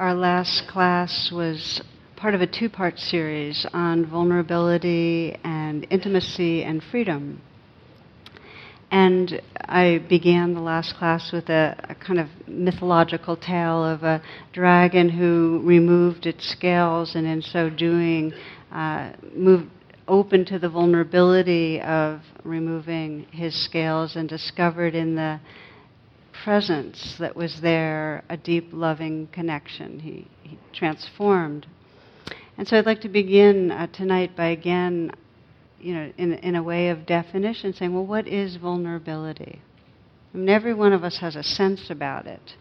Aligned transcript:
our 0.00 0.14
last 0.14 0.66
class 0.66 1.30
was 1.30 1.82
part 2.16 2.34
of 2.34 2.40
a 2.40 2.46
two 2.46 2.70
part 2.70 2.98
series 2.98 3.66
on 3.74 4.06
vulnerability 4.06 5.36
and 5.44 5.86
intimacy 5.90 6.64
and 6.64 6.82
freedom. 6.82 7.38
And 8.90 9.42
I 9.56 9.98
began 10.08 10.54
the 10.54 10.60
last 10.62 10.96
class 10.96 11.30
with 11.32 11.50
a, 11.50 11.76
a, 11.90 11.94
kind 11.94 12.18
of 12.18 12.28
mythological 12.48 13.36
tale 13.36 13.84
of 13.84 14.02
a 14.02 14.22
dragon 14.54 15.10
who 15.10 15.60
removed 15.64 16.24
its 16.24 16.48
scales 16.48 17.14
and 17.14 17.26
in 17.26 17.42
so 17.42 17.68
doing 17.68 18.32
uh, 18.72 19.12
moved 19.34 19.68
open 20.08 20.46
to 20.46 20.58
the 20.58 20.70
vulnerability 20.70 21.78
of 21.82 22.22
removing 22.42 23.26
his 23.32 23.54
scales 23.54 24.16
and 24.16 24.30
discovered 24.30 24.94
in 24.94 25.14
the 25.14 25.38
presence 26.44 27.16
that 27.18 27.36
was 27.36 27.60
there 27.60 28.24
a 28.28 28.36
deep 28.36 28.68
loving 28.72 29.26
connection. 29.28 30.00
He, 30.00 30.26
he 30.42 30.58
transformed. 30.72 31.66
And 32.56 32.66
so 32.66 32.78
I'd 32.78 32.86
like 32.86 33.00
to 33.02 33.08
begin 33.08 33.70
uh, 33.70 33.86
tonight 33.88 34.36
by 34.36 34.48
again 34.48 35.12
you 35.80 35.94
know, 35.94 36.12
in, 36.18 36.34
in 36.34 36.56
a 36.56 36.62
way 36.62 36.90
of 36.90 37.06
definition, 37.06 37.72
saying, 37.72 37.94
well, 37.94 38.06
what 38.06 38.28
is 38.28 38.56
vulnerability? 38.56 39.60
I 40.32 40.36
mean, 40.36 40.48
every 40.48 40.74
one 40.74 40.92
of 40.92 41.04
us 41.04 41.18
has 41.18 41.36
a 41.36 41.42
sense 41.42 41.90
about 41.90 42.26
it. 42.26 42.54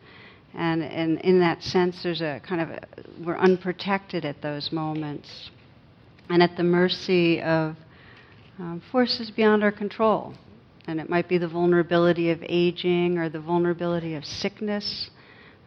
And, 0.54 0.82
and 0.82 1.20
in 1.22 1.40
that 1.42 1.62
sense, 1.62 2.02
there's 2.02 2.22
a 2.22 2.42
kind 2.48 2.62
of, 2.62 2.70
a, 2.70 2.80
we're 3.24 3.38
unprotected 3.38 4.26
at 4.26 4.42
those 4.42 4.72
moments 4.72 5.52
and 6.30 6.42
at 6.42 6.58
the 6.58 6.64
mercy 6.64 7.42
of 7.42 7.76
um, 8.58 8.82
forces 8.92 9.32
beyond 9.32 9.64
our 9.64 9.72
control. 9.72 10.34
And 10.90 11.00
it 11.00 11.10
might 11.10 11.30
be 11.30 11.38
the 11.38 11.48
vulnerability 11.48 12.32
of 12.32 12.44
aging, 12.50 13.18
or 13.18 13.30
the 13.30 13.40
vulnerability 13.40 14.16
of 14.16 14.26
sickness, 14.26 15.10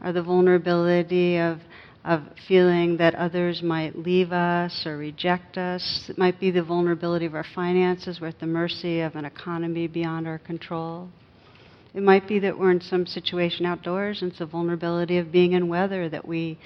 or 0.03 0.13
the 0.13 0.23
vulnerability 0.23 1.39
of 1.39 1.61
of 2.05 2.23
feeling 2.49 2.97
that 2.97 3.15
others 3.15 3.63
might 3.63 3.97
leave 3.97 4.33
us 4.33 4.85
or 4.87 4.97
reject 4.97 5.57
us. 5.57 6.07
It 6.09 6.19
might 6.19 6.41
be 6.41 6.51
the 6.51 6.63
vulnerability 6.63 7.27
of 7.27 7.35
our 7.35 7.47
finances. 7.55 8.21
We're 8.21 8.29
at 8.29 8.41
the 8.41 8.47
mercy 8.47 9.01
of 9.01 9.15
an 9.15 9.25
economy 9.25 9.87
beyond 9.87 10.27
our 10.27 10.39
control. 10.39 11.09
It 11.95 12.03
might 12.03 12.27
be 12.27 12.39
that 12.41 12.59
we're 12.59 12.73
in 12.73 12.81
some 12.81 13.07
situation 13.07 13.67
outdoors, 13.67 14.23
and 14.23 14.31
it's 14.31 14.41
the 14.41 14.47
vulnerability 14.47 15.19
of 15.19 15.31
being 15.31 15.53
in 15.53 15.69
weather 15.69 16.09
that 16.09 16.27
we, 16.27 16.59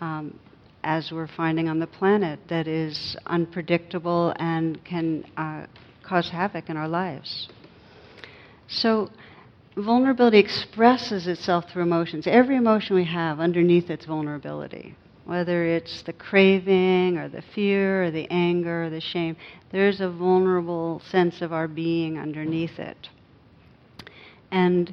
um, 0.00 0.38
as 0.84 1.10
we're 1.10 1.26
finding 1.26 1.68
on 1.68 1.80
the 1.80 1.86
planet, 1.86 2.38
that 2.48 2.68
is 2.68 3.16
unpredictable 3.26 4.34
and 4.38 4.78
can 4.84 5.24
uh, 5.36 5.66
cause 6.06 6.30
havoc 6.30 6.68
in 6.68 6.76
our 6.76 6.88
lives. 6.88 7.48
So, 8.74 9.10
vulnerability 9.76 10.38
expresses 10.38 11.28
itself 11.28 11.70
through 11.70 11.84
emotions. 11.84 12.26
Every 12.26 12.56
emotion 12.56 12.96
we 12.96 13.04
have 13.04 13.38
underneath 13.38 13.88
its 13.88 14.04
vulnerability, 14.04 14.96
whether 15.24 15.64
it's 15.64 16.02
the 16.02 16.12
craving 16.12 17.16
or 17.16 17.28
the 17.28 17.42
fear 17.54 18.04
or 18.04 18.10
the 18.10 18.26
anger 18.30 18.84
or 18.84 18.90
the 18.90 19.00
shame, 19.00 19.36
there's 19.70 20.00
a 20.00 20.10
vulnerable 20.10 21.00
sense 21.08 21.40
of 21.40 21.52
our 21.52 21.68
being 21.68 22.18
underneath 22.18 22.78
it. 22.78 23.08
And 24.50 24.92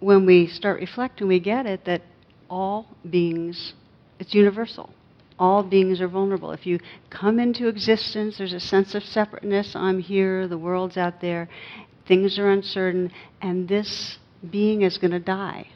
when 0.00 0.26
we 0.26 0.46
start 0.46 0.80
reflecting, 0.80 1.26
we 1.26 1.40
get 1.40 1.64
it 1.64 1.86
that 1.86 2.02
all 2.50 2.86
beings, 3.08 3.72
it's 4.18 4.34
universal. 4.34 4.90
All 5.38 5.62
beings 5.62 6.00
are 6.00 6.08
vulnerable. 6.08 6.52
If 6.52 6.66
you 6.66 6.78
come 7.10 7.40
into 7.40 7.68
existence, 7.68 8.38
there's 8.38 8.52
a 8.52 8.60
sense 8.60 8.94
of 8.94 9.02
separateness. 9.02 9.74
I'm 9.74 9.98
here, 9.98 10.46
the 10.46 10.58
world's 10.58 10.96
out 10.96 11.20
there, 11.20 11.48
things 12.06 12.38
are 12.38 12.50
uncertain, 12.50 13.10
and 13.40 13.68
this 13.68 14.18
being 14.50 14.82
is 14.82 14.98
going 14.98 15.10
to 15.12 15.20
die. 15.20 15.68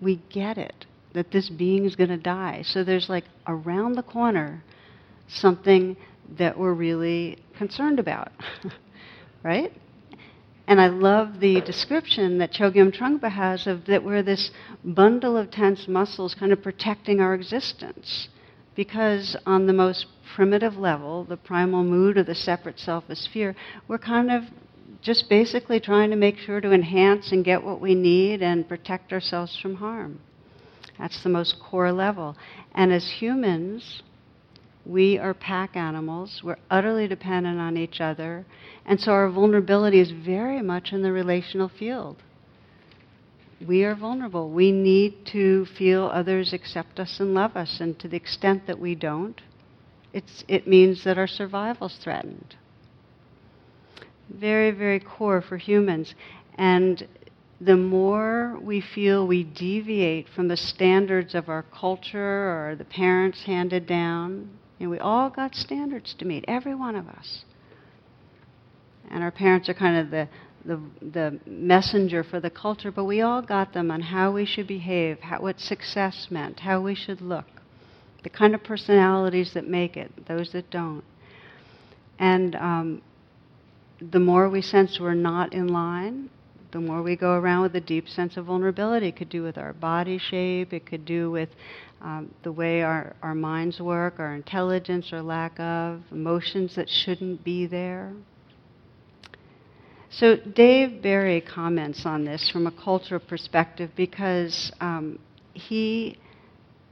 We 0.00 0.22
get 0.30 0.58
it, 0.58 0.86
that 1.14 1.30
this 1.30 1.48
being 1.48 1.84
is 1.84 1.96
going 1.96 2.10
to 2.10 2.16
die. 2.16 2.62
So 2.64 2.84
there's 2.84 3.08
like 3.08 3.24
around 3.46 3.94
the 3.94 4.02
corner 4.02 4.62
something 5.28 5.96
that 6.38 6.58
we're 6.58 6.74
really 6.74 7.38
concerned 7.56 7.98
about, 7.98 8.32
right? 9.42 9.72
And 10.68 10.80
I 10.80 10.88
love 10.88 11.38
the 11.40 11.60
description 11.60 12.38
that 12.38 12.52
Chogyam 12.52 12.92
Trungpa 12.92 13.30
has 13.30 13.66
of 13.66 13.86
that 13.86 14.02
we're 14.02 14.22
this 14.22 14.50
bundle 14.84 15.36
of 15.36 15.50
tense 15.50 15.86
muscles 15.86 16.34
kind 16.34 16.52
of 16.52 16.62
protecting 16.62 17.20
our 17.20 17.34
existence. 17.34 18.28
Because 18.74 19.36
on 19.46 19.66
the 19.66 19.72
most 19.72 20.06
primitive 20.34 20.76
level, 20.76 21.24
the 21.24 21.36
primal 21.36 21.84
mood 21.84 22.18
of 22.18 22.26
the 22.26 22.34
separate 22.34 22.78
self 22.78 23.04
is 23.08 23.28
fear, 23.32 23.54
we're 23.88 23.98
kind 23.98 24.30
of 24.30 24.44
just 25.06 25.28
basically 25.28 25.78
trying 25.78 26.10
to 26.10 26.16
make 26.16 26.36
sure 26.36 26.60
to 26.60 26.72
enhance 26.72 27.30
and 27.30 27.44
get 27.44 27.62
what 27.62 27.80
we 27.80 27.94
need 27.94 28.42
and 28.42 28.68
protect 28.68 29.12
ourselves 29.12 29.56
from 29.62 29.76
harm. 29.76 30.18
That's 30.98 31.22
the 31.22 31.28
most 31.28 31.60
core 31.60 31.92
level. 31.92 32.36
And 32.74 32.92
as 32.92 33.08
humans, 33.08 34.02
we 34.84 35.16
are 35.16 35.32
pack 35.32 35.76
animals. 35.76 36.40
We're 36.42 36.58
utterly 36.68 37.06
dependent 37.06 37.60
on 37.60 37.76
each 37.76 38.00
other. 38.00 38.46
And 38.84 39.00
so 39.00 39.12
our 39.12 39.30
vulnerability 39.30 40.00
is 40.00 40.10
very 40.10 40.60
much 40.60 40.92
in 40.92 41.02
the 41.02 41.12
relational 41.12 41.68
field. 41.68 42.16
We 43.64 43.84
are 43.84 43.94
vulnerable. 43.94 44.50
We 44.50 44.72
need 44.72 45.24
to 45.26 45.66
feel 45.78 46.10
others 46.12 46.52
accept 46.52 46.98
us 46.98 47.20
and 47.20 47.32
love 47.32 47.56
us. 47.56 47.78
And 47.78 47.96
to 48.00 48.08
the 48.08 48.16
extent 48.16 48.66
that 48.66 48.80
we 48.80 48.96
don't, 48.96 49.40
it 50.12 50.66
means 50.66 51.04
that 51.04 51.16
our 51.16 51.28
survival 51.28 51.86
is 51.86 51.96
threatened 52.02 52.56
very, 54.28 54.70
very 54.70 55.00
core 55.00 55.42
for 55.42 55.56
humans. 55.56 56.14
And 56.56 57.06
the 57.60 57.76
more 57.76 58.58
we 58.60 58.80
feel 58.80 59.26
we 59.26 59.44
deviate 59.44 60.28
from 60.28 60.48
the 60.48 60.56
standards 60.56 61.34
of 61.34 61.48
our 61.48 61.62
culture 61.62 62.18
or 62.20 62.76
the 62.76 62.84
parents 62.84 63.44
handed 63.44 63.86
down, 63.86 64.50
and 64.78 64.90
we 64.90 64.98
all 64.98 65.30
got 65.30 65.54
standards 65.54 66.14
to 66.18 66.24
meet, 66.24 66.44
every 66.46 66.74
one 66.74 66.96
of 66.96 67.08
us. 67.08 67.44
And 69.10 69.22
our 69.22 69.30
parents 69.30 69.68
are 69.68 69.74
kind 69.74 69.96
of 69.96 70.10
the, 70.10 70.28
the, 70.64 70.80
the 71.00 71.40
messenger 71.46 72.24
for 72.24 72.40
the 72.40 72.50
culture, 72.50 72.90
but 72.90 73.04
we 73.04 73.22
all 73.22 73.40
got 73.40 73.72
them 73.72 73.90
on 73.90 74.00
how 74.02 74.32
we 74.32 74.44
should 74.44 74.66
behave, 74.66 75.20
how, 75.20 75.40
what 75.40 75.60
success 75.60 76.26
meant, 76.30 76.60
how 76.60 76.80
we 76.82 76.94
should 76.94 77.20
look, 77.22 77.46
the 78.22 78.28
kind 78.28 78.54
of 78.54 78.62
personalities 78.64 79.52
that 79.54 79.66
make 79.66 79.96
it, 79.96 80.26
those 80.26 80.52
that 80.52 80.70
don't. 80.70 81.04
And 82.18 82.54
um, 82.56 83.02
the 84.00 84.20
more 84.20 84.48
we 84.48 84.62
sense 84.62 84.98
we're 85.00 85.14
not 85.14 85.52
in 85.52 85.68
line, 85.68 86.28
the 86.72 86.80
more 86.80 87.02
we 87.02 87.16
go 87.16 87.32
around 87.32 87.62
with 87.62 87.76
a 87.76 87.80
deep 87.80 88.08
sense 88.08 88.36
of 88.36 88.46
vulnerability. 88.46 89.08
It 89.08 89.16
could 89.16 89.28
do 89.28 89.42
with 89.42 89.56
our 89.56 89.72
body 89.72 90.18
shape, 90.18 90.72
it 90.72 90.84
could 90.84 91.04
do 91.04 91.30
with 91.30 91.48
um, 92.02 92.34
the 92.42 92.52
way 92.52 92.82
our, 92.82 93.16
our 93.22 93.34
minds 93.34 93.80
work, 93.80 94.16
our 94.18 94.34
intelligence 94.34 95.12
or 95.12 95.22
lack 95.22 95.58
of, 95.58 96.02
emotions 96.10 96.76
that 96.76 96.90
shouldn't 96.90 97.42
be 97.42 97.66
there. 97.66 98.12
So, 100.10 100.36
Dave 100.36 101.02
Barry 101.02 101.40
comments 101.40 102.06
on 102.06 102.24
this 102.24 102.48
from 102.50 102.66
a 102.66 102.70
cultural 102.70 103.20
perspective 103.20 103.90
because 103.96 104.72
um, 104.80 105.18
he 105.52 106.18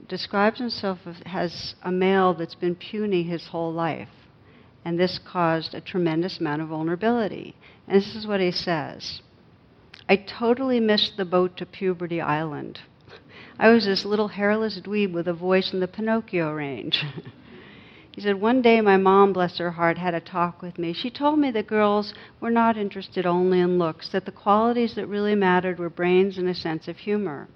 describes 0.09 0.59
himself 0.59 0.99
as 1.25 1.75
a 1.83 1.91
male 1.91 2.35
that's 2.35 2.55
been 2.55 2.75
puny 2.75 3.23
his 3.23 3.47
whole 3.47 3.73
life 3.73 4.09
and 4.85 4.99
this 4.99 5.19
caused 5.19 5.75
a 5.75 5.81
tremendous 5.81 6.39
amount 6.39 6.61
of 6.63 6.69
vulnerability. 6.69 7.55
And 7.89 7.97
this 7.97 8.15
is 8.15 8.27
what 8.27 8.41
he 8.41 8.51
says 8.51 9.23
I 10.09 10.17
totally 10.17 10.81
missed 10.81 11.17
the 11.17 11.25
boat 11.25 11.57
to 11.57 11.67
Puberty 11.67 12.21
Island. 12.21 12.81
I 13.59 13.69
was 13.71 13.87
this 13.87 14.05
little 14.05 14.29
hairless 14.29 14.81
dweeb 14.81 15.13
with 15.13 15.29
a 15.29 15.33
voice 15.33 15.73
in 15.73 15.81
the 15.81 15.89
Pinocchio 15.89 16.53
range. 16.53 17.03
he 18.13 18.21
said, 18.21 18.41
One 18.41 18.61
day 18.61 18.81
my 18.81 18.97
mom, 18.99 19.33
bless 19.33 19.59
her 19.59 19.71
heart, 19.71 19.97
had 19.97 20.13
a 20.13 20.21
talk 20.21 20.61
with 20.61 20.79
me. 20.79 20.93
She 20.93 21.09
told 21.09 21.39
me 21.39 21.51
that 21.53 21.67
girls 21.67 22.13
were 22.41 22.51
not 22.51 22.77
interested 22.77 23.25
only 23.25 23.61
in 23.61 23.79
looks, 23.79 24.11
that 24.11 24.27
the 24.27 24.33
qualities 24.33 24.95
that 24.97 25.07
really 25.07 25.35
mattered 25.35 25.79
were 25.79 25.89
brains 25.89 26.37
and 26.37 26.49
a 26.49 26.55
sense 26.55 26.89
of 26.89 26.99
humor. 26.99 27.49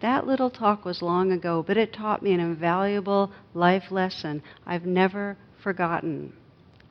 That 0.00 0.26
little 0.26 0.50
talk 0.50 0.84
was 0.84 1.02
long 1.02 1.30
ago, 1.30 1.62
but 1.64 1.76
it 1.76 1.92
taught 1.92 2.22
me 2.22 2.32
an 2.32 2.40
invaluable 2.40 3.30
life 3.54 3.92
lesson 3.92 4.42
I've 4.66 4.86
never 4.86 5.36
forgotten. 5.64 6.32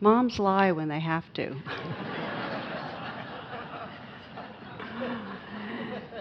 Moms 0.02 0.40
lie 0.40 0.72
when 0.74 0.90
they 0.90 1.00
have 1.00 1.24
to. 1.36 1.56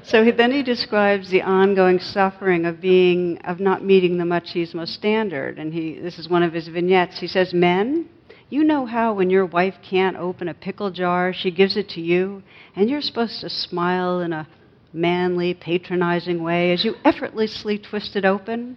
so 0.04 0.22
he, 0.22 0.30
then 0.30 0.52
he 0.52 0.62
describes 0.62 1.30
the 1.30 1.40
ongoing 1.42 1.98
suffering 1.98 2.66
of 2.66 2.80
being 2.80 3.38
of 3.38 3.58
not 3.58 3.82
meeting 3.82 4.18
the 4.18 4.24
machismo 4.24 4.86
standard 4.86 5.58
and 5.58 5.72
he 5.72 5.98
this 5.98 6.18
is 6.18 6.28
one 6.28 6.42
of 6.42 6.52
his 6.52 6.68
vignettes 6.68 7.20
he 7.20 7.26
says 7.26 7.54
men 7.54 8.08
you 8.50 8.64
know 8.64 8.84
how 8.84 9.14
when 9.14 9.30
your 9.30 9.46
wife 9.46 9.76
can't 9.88 10.16
open 10.16 10.48
a 10.48 10.54
pickle 10.54 10.90
jar 10.90 11.32
she 11.32 11.50
gives 11.50 11.76
it 11.76 11.88
to 11.88 12.00
you 12.00 12.42
and 12.74 12.90
you're 12.90 13.00
supposed 13.00 13.40
to 13.40 13.48
smile 13.48 14.20
in 14.20 14.32
a 14.32 14.48
manly 14.92 15.54
patronizing 15.54 16.42
way 16.42 16.72
as 16.72 16.84
you 16.84 16.94
effortlessly 17.04 17.78
twist 17.78 18.16
it 18.16 18.24
open 18.24 18.76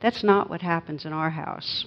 that's 0.00 0.24
not 0.24 0.48
what 0.48 0.62
happens 0.62 1.04
in 1.04 1.12
our 1.12 1.30
house 1.30 1.84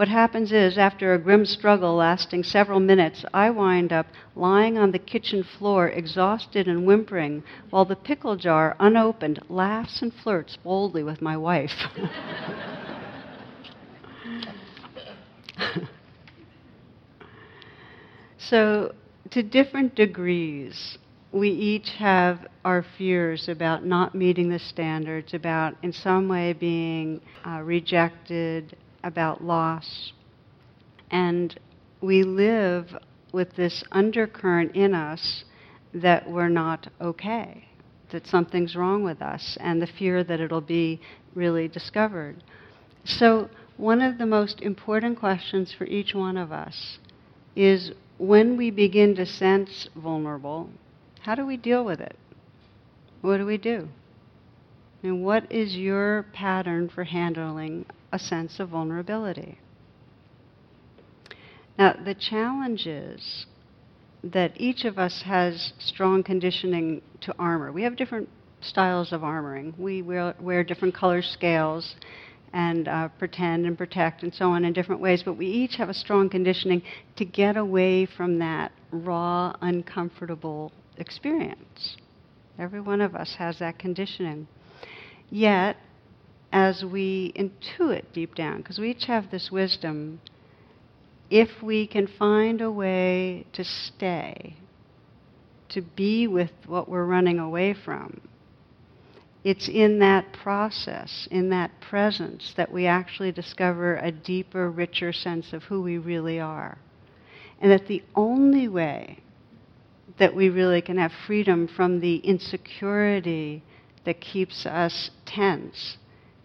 What 0.00 0.08
happens 0.08 0.50
is, 0.50 0.78
after 0.78 1.12
a 1.12 1.18
grim 1.18 1.44
struggle 1.44 1.96
lasting 1.96 2.44
several 2.44 2.80
minutes, 2.80 3.22
I 3.34 3.50
wind 3.50 3.92
up 3.92 4.06
lying 4.34 4.78
on 4.78 4.92
the 4.92 4.98
kitchen 4.98 5.42
floor, 5.42 5.88
exhausted 5.88 6.66
and 6.66 6.86
whimpering, 6.86 7.42
while 7.68 7.84
the 7.84 7.96
pickle 7.96 8.36
jar, 8.36 8.74
unopened, 8.80 9.40
laughs 9.50 10.00
and 10.00 10.10
flirts 10.10 10.56
boldly 10.56 11.02
with 11.02 11.20
my 11.20 11.36
wife. 11.36 11.74
so, 18.38 18.94
to 19.28 19.42
different 19.42 19.94
degrees, 19.94 20.96
we 21.30 21.50
each 21.50 21.90
have 21.98 22.46
our 22.64 22.82
fears 22.96 23.50
about 23.50 23.84
not 23.84 24.14
meeting 24.14 24.48
the 24.48 24.60
standards, 24.60 25.34
about 25.34 25.74
in 25.82 25.92
some 25.92 26.26
way 26.26 26.54
being 26.54 27.20
uh, 27.46 27.60
rejected, 27.60 28.74
about 29.02 29.42
loss. 29.42 30.12
And 31.10 31.58
we 32.00 32.22
live 32.22 32.96
with 33.32 33.54
this 33.56 33.84
undercurrent 33.92 34.74
in 34.74 34.94
us 34.94 35.44
that 35.92 36.30
we're 36.30 36.48
not 36.48 36.88
okay, 37.00 37.68
that 38.10 38.26
something's 38.26 38.76
wrong 38.76 39.02
with 39.02 39.20
us, 39.20 39.56
and 39.60 39.82
the 39.82 39.86
fear 39.86 40.22
that 40.24 40.40
it'll 40.40 40.60
be 40.60 41.00
really 41.34 41.68
discovered. 41.68 42.42
So, 43.04 43.48
one 43.76 44.02
of 44.02 44.18
the 44.18 44.26
most 44.26 44.60
important 44.60 45.18
questions 45.18 45.72
for 45.72 45.84
each 45.86 46.14
one 46.14 46.36
of 46.36 46.52
us 46.52 46.98
is 47.56 47.92
when 48.18 48.56
we 48.56 48.70
begin 48.70 49.14
to 49.14 49.24
sense 49.24 49.88
vulnerable, 49.96 50.68
how 51.22 51.34
do 51.34 51.46
we 51.46 51.56
deal 51.56 51.84
with 51.84 52.00
it? 52.00 52.16
What 53.22 53.38
do 53.38 53.46
we 53.46 53.56
do? 53.56 53.88
And 55.02 55.24
what 55.24 55.50
is 55.50 55.76
your 55.76 56.26
pattern 56.34 56.90
for 56.90 57.04
handling 57.04 57.86
a 58.12 58.18
sense 58.18 58.60
of 58.60 58.70
vulnerability? 58.70 59.58
Now, 61.78 61.96
the 62.04 62.14
challenge 62.14 62.86
is 62.86 63.46
that 64.22 64.52
each 64.60 64.84
of 64.84 64.98
us 64.98 65.22
has 65.24 65.72
strong 65.78 66.22
conditioning 66.22 67.00
to 67.22 67.34
armor. 67.38 67.72
We 67.72 67.82
have 67.84 67.96
different 67.96 68.28
styles 68.60 69.12
of 69.12 69.22
armoring. 69.22 69.78
We 69.78 70.02
wear, 70.02 70.34
wear 70.40 70.62
different 70.62 70.94
color 70.94 71.22
scales 71.22 71.94
and 72.52 72.88
uh, 72.88 73.08
pretend 73.18 73.64
and 73.64 73.78
protect 73.78 74.22
and 74.22 74.34
so 74.34 74.50
on 74.50 74.64
in 74.64 74.72
different 74.72 75.00
ways, 75.00 75.22
but 75.24 75.34
we 75.34 75.46
each 75.46 75.76
have 75.76 75.88
a 75.88 75.94
strong 75.94 76.28
conditioning 76.28 76.82
to 77.16 77.24
get 77.24 77.56
away 77.56 78.06
from 78.06 78.38
that 78.40 78.72
raw, 78.90 79.54
uncomfortable 79.60 80.72
experience. 80.96 81.96
Every 82.58 82.80
one 82.80 83.00
of 83.00 83.14
us 83.14 83.36
has 83.38 83.58
that 83.60 83.78
conditioning. 83.78 84.48
Yet, 85.30 85.76
as 86.52 86.84
we 86.84 87.32
intuit 87.36 88.04
deep 88.12 88.34
down, 88.34 88.58
because 88.58 88.78
we 88.78 88.90
each 88.90 89.04
have 89.06 89.30
this 89.30 89.50
wisdom, 89.50 90.20
if 91.30 91.62
we 91.62 91.86
can 91.86 92.06
find 92.06 92.60
a 92.60 92.70
way 92.70 93.46
to 93.52 93.62
stay, 93.62 94.56
to 95.68 95.80
be 95.80 96.26
with 96.26 96.50
what 96.66 96.88
we're 96.88 97.04
running 97.04 97.38
away 97.38 97.72
from, 97.72 98.20
it's 99.42 99.68
in 99.68 100.00
that 100.00 100.32
process, 100.32 101.26
in 101.30 101.48
that 101.50 101.70
presence, 101.80 102.52
that 102.56 102.70
we 102.70 102.86
actually 102.86 103.32
discover 103.32 103.96
a 103.96 104.12
deeper, 104.12 104.70
richer 104.70 105.12
sense 105.12 105.52
of 105.52 105.62
who 105.64 105.80
we 105.80 105.96
really 105.96 106.38
are. 106.38 106.78
And 107.60 107.70
that 107.70 107.86
the 107.86 108.02
only 108.14 108.68
way 108.68 109.20
that 110.18 110.34
we 110.34 110.48
really 110.48 110.82
can 110.82 110.98
have 110.98 111.12
freedom 111.26 111.68
from 111.68 112.00
the 112.00 112.16
insecurity 112.16 113.62
that 114.04 114.20
keeps 114.20 114.66
us 114.66 115.10
tense 115.24 115.96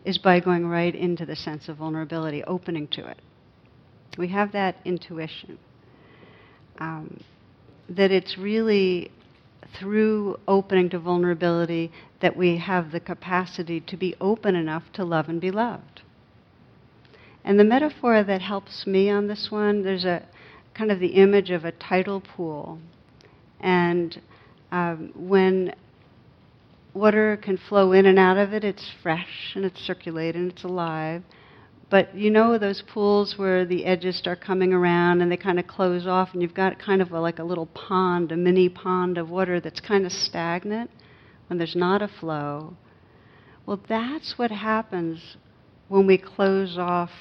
is 0.05 0.17
by 0.17 0.39
going 0.39 0.67
right 0.67 0.95
into 0.95 1.25
the 1.25 1.35
sense 1.35 1.67
of 1.67 1.77
vulnerability, 1.77 2.43
opening 2.43 2.87
to 2.89 3.05
it. 3.07 3.19
We 4.17 4.29
have 4.29 4.51
that 4.53 4.77
intuition. 4.85 5.57
Um, 6.77 7.23
that 7.89 8.11
it's 8.11 8.37
really 8.37 9.11
through 9.79 10.39
opening 10.47 10.89
to 10.89 10.99
vulnerability 10.99 11.91
that 12.21 12.35
we 12.35 12.57
have 12.57 12.91
the 12.91 12.99
capacity 12.99 13.79
to 13.81 13.97
be 13.97 14.15
open 14.21 14.55
enough 14.55 14.83
to 14.93 15.03
love 15.03 15.27
and 15.27 15.41
be 15.41 15.51
loved. 15.51 16.01
And 17.43 17.59
the 17.59 17.63
metaphor 17.63 18.23
that 18.23 18.41
helps 18.41 18.87
me 18.87 19.09
on 19.09 19.27
this 19.27 19.49
one, 19.51 19.83
there's 19.83 20.05
a 20.05 20.25
kind 20.73 20.91
of 20.91 20.99
the 20.99 21.09
image 21.09 21.51
of 21.51 21.65
a 21.65 21.71
tidal 21.71 22.21
pool 22.21 22.79
and 23.59 24.21
um, 24.71 25.11
when 25.15 25.73
water 26.95 27.37
can 27.37 27.57
flow 27.57 27.91
in 27.91 28.05
and 28.05 28.17
out 28.17 28.37
of 28.37 28.53
it, 28.53 28.63
it's 28.63 28.89
fresh 29.03 29.51
and 29.55 29.65
it's 29.65 29.79
circulating 29.81 30.43
and 30.43 30.51
it's 30.51 30.63
alive. 30.63 31.21
But 31.89 32.15
you 32.15 32.31
know 32.31 32.57
those 32.57 32.81
pools 32.81 33.37
where 33.37 33.65
the 33.65 33.85
edges 33.85 34.17
start 34.17 34.41
coming 34.41 34.73
around 34.73 35.21
and 35.21 35.31
they 35.31 35.37
kind 35.37 35.59
of 35.59 35.67
close 35.67 36.07
off, 36.07 36.29
and 36.33 36.41
you've 36.41 36.55
got 36.55 36.79
kind 36.79 37.01
of 37.01 37.11
a, 37.11 37.19
like 37.19 37.37
a 37.37 37.43
little 37.43 37.67
pond, 37.67 38.31
a 38.31 38.37
mini 38.37 38.69
pond 38.69 39.17
of 39.17 39.29
water 39.29 39.59
that's 39.59 39.79
kind 39.79 40.05
of 40.05 40.11
stagnant 40.11 40.89
when 41.47 41.59
there's 41.59 41.75
not 41.75 42.01
a 42.01 42.07
flow. 42.07 42.75
Well, 43.65 43.79
that's 43.87 44.37
what 44.37 44.51
happens 44.51 45.37
when 45.87 46.07
we 46.07 46.17
close 46.17 46.77
off 46.77 47.11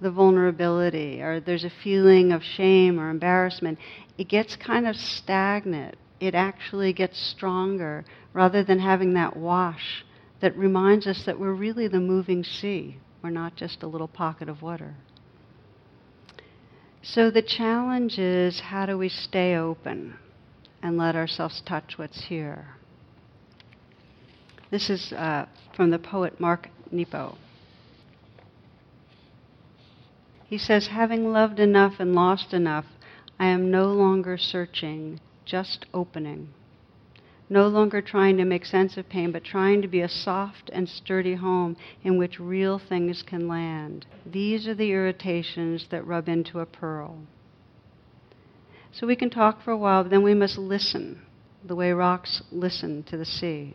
the 0.00 0.10
vulnerability 0.10 1.20
or 1.20 1.40
there's 1.40 1.64
a 1.64 1.72
feeling 1.82 2.32
of 2.32 2.42
shame 2.42 2.98
or 2.98 3.10
embarrassment, 3.10 3.78
it 4.18 4.28
gets 4.28 4.56
kind 4.56 4.86
of 4.86 4.96
stagnant. 4.96 5.96
It 6.20 6.34
actually 6.34 6.92
gets 6.92 7.18
stronger 7.36 8.04
rather 8.32 8.62
than 8.62 8.78
having 8.78 9.14
that 9.14 9.36
wash 9.36 10.04
that 10.40 10.56
reminds 10.56 11.06
us 11.06 11.24
that 11.26 11.38
we're 11.38 11.52
really 11.52 11.88
the 11.88 12.00
moving 12.00 12.42
sea. 12.42 12.96
We're 13.22 13.30
not 13.30 13.56
just 13.56 13.82
a 13.82 13.86
little 13.86 14.08
pocket 14.08 14.48
of 14.48 14.62
water. 14.62 14.94
So 17.02 17.30
the 17.30 17.42
challenge 17.42 18.18
is 18.18 18.60
how 18.60 18.86
do 18.86 18.96
we 18.96 19.08
stay 19.08 19.54
open 19.54 20.16
and 20.82 20.96
let 20.96 21.16
ourselves 21.16 21.62
touch 21.66 21.94
what's 21.96 22.24
here? 22.24 22.76
This 24.70 24.88
is 24.88 25.12
uh, 25.12 25.46
from 25.74 25.90
the 25.90 25.98
poet 25.98 26.38
Mark 26.40 26.68
Nepo. 26.90 27.36
He 30.46 30.58
says, 30.58 30.88
having 30.88 31.32
loved 31.32 31.60
enough 31.60 31.94
and 32.00 32.14
lost 32.14 32.52
enough, 32.52 32.86
I 33.38 33.46
am 33.46 33.70
no 33.70 33.86
longer 33.86 34.36
searching, 34.36 35.20
just 35.44 35.86
opening. 35.94 36.48
No 37.52 37.66
longer 37.66 38.00
trying 38.00 38.36
to 38.36 38.44
make 38.44 38.64
sense 38.64 38.96
of 38.96 39.08
pain, 39.08 39.32
but 39.32 39.42
trying 39.42 39.82
to 39.82 39.88
be 39.88 40.00
a 40.00 40.08
soft 40.08 40.70
and 40.72 40.88
sturdy 40.88 41.34
home 41.34 41.76
in 42.04 42.16
which 42.16 42.38
real 42.38 42.78
things 42.78 43.22
can 43.22 43.48
land. 43.48 44.06
These 44.24 44.68
are 44.68 44.74
the 44.74 44.92
irritations 44.92 45.88
that 45.90 46.06
rub 46.06 46.28
into 46.28 46.60
a 46.60 46.66
pearl. 46.66 47.18
So 48.92 49.06
we 49.06 49.16
can 49.16 49.30
talk 49.30 49.62
for 49.62 49.72
a 49.72 49.76
while, 49.76 50.04
but 50.04 50.10
then 50.10 50.22
we 50.22 50.32
must 50.32 50.56
listen, 50.56 51.22
the 51.64 51.74
way 51.74 51.92
rocks 51.92 52.40
listen 52.52 53.02
to 53.04 53.16
the 53.16 53.24
sea. 53.24 53.74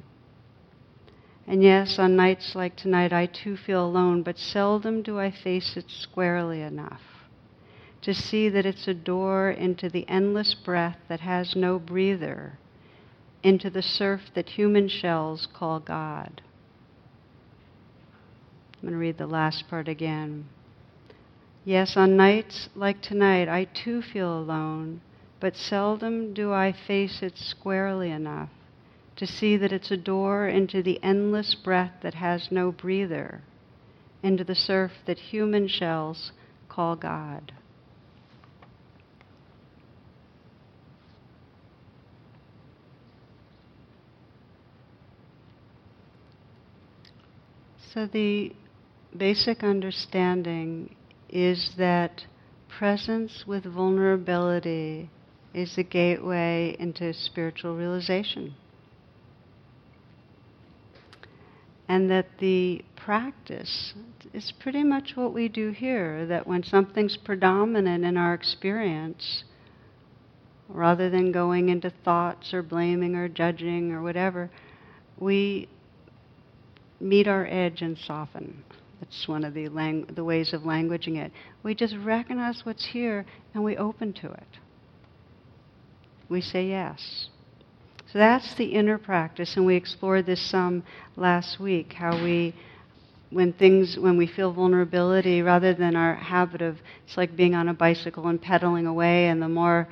And 1.46 1.62
yes, 1.62 2.00
on 2.00 2.16
nights 2.16 2.56
like 2.56 2.76
tonight, 2.76 3.14
I 3.14 3.26
too 3.28 3.58
feel 3.58 3.86
alone, 3.86 4.24
but 4.24 4.40
seldom 4.40 5.02
do 5.04 5.20
I 5.20 5.32
face 5.32 5.78
it 5.78 5.90
squarely 5.90 6.62
enough 6.62 7.02
to 8.02 8.14
see 8.14 8.50
that 8.50 8.66
it's 8.66 8.88
a 8.88 8.94
door 8.94 9.50
into 9.50 9.90
the 9.90 10.08
endless 10.08 10.54
breath 10.54 10.98
that 11.10 11.20
has 11.22 11.56
no 11.56 11.80
breather, 11.80 12.58
into 13.46 13.70
the 13.70 13.82
surf 13.84 14.22
that 14.34 14.50
human 14.50 14.88
shells 14.88 15.48
call 15.54 15.80
God. 15.80 16.42
I'm 18.74 18.82
going 18.82 18.94
to 18.94 18.98
read 18.98 19.20
the 19.20 19.28
last 19.28 19.66
part 19.70 19.88
again. 19.88 20.46
Yes, 21.64 21.96
on 21.96 22.18
nights 22.18 22.70
like 22.74 23.04
tonight, 23.04 23.48
I 23.48 23.66
too 23.66 24.02
feel 24.02 24.36
alone, 24.36 25.02
but 25.40 25.56
seldom 25.56 26.34
do 26.34 26.52
I 26.52 26.74
face 26.88 27.22
it 27.22 27.38
squarely 27.38 28.10
enough 28.10 28.50
to 29.16 29.28
see 29.28 29.58
that 29.58 29.72
it's 29.72 29.92
a 29.92 29.98
door 29.98 30.48
into 30.48 30.82
the 30.82 31.02
endless 31.04 31.54
breath 31.54 31.94
that 32.02 32.16
has 32.16 32.48
no 32.52 32.72
breather, 32.72 33.42
into 34.24 34.44
the 34.44 34.56
surf 34.56 34.92
that 35.06 35.20
human 35.20 35.68
shells 35.68 36.32
call 36.68 36.96
God. 36.96 37.54
So 47.96 48.06
the 48.06 48.52
basic 49.16 49.64
understanding 49.64 50.98
is 51.30 51.72
that 51.78 52.26
presence 52.68 53.46
with 53.48 53.64
vulnerability 53.64 55.10
is 55.54 55.78
the 55.78 55.84
gateway 55.84 56.76
into 56.78 57.14
spiritual 57.14 57.78
realization. 57.78 58.56
and 61.88 62.10
that 62.10 62.26
the 62.40 62.84
practice 62.96 63.94
is 64.34 64.52
pretty 64.60 64.84
much 64.84 65.16
what 65.16 65.34
we 65.34 65.48
do 65.48 65.70
here 65.70 66.26
that 66.26 66.48
when 66.48 66.64
something's 66.64 67.16
predominant 67.16 68.04
in 68.04 68.18
our 68.18 68.34
experience, 68.34 69.44
rather 70.68 71.10
than 71.10 71.32
going 71.32 71.70
into 71.70 71.92
thoughts 72.04 72.54
or 72.54 72.64
blaming 72.64 73.16
or 73.16 73.30
judging 73.30 73.92
or 73.92 74.02
whatever, 74.02 74.50
we 75.20 75.70
meet 77.00 77.28
our 77.28 77.46
edge 77.46 77.82
and 77.82 77.98
soften. 77.98 78.64
That's 79.00 79.28
one 79.28 79.44
of 79.44 79.54
the, 79.54 79.68
lang- 79.70 80.06
the 80.06 80.24
ways 80.24 80.54
of 80.54 80.62
languaging 80.62 81.18
it. 81.18 81.32
We 81.64 81.76
just 81.76 81.96
recognize 81.98 82.66
what's 82.66 82.86
here 82.86 83.26
and 83.54 83.64
we 83.64 83.78
open 83.78 84.14
to 84.14 84.32
it. 84.32 84.60
We 86.30 86.42
say 86.42 86.68
yes. 86.68 87.28
So 88.12 88.20
that's 88.20 88.56
the 88.56 88.66
inner 88.66 88.98
practice, 88.98 89.58
and 89.58 89.66
we 89.66 89.76
explored 89.76 90.26
this 90.26 90.42
some 90.42 90.84
last 91.18 91.60
week. 91.60 91.94
How 91.94 92.24
we, 92.24 92.56
when 93.30 93.52
things, 93.52 93.98
when 93.98 94.16
we 94.16 94.26
feel 94.26 94.54
vulnerability, 94.54 95.42
rather 95.42 95.74
than 95.74 95.96
our 95.96 96.16
habit 96.16 96.62
of, 96.62 96.78
it's 97.06 97.18
like 97.18 97.36
being 97.36 97.56
on 97.56 97.68
a 97.68 97.74
bicycle 97.74 98.28
and 98.28 98.42
pedaling 98.42 98.88
away, 98.88 99.28
and 99.28 99.42
the 99.42 99.50
more 99.50 99.88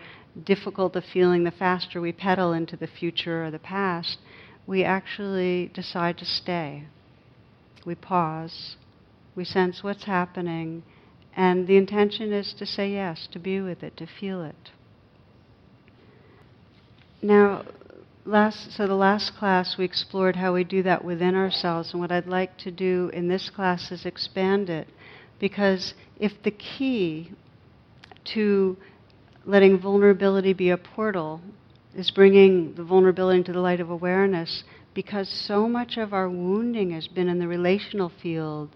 difficult 0.46 0.94
the 0.94 1.02
feeling, 1.02 1.44
the 1.44 1.52
faster 1.52 2.00
we 2.00 2.12
pedal 2.12 2.54
into 2.54 2.78
the 2.78 2.88
future 2.88 3.46
or 3.46 3.52
the 3.52 3.60
past, 3.60 4.20
we 4.66 4.84
actually 4.84 5.72
decide 5.74 6.18
to 6.18 6.26
stay. 6.26 6.86
We 7.86 7.96
pause, 7.96 8.78
we 9.36 9.44
sense 9.44 9.84
what's 9.84 10.06
happening, 10.06 10.84
and 11.36 11.68
the 11.68 11.78
intention 11.78 12.32
is 12.32 12.54
to 12.54 12.66
say 12.66 12.92
yes, 12.92 13.28
to 13.32 13.40
be 13.40 13.60
with 13.60 13.84
it, 13.84 13.98
to 13.98 14.08
feel 14.08 14.42
it. 14.42 14.72
Now, 17.22 17.66
last, 18.26 18.72
so 18.72 18.88
the 18.88 18.96
last 18.96 19.36
class 19.36 19.78
we 19.78 19.86
explored 19.86 20.36
how 20.38 20.54
we 20.54 20.64
do 20.64 20.84
that 20.84 21.04
within 21.04 21.36
ourselves, 21.36 21.92
and 21.92 22.02
what 22.02 22.12
I'd 22.12 22.28
like 22.28 22.58
to 22.60 22.72
do 22.72 23.10
in 23.14 23.28
this 23.28 23.50
class 23.50 23.92
is 23.92 24.06
expand 24.06 24.70
it, 24.70 24.88
because 25.40 25.94
if 26.20 26.32
the 26.44 26.52
key 26.52 27.32
to 28.34 28.78
letting 29.46 29.78
vulnerability 29.78 30.54
be 30.54 30.70
a 30.70 30.78
portal 30.78 31.42
is 31.96 32.12
bringing 32.12 32.74
the 32.76 32.84
vulnerability 32.84 33.40
into 33.40 33.54
the 33.54 33.60
light 33.60 33.80
of 33.80 33.90
awareness, 33.90 34.64
because 34.94 35.30
so 35.30 35.68
much 35.68 35.98
of 35.98 36.14
our 36.14 36.30
wounding 36.30 36.92
has 36.92 37.08
been 37.08 37.28
in 37.28 37.40
the 37.40 37.48
relational 37.48 38.12
field, 38.22 38.70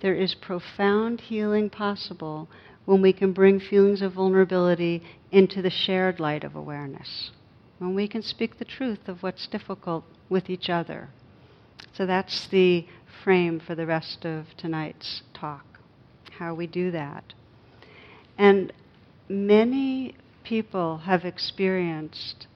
there 0.00 0.14
is 0.14 0.34
profound 0.34 1.20
healing 1.20 1.70
possible 1.70 2.48
when 2.84 3.00
we 3.00 3.12
can 3.12 3.32
bring 3.32 3.58
feelings 3.58 4.02
of 4.02 4.12
vulnerability 4.12 5.02
into 5.32 5.62
the 5.62 5.70
shared 5.70 6.20
light 6.20 6.44
of 6.44 6.54
awareness 6.54 7.30
when 7.78 7.94
we 7.94 8.08
can 8.08 8.22
speak 8.22 8.58
the 8.58 8.64
truth 8.64 9.08
of 9.08 9.22
what's 9.22 9.46
difficult 9.46 10.04
with 10.28 10.48
each 10.48 10.70
other. 10.70 11.08
So 11.92 12.06
that's 12.06 12.46
the 12.48 12.86
frame 13.22 13.60
for 13.60 13.74
the 13.74 13.86
rest 13.86 14.24
of 14.24 14.46
tonight's 14.56 15.22
talk, 15.32 15.64
how 16.38 16.54
we 16.54 16.66
do 16.66 16.90
that. 16.92 17.34
And 18.38 18.72
many 19.28 20.14
people 20.44 20.98
have 20.98 21.24
experienced 21.24 22.46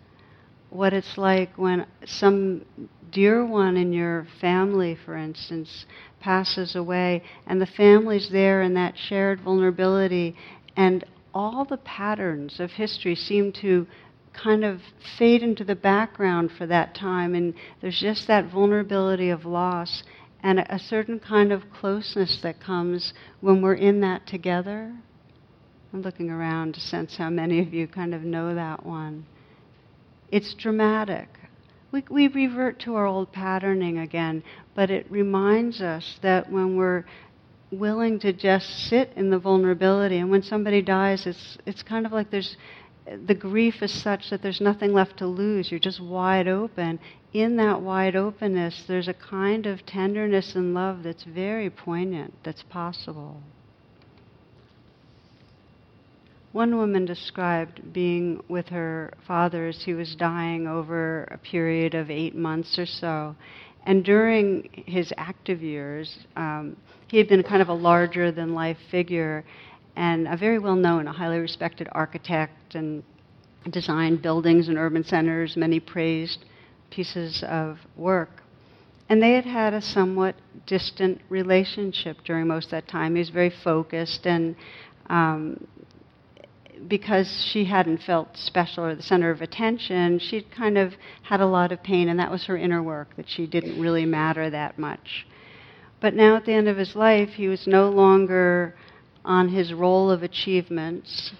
what 0.71 0.92
it's 0.92 1.16
like 1.16 1.57
when 1.57 1.87
some 2.04 2.64
dear 3.11 3.45
one 3.45 3.76
in 3.76 3.92
your 3.92 4.26
family, 4.40 4.97
for 5.04 5.16
instance, 5.16 5.87
passes 6.21 6.76
away, 6.76 7.23
and 7.47 7.61
the 7.61 7.66
family's 7.66 8.28
there 8.30 8.61
in 8.62 8.75
that 8.75 8.95
shared 8.97 9.40
vulnerability, 9.40 10.37
and 10.76 11.04
all 11.33 11.64
the 11.64 11.78
patterns 11.78 12.61
of 12.61 12.71
history 12.73 13.14
seem 13.14 13.52
to 13.52 13.87
kind 14.33 14.64
of 14.64 14.80
fade 15.18 15.42
into 15.42 15.64
the 15.64 15.75
background 15.75 16.50
for 16.57 16.66
that 16.66 16.95
time, 16.95 17.35
and 17.35 17.54
there's 17.80 17.99
just 18.00 18.26
that 18.26 18.50
vulnerability 18.50 19.30
of 19.30 19.45
loss 19.45 20.02
and 20.42 20.61
a, 20.61 20.78
certain 20.78 21.18
kind 21.18 21.50
of 21.50 21.62
closeness 21.73 22.38
that 22.42 22.61
comes 22.61 23.12
when 23.40 23.61
we're 23.61 23.75
in 23.75 24.00
that 24.00 24.26
together. 24.26 24.95
I'm 25.92 26.02
looking 26.02 26.30
around 26.30 26.75
to 26.75 26.80
sense 26.80 27.16
how 27.16 27.30
many 27.30 27.61
of 27.61 27.73
you 27.73 27.87
kind 27.87 28.14
of 28.14 28.23
know 28.23 28.54
that 28.54 28.85
one. 28.85 29.26
It's 30.30 30.52
dramatic. 30.54 31.28
We, 31.90 32.04
we 32.11 32.28
revert 32.28 32.78
to 32.80 32.97
our 32.97 33.07
old 33.07 33.33
patterning 33.33 33.99
again, 33.99 34.42
but 34.75 34.90
it 34.90 35.11
reminds 35.11 35.80
us 35.80 36.18
that 36.23 36.52
when 36.52 36.76
we're 36.76 37.04
willing 37.71 38.18
to 38.21 38.33
just 38.33 38.88
sit 38.88 39.12
in 39.16 39.30
the 39.30 39.38
vulnerability, 39.38 40.18
and 40.18 40.30
when 40.30 40.42
somebody 40.42 40.83
dies, 40.83 41.26
it's, 41.26 41.57
it's 41.64 41.83
kind 41.83 42.04
of 42.04 42.12
like 42.12 42.30
there's 42.30 42.57
the 43.26 43.35
grief 43.35 43.83
is 43.83 43.92
such 44.02 44.28
that 44.30 44.42
there's 44.42 44.61
nothing 44.61 44.92
left 44.92 45.16
to 45.18 45.26
lose. 45.26 45.71
You're 45.71 45.80
just 45.80 46.00
wide 46.00 46.47
open. 46.47 47.00
In 47.33 47.57
that 47.57 47.80
wide 47.80 48.16
openness, 48.16 48.85
there's 48.87 49.09
a 49.09 49.14
kind 49.14 49.66
of 49.66 49.87
tenderness 49.87 50.54
and 50.54 50.75
love 50.75 51.02
that's 51.02 51.25
very 51.25 51.71
poignant, 51.71 52.35
that's 52.45 52.62
possible. 52.64 53.42
One 56.52 56.76
woman 56.76 57.05
described 57.05 57.93
being 57.93 58.43
with 58.49 58.69
her 58.69 59.12
father 59.26 59.69
as 59.69 59.83
he 59.83 59.93
was 59.93 60.14
dying 60.14 60.67
over 60.67 61.25
a 61.25 61.38
period 61.38 61.95
of 61.95 62.11
eight 62.11 62.35
months 62.35 62.78
or 62.78 62.87
so. 62.87 63.37
And 63.85 64.02
during 64.02 64.69
his 64.87 65.12
active 65.19 65.62
years, 65.62 66.19
um, 66.37 66.76
he 67.09 67.19
had 67.19 67.28
been 67.28 67.43
kind 67.43 67.61
of 67.61 67.69
a 67.69 67.75
larger 67.75 68.33
than 68.33 68.55
life 68.55 68.78
figure 68.90 69.45
and 69.95 70.26
a 70.28 70.37
very 70.37 70.59
well 70.59 70.76
known, 70.76 71.07
a 71.07 71.12
highly 71.12 71.38
respected 71.38 71.88
architect 71.93 72.75
and 72.75 73.02
designed 73.71 74.23
buildings 74.23 74.69
and 74.69 74.78
urban 74.78 75.05
centers, 75.05 75.57
many 75.57 75.81
praised 75.81 76.45
pieces 76.90 77.43
of 77.47 77.78
work. 77.97 78.43
And 79.11 79.23
they 79.23 79.33
had 79.33 79.45
had 79.45 79.75
a 79.75 79.83
somewhat 79.83 80.35
distant 80.67 81.21
relationship 81.28 82.19
during 82.25 82.47
most 82.47 82.67
of 82.67 82.71
that 82.73 82.88
time. 82.88 83.14
He 83.14 83.19
was 83.21 83.31
very 83.31 83.52
focused, 83.64 84.26
and 84.26 84.55
um, 85.09 85.67
because 86.87 87.49
she 87.52 87.64
hadn't 87.64 88.02
felt 88.02 88.37
special 88.37 88.85
or 88.85 88.94
the 88.94 89.02
center 89.02 89.30
of 89.30 89.42
attention, 89.42 90.18
she'd 90.18 90.50
kind 90.50 90.78
of 90.78 90.94
had 91.23 91.40
a 91.40 91.47
lot 91.47 91.73
of 91.73 91.82
pain, 91.82 92.08
and 92.08 92.18
that 92.18 92.30
was 92.30 92.47
her 92.47 92.56
inner 92.56 92.82
work, 92.82 93.16
that 93.16 93.28
she 93.28 93.47
didn't 93.47 93.80
really 93.80 94.04
matter 94.04 94.50
that 94.50 94.78
much. 94.78 95.26
But 96.00 96.14
now 96.14 96.37
at 96.37 96.44
the 96.44 96.52
end 96.52 96.68
of 96.68 96.76
his 96.76 96.94
life, 96.94 97.30
he 97.30 97.49
was 97.49 97.66
no 97.66 97.88
longer 97.88 98.75
on 99.25 99.49
his 99.49 99.73
role 99.73 100.11
of 100.11 100.23
achievements, 100.23 101.32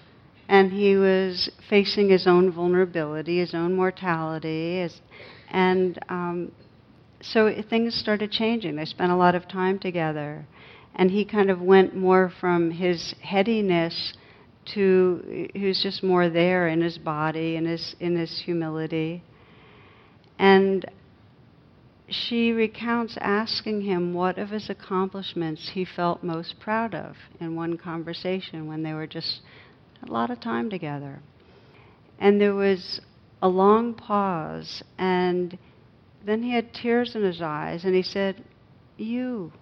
and 0.49 0.73
he 0.73 0.97
was 0.97 1.51
facing 1.69 2.09
his 2.09 2.27
own 2.27 2.51
vulnerability, 2.51 3.39
his 3.39 3.55
own 3.55 3.75
mortality, 3.75 4.81
his, 4.81 5.01
and 5.51 5.99
um, 6.09 6.53
so 7.21 7.53
things 7.69 7.95
started 7.95 8.31
changing. 8.31 8.77
They 8.77 8.85
spent 8.85 9.13
a 9.13 9.17
lot 9.17 9.35
of 9.35 9.49
time 9.49 9.79
together, 9.79 10.47
and 10.95 11.11
he 11.11 11.25
kind 11.25 11.51
of 11.51 11.61
went 11.61 11.95
more 11.95 12.33
from 12.41 12.71
his 12.71 13.15
headiness 13.23 14.15
to 14.75 15.49
was 15.55 15.83
just 15.83 16.03
more 16.03 16.29
there 16.29 16.69
in 16.69 16.81
his 16.81 16.99
body, 16.99 17.57
in 17.57 17.67
his 17.67 17.95
in 18.01 18.17
his 18.17 18.43
humility, 18.45 19.23
and 20.39 20.91
she 22.09 22.53
recounts 22.53 23.19
asking 23.21 23.83
him 23.83 24.15
what 24.15 24.39
of 24.39 24.49
his 24.49 24.71
accomplishments 24.71 25.71
he 25.75 25.85
felt 25.85 26.23
most 26.23 26.59
proud 26.59 26.95
of 26.95 27.17
in 27.41 27.55
one 27.55 27.77
conversation 27.77 28.67
when 28.67 28.83
they 28.83 28.95
were 28.95 29.07
just 29.07 29.41
a 30.07 30.11
lot 30.11 30.31
of 30.31 30.41
time 30.41 30.71
together. 30.71 31.21
And 32.19 32.41
there 32.41 32.55
was 32.55 33.01
a 33.43 33.49
long 33.49 33.95
pause, 33.95 34.83
and 34.97 35.59
then 36.25 36.43
he 36.43 36.53
had 36.53 36.73
tears 36.73 37.15
in 37.15 37.23
his 37.23 37.43
eyes, 37.43 37.85
and 37.85 37.95
he 37.95 38.03
said, 38.03 38.43
You, 38.97 39.53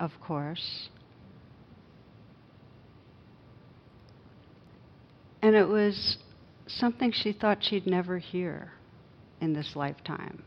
of 0.00 0.10
course. 0.20 0.88
And 5.42 5.56
it 5.56 5.66
was 5.66 6.18
something 6.66 7.12
she 7.12 7.32
thought 7.32 7.64
she'd 7.64 7.86
never 7.86 8.18
hear 8.18 8.72
in 9.40 9.52
this 9.52 9.74
lifetime. 9.74 10.42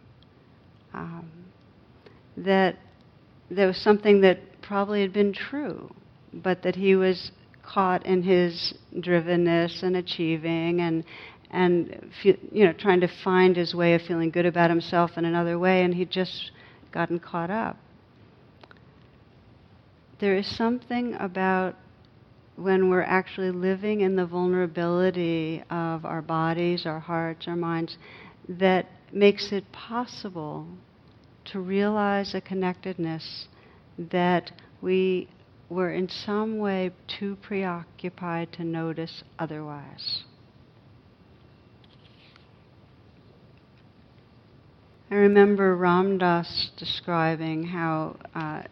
Um, 0.94 1.30
that 2.38 2.78
there 3.52 3.68
was 3.68 3.78
something 3.78 4.22
that 4.22 4.40
probably 4.62 5.02
had 5.02 5.14
been 5.14 5.34
true, 5.34 5.94
but 6.34 6.64
that 6.64 6.76
he 6.76 6.96
was 6.96 7.32
caught 7.64 8.06
in 8.06 8.24
his 8.24 8.74
drivenness 9.00 9.84
and 9.84 9.98
achieving 9.98 10.82
and 10.82 11.04
and 11.52 12.12
you 12.24 12.66
know 12.66 12.74
trying 12.74 13.00
to 13.00 13.08
find 13.24 13.56
his 13.56 13.74
way 13.74 13.94
of 13.96 14.02
feeling 14.02 14.30
good 14.30 14.46
about 14.46 14.70
himself 14.70 15.12
in 15.18 15.26
another 15.26 15.60
way, 15.60 15.84
and 15.84 15.94
he'd 15.94 16.12
just 16.12 16.52
gotten 16.92 17.20
caught 17.20 17.52
up. 17.52 17.78
There 20.20 20.36
is 20.38 20.48
something 20.56 21.16
about 21.16 21.76
when 22.56 22.90
we're 22.90 23.02
actually 23.02 23.52
living 23.52 24.02
in 24.02 24.16
the 24.16 24.26
vulnerability 24.26 25.64
of 25.70 26.06
our 26.06 26.22
bodies, 26.22 26.86
our 26.86 27.00
hearts, 27.00 27.48
our 27.48 27.56
minds, 27.56 27.98
that 28.48 28.86
makes 29.12 29.52
it 29.52 29.72
possible 29.72 30.68
to 31.46 31.60
realize 31.60 32.34
a 32.34 32.42
connectedness 32.42 33.48
that 33.98 34.52
we 34.82 35.28
were 35.70 35.92
in 35.92 36.08
some 36.08 36.58
way 36.58 36.92
too 37.08 37.36
preoccupied 37.42 38.52
to 38.54 38.64
notice 38.64 39.24
otherwise. 39.40 40.24
I 45.10 45.16
remember 45.16 45.76
Ram 45.76 46.18
Dass 46.18 46.72
describing 46.78 47.64
how 47.64 48.18
uh, 48.34 48.64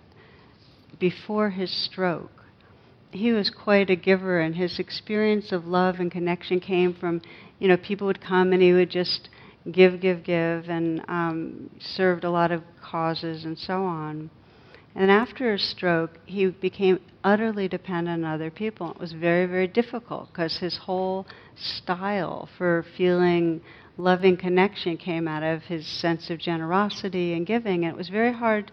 before 1.00 1.52
his 1.52 1.72
stroke, 1.86 2.43
he 3.14 3.32
was 3.32 3.50
quite 3.50 3.90
a 3.90 3.96
giver, 3.96 4.40
and 4.40 4.56
his 4.56 4.80
experience 4.80 5.52
of 5.52 5.66
love 5.66 6.00
and 6.00 6.12
connection 6.12 6.60
came 6.60 6.94
from, 6.94 7.22
you 7.60 7.68
know, 7.68 7.78
people 7.78 8.08
would 8.08 8.22
come 8.22 8.54
and 8.54 8.62
he 8.62 8.74
would 8.74 8.90
just 8.90 9.30
give, 9.72 10.02
give, 10.02 10.24
give, 10.24 10.70
and 10.70 11.02
um, 11.08 11.70
served 11.80 12.24
a 12.24 12.30
lot 12.30 12.52
of 12.52 12.62
causes 12.82 13.46
and 13.46 13.58
so 13.58 13.84
on. 13.84 14.30
And 14.96 15.10
after 15.10 15.54
a 15.54 15.60
stroke, 15.60 16.20
he 16.26 16.48
became 16.48 17.00
utterly 17.24 17.68
dependent 17.68 18.24
on 18.24 18.32
other 18.32 18.52
people. 18.52 18.92
It 18.92 19.00
was 19.00 19.14
very, 19.14 19.46
very 19.48 19.68
difficult 19.68 20.30
because 20.32 20.58
his 20.58 20.78
whole 20.78 21.26
style 21.56 22.48
for 22.58 22.86
feeling 22.96 23.62
loving 23.98 24.38
connection 24.38 24.98
came 24.98 25.28
out 25.28 25.44
of 25.44 25.64
his 25.64 25.88
sense 25.88 26.30
of 26.30 26.38
generosity 26.38 27.34
and 27.34 27.46
giving. 27.46 27.86
And 27.86 27.94
it 27.94 27.98
was 27.98 28.10
very 28.10 28.34
hard 28.34 28.72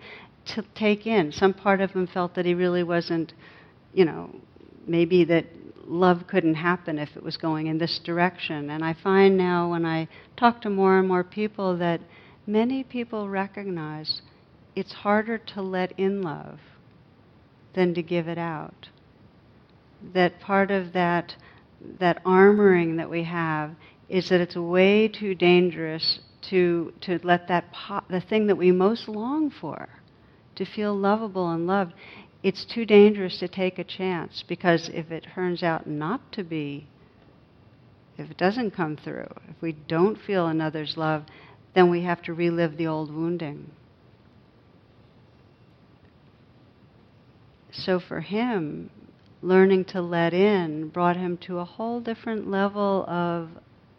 to 0.55 0.65
take 0.75 1.07
in. 1.07 1.33
Some 1.33 1.55
part 1.55 1.81
of 1.81 1.93
him 1.93 2.07
felt 2.07 2.35
that 2.35 2.45
he 2.45 2.55
really 2.55 2.83
wasn't, 2.83 3.33
you 3.93 4.05
know, 4.05 4.35
maybe 4.87 5.25
that 5.25 5.47
love 5.87 6.27
couldn't 6.29 6.55
happen 6.55 6.99
if 6.99 7.09
it 7.17 7.23
was 7.23 7.37
going 7.37 7.67
in 7.67 7.79
this 7.79 8.01
direction. 8.05 8.71
And 8.71 8.85
I 8.85 8.95
find 9.03 9.37
now 9.37 9.71
when 9.71 9.85
I 9.85 10.09
talk 10.37 10.63
to 10.63 10.71
more 10.71 10.99
and 10.99 11.09
more 11.09 11.25
people 11.25 11.77
that 11.79 12.01
many 12.47 12.85
people 12.85 13.29
recognize 13.29 14.23
it's 14.77 14.93
harder 14.93 15.39
to 15.39 15.63
let 15.63 15.99
in 15.99 16.23
love 16.23 16.59
than 17.75 17.95
to 17.95 18.03
give 18.03 18.29
it 18.29 18.39
out. 18.39 18.89
That 20.15 20.41
part 20.41 20.71
of 20.71 20.93
that 20.93 21.35
that 21.99 22.23
armoring 22.25 22.99
that 22.99 23.09
we 23.09 23.25
have 23.25 23.71
is 24.09 24.29
that 24.29 24.41
it's 24.41 24.57
way 24.57 25.09
too 25.09 25.35
dangerous 25.35 26.21
to 26.51 26.93
to 27.01 27.19
let 27.23 27.49
that 27.49 27.65
the 28.09 28.21
thing 28.21 28.47
that 28.47 28.57
we 28.57 28.71
most 28.71 29.09
long 29.09 29.51
for 29.51 29.89
to 30.57 30.65
feel 30.65 30.97
lovable 30.97 31.51
and 31.51 31.67
loved 31.67 31.93
it's 32.43 32.65
too 32.65 32.85
dangerous 32.87 33.39
to 33.39 33.49
take 33.49 33.79
a 33.79 33.85
chance 33.85 34.43
because 34.49 34.91
if 34.93 35.11
it 35.11 35.27
turns 35.35 35.63
out 35.63 35.87
not 35.87 36.33
to 36.33 36.43
be, 36.43 36.87
if 38.17 38.31
it 38.31 38.37
doesn't 38.37 38.73
come 38.73 38.97
through, 38.97 39.29
if 39.49 39.61
we 39.61 39.73
don't 39.73 40.19
feel 40.19 40.47
another's 40.47 40.97
love, 40.97 41.25
then 41.75 41.91
we 41.91 42.03
have 42.03 42.23
to 42.23 42.35
relive 42.35 42.77
the 42.77 42.87
old 42.87 43.13
wounding. 43.13 43.71
So 47.73 48.01
for 48.01 48.21
him, 48.21 48.91
learning 49.43 49.85
to 49.87 50.01
let 50.01 50.35
in 50.35 50.89
brought 50.89 51.17
him 51.17 51.37
to 51.39 51.59
a 51.59 51.65
whole 51.65 52.01
different 52.01 52.51
level 52.51 53.05
of 53.09 53.51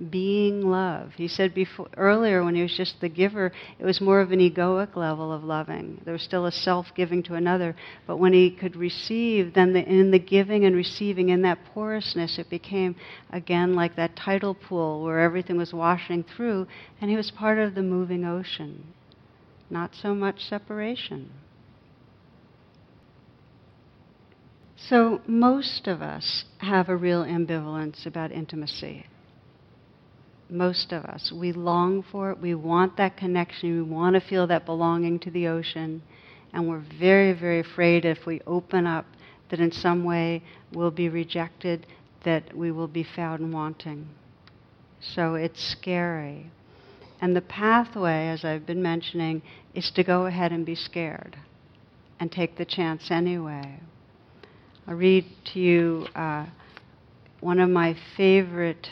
being 0.09 0.61
love. 0.61 1.13
He 1.15 1.27
said 1.27 1.53
before 1.53 1.87
earlier 1.95 2.43
when 2.43 2.55
he 2.55 2.61
was 2.61 2.75
just 2.75 2.99
the 3.01 3.09
giver, 3.09 3.51
it 3.77 3.85
was 3.85 4.01
more 4.01 4.21
of 4.21 4.31
an 4.31 4.39
egoic 4.39 4.95
level 4.95 5.31
of 5.31 5.43
loving. 5.43 6.01
There 6.03 6.13
was 6.13 6.23
still 6.23 6.45
a 6.45 6.51
self 6.51 6.87
giving 6.95 7.21
to 7.23 7.35
another, 7.35 7.75
but 8.07 8.17
when 8.17 8.33
he 8.33 8.49
could 8.49 8.75
receive, 8.75 9.53
then 9.53 9.73
the, 9.73 9.83
in 9.83 10.11
the 10.11 10.19
giving 10.19 10.65
and 10.65 10.75
receiving, 10.75 11.29
in 11.29 11.43
that 11.43 11.59
porousness, 11.73 12.39
it 12.39 12.49
became 12.49 12.95
again 13.31 13.75
like 13.75 13.95
that 13.95 14.15
tidal 14.15 14.55
pool 14.55 15.03
where 15.03 15.19
everything 15.19 15.57
was 15.57 15.73
washing 15.73 16.23
through, 16.23 16.67
and 16.99 17.11
he 17.11 17.17
was 17.17 17.29
part 17.31 17.59
of 17.59 17.75
the 17.75 17.83
moving 17.83 18.25
ocean. 18.25 18.93
Not 19.69 19.91
so 19.93 20.15
much 20.15 20.43
separation. 20.43 21.29
So, 24.75 25.21
most 25.27 25.87
of 25.87 26.01
us 26.01 26.45
have 26.57 26.89
a 26.89 26.97
real 26.97 27.23
ambivalence 27.23 28.07
about 28.07 28.31
intimacy 28.31 29.05
most 30.51 30.91
of 30.91 31.05
us. 31.05 31.31
We 31.31 31.53
long 31.53 32.03
for 32.03 32.31
it. 32.31 32.39
We 32.39 32.53
want 32.55 32.97
that 32.97 33.17
connection. 33.17 33.75
We 33.75 33.81
want 33.81 34.15
to 34.15 34.21
feel 34.21 34.47
that 34.47 34.65
belonging 34.65 35.19
to 35.19 35.31
the 35.31 35.47
ocean. 35.47 36.03
And 36.53 36.67
we're 36.67 36.83
very, 36.99 37.31
very 37.33 37.61
afraid 37.61 38.05
if 38.05 38.25
we 38.25 38.41
open 38.45 38.85
up 38.85 39.05
that 39.49 39.59
in 39.59 39.71
some 39.71 40.03
way 40.03 40.43
we'll 40.73 40.91
be 40.91 41.09
rejected, 41.09 41.87
that 42.23 42.55
we 42.55 42.71
will 42.71 42.87
be 42.87 43.03
found 43.03 43.53
wanting. 43.53 44.07
So 44.99 45.35
it's 45.35 45.63
scary. 45.63 46.51
And 47.19 47.35
the 47.35 47.41
pathway, 47.41 48.27
as 48.27 48.43
I've 48.43 48.65
been 48.65 48.81
mentioning, 48.81 49.41
is 49.73 49.91
to 49.91 50.03
go 50.03 50.25
ahead 50.25 50.51
and 50.51 50.65
be 50.65 50.75
scared 50.75 51.37
and 52.19 52.31
take 52.31 52.57
the 52.57 52.65
chance 52.65 53.09
anyway. 53.09 53.79
I'll 54.87 54.95
read 54.95 55.25
to 55.53 55.59
you 55.59 56.07
uh, 56.15 56.47
one 57.39 57.59
of 57.59 57.69
my 57.69 57.95
favorite 58.17 58.89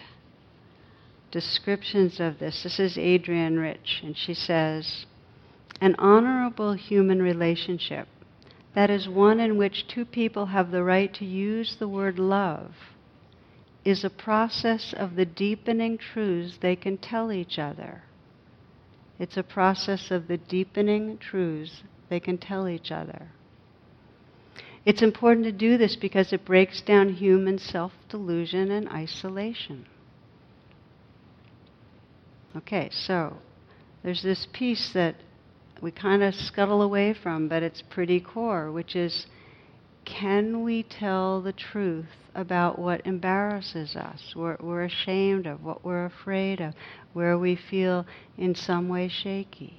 descriptions 1.31 2.19
of 2.19 2.39
this. 2.39 2.63
This 2.63 2.79
is 2.79 2.97
Adrienne 2.97 3.57
Rich, 3.57 4.01
and 4.03 4.17
she 4.17 4.33
says, 4.33 5.05
An 5.81 5.95
honorable 5.97 6.73
human 6.73 7.21
relationship, 7.21 8.07
that 8.75 8.89
is 8.89 9.07
one 9.07 9.39
in 9.39 9.57
which 9.57 9.87
two 9.87 10.05
people 10.05 10.47
have 10.47 10.71
the 10.71 10.83
right 10.83 11.13
to 11.15 11.25
use 11.25 11.75
the 11.77 11.87
word 11.87 12.19
love, 12.19 12.71
is 13.85 14.03
a 14.03 14.09
process 14.09 14.93
of 14.97 15.15
the 15.15 15.25
deepening 15.25 15.97
truths 15.97 16.57
they 16.61 16.75
can 16.75 16.97
tell 16.97 17.31
each 17.31 17.57
other. 17.57 18.03
It's 19.17 19.37
a 19.37 19.43
process 19.43 20.11
of 20.11 20.27
the 20.27 20.37
deepening 20.37 21.17
truths 21.17 21.83
they 22.09 22.19
can 22.19 22.37
tell 22.37 22.67
each 22.67 22.91
other. 22.91 23.27
It's 24.85 25.01
important 25.01 25.45
to 25.45 25.51
do 25.51 25.77
this 25.77 25.95
because 25.95 26.31
it 26.31 26.45
breaks 26.45 26.81
down 26.81 27.13
human 27.13 27.59
self 27.59 27.91
delusion 28.07 28.71
and 28.71 28.87
isolation. 28.89 29.85
Okay, 32.55 32.89
so 32.91 33.37
there's 34.03 34.23
this 34.23 34.47
piece 34.53 34.91
that 34.93 35.15
we 35.81 35.91
kind 35.91 36.23
of 36.23 36.33
scuttle 36.33 36.81
away 36.81 37.13
from, 37.13 37.47
but 37.47 37.63
it's 37.63 37.81
pretty 37.89 38.19
core, 38.19 38.71
which 38.71 38.95
is 38.95 39.27
can 40.05 40.63
we 40.63 40.83
tell 40.83 41.41
the 41.41 41.53
truth 41.53 42.07
about 42.33 42.79
what 42.79 43.05
embarrasses 43.05 43.95
us, 43.95 44.31
what 44.33 44.63
we're 44.63 44.83
ashamed 44.83 45.45
of, 45.45 45.63
what 45.63 45.85
we're 45.85 46.05
afraid 46.05 46.59
of, 46.59 46.73
where 47.13 47.37
we 47.37 47.55
feel 47.55 48.05
in 48.37 48.55
some 48.55 48.89
way 48.89 49.07
shaky? 49.07 49.75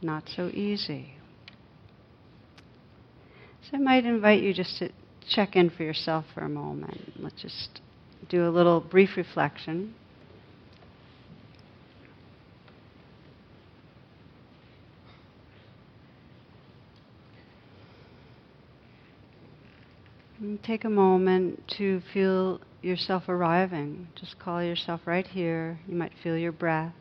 Not 0.00 0.28
so 0.28 0.48
easy. 0.48 1.14
So 3.62 3.76
I 3.76 3.78
might 3.78 4.06
invite 4.06 4.42
you 4.42 4.54
just 4.54 4.78
to 4.78 4.90
check 5.28 5.56
in 5.56 5.70
for 5.70 5.82
yourself 5.82 6.24
for 6.32 6.40
a 6.40 6.48
moment. 6.48 7.12
Let's 7.18 7.42
just 7.42 7.80
do 8.28 8.46
a 8.46 8.50
little 8.50 8.80
brief 8.80 9.16
reflection. 9.16 9.94
And 20.39 20.39
take 20.58 20.84
a 20.84 20.90
moment 20.90 21.62
to 21.78 22.00
feel 22.12 22.60
yourself 22.82 23.28
arriving. 23.28 24.08
Just 24.14 24.38
call 24.38 24.62
yourself 24.62 25.02
right 25.06 25.26
here. 25.26 25.78
You 25.86 25.94
might 25.94 26.12
feel 26.22 26.36
your 26.36 26.52
breath. 26.52 26.94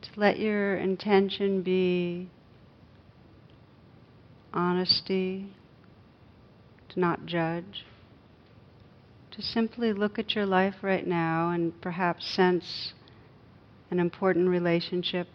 To 0.00 0.10
let 0.16 0.38
your 0.38 0.76
intention 0.76 1.62
be 1.62 2.30
honesty, 4.54 5.52
to 6.88 7.00
not 7.00 7.26
judge, 7.26 7.84
to 9.32 9.42
simply 9.42 9.92
look 9.92 10.18
at 10.18 10.34
your 10.34 10.46
life 10.46 10.76
right 10.82 11.06
now 11.06 11.50
and 11.50 11.78
perhaps 11.82 12.26
sense 12.26 12.94
an 13.90 13.98
important 13.98 14.48
relationship, 14.48 15.28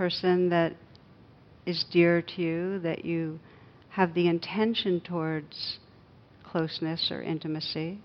person 0.00 0.48
that 0.48 0.72
is 1.66 1.84
dear 1.92 2.22
to 2.22 2.40
you, 2.40 2.78
that 2.78 3.04
you 3.04 3.38
have 3.90 4.14
the 4.14 4.28
intention 4.28 4.98
towards 4.98 5.78
closeness 6.42 7.10
or 7.10 7.20
intimacy. 7.20 7.98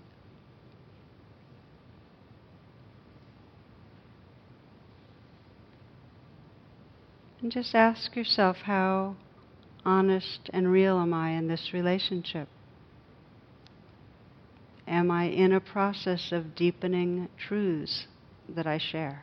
And 7.40 7.50
just 7.50 7.74
ask 7.74 8.14
yourself 8.14 8.58
how 8.64 9.16
honest 9.82 10.50
and 10.52 10.70
real 10.70 10.98
am 10.98 11.14
I 11.14 11.30
in 11.30 11.48
this 11.48 11.70
relationship? 11.72 12.46
Am 14.86 15.10
I 15.10 15.28
in 15.28 15.50
a 15.50 15.60
process 15.60 16.30
of 16.30 16.54
deepening 16.54 17.30
truths 17.38 18.06
that 18.54 18.66
I 18.66 18.76
share. 18.76 19.22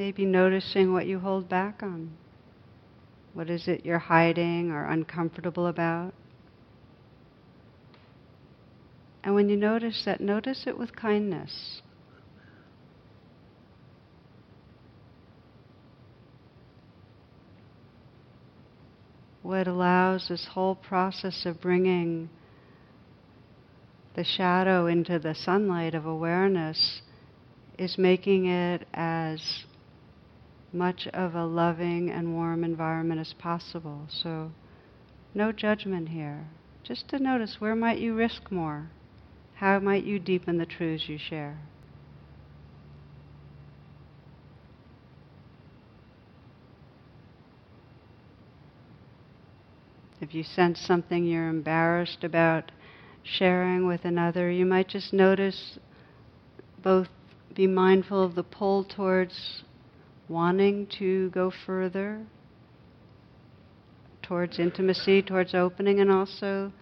Maybe 0.00 0.24
noticing 0.24 0.94
what 0.94 1.06
you 1.06 1.18
hold 1.18 1.50
back 1.50 1.82
on. 1.82 2.12
What 3.34 3.50
is 3.50 3.68
it 3.68 3.84
you're 3.84 3.98
hiding 3.98 4.70
or 4.70 4.86
uncomfortable 4.86 5.66
about? 5.66 6.14
And 9.22 9.34
when 9.34 9.50
you 9.50 9.58
notice 9.58 10.02
that, 10.06 10.22
notice 10.22 10.64
it 10.66 10.78
with 10.78 10.96
kindness. 10.96 11.82
what 19.42 19.66
allows 19.66 20.28
this 20.28 20.46
whole 20.52 20.76
process 20.76 21.44
of 21.44 21.60
bringing 21.60 22.28
the 24.14 24.22
shadow 24.22 24.86
into 24.86 25.18
the 25.18 25.34
sunlight 25.34 25.94
of 25.94 26.06
awareness 26.06 27.02
is 27.78 27.98
making 27.98 28.46
it 28.46 28.86
as 28.94 29.64
much 30.72 31.06
of 31.08 31.34
a 31.34 31.44
loving 31.44 32.10
and 32.10 32.34
warm 32.34 32.64
environment 32.64 33.20
as 33.20 33.32
possible. 33.34 34.06
So, 34.08 34.52
no 35.34 35.52
judgment 35.52 36.10
here. 36.10 36.46
Just 36.82 37.08
to 37.08 37.18
notice 37.18 37.60
where 37.60 37.74
might 37.74 37.98
you 37.98 38.14
risk 38.14 38.50
more? 38.50 38.90
How 39.54 39.78
might 39.78 40.04
you 40.04 40.18
deepen 40.18 40.58
the 40.58 40.66
truths 40.66 41.08
you 41.08 41.18
share? 41.18 41.58
If 50.20 50.34
you 50.34 50.42
sense 50.42 50.80
something 50.80 51.24
you're 51.24 51.48
embarrassed 51.48 52.24
about 52.24 52.72
sharing 53.22 53.86
with 53.86 54.04
another, 54.04 54.50
you 54.50 54.66
might 54.66 54.88
just 54.88 55.12
notice 55.12 55.78
both 56.82 57.08
be 57.54 57.66
mindful 57.66 58.22
of 58.22 58.34
the 58.34 58.42
pull 58.42 58.84
towards 58.84 59.62
wanting 60.30 60.86
to 60.86 61.28
go 61.30 61.52
further, 61.66 62.24
towards 64.22 64.60
intimacy, 64.60 65.20
towards 65.20 65.54
opening, 65.54 65.98
and 65.98 66.10
also 66.10 66.72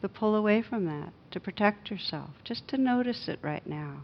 the 0.00 0.08
pull 0.08 0.34
away 0.34 0.62
from 0.62 0.86
that 0.86 1.12
to 1.30 1.38
protect 1.38 1.90
yourself, 1.90 2.30
just 2.44 2.66
to 2.66 2.78
notice 2.78 3.28
it 3.28 3.38
right 3.42 3.66
now. 3.66 4.02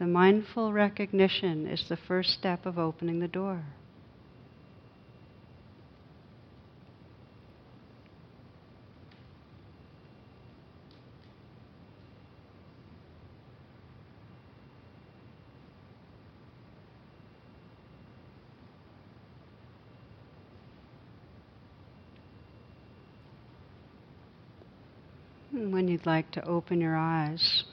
The 0.00 0.06
mindful 0.06 0.72
recognition 0.72 1.66
is 1.66 1.88
the 1.88 1.96
first 1.96 2.30
step 2.30 2.66
of 2.66 2.78
opening 2.78 3.20
the 3.20 3.28
door. 3.28 3.62
When 25.56 25.88
you'd 25.88 26.06
like 26.06 26.30
to 26.32 26.46
open 26.46 26.80
your 26.80 26.96
eyes. 26.96 27.64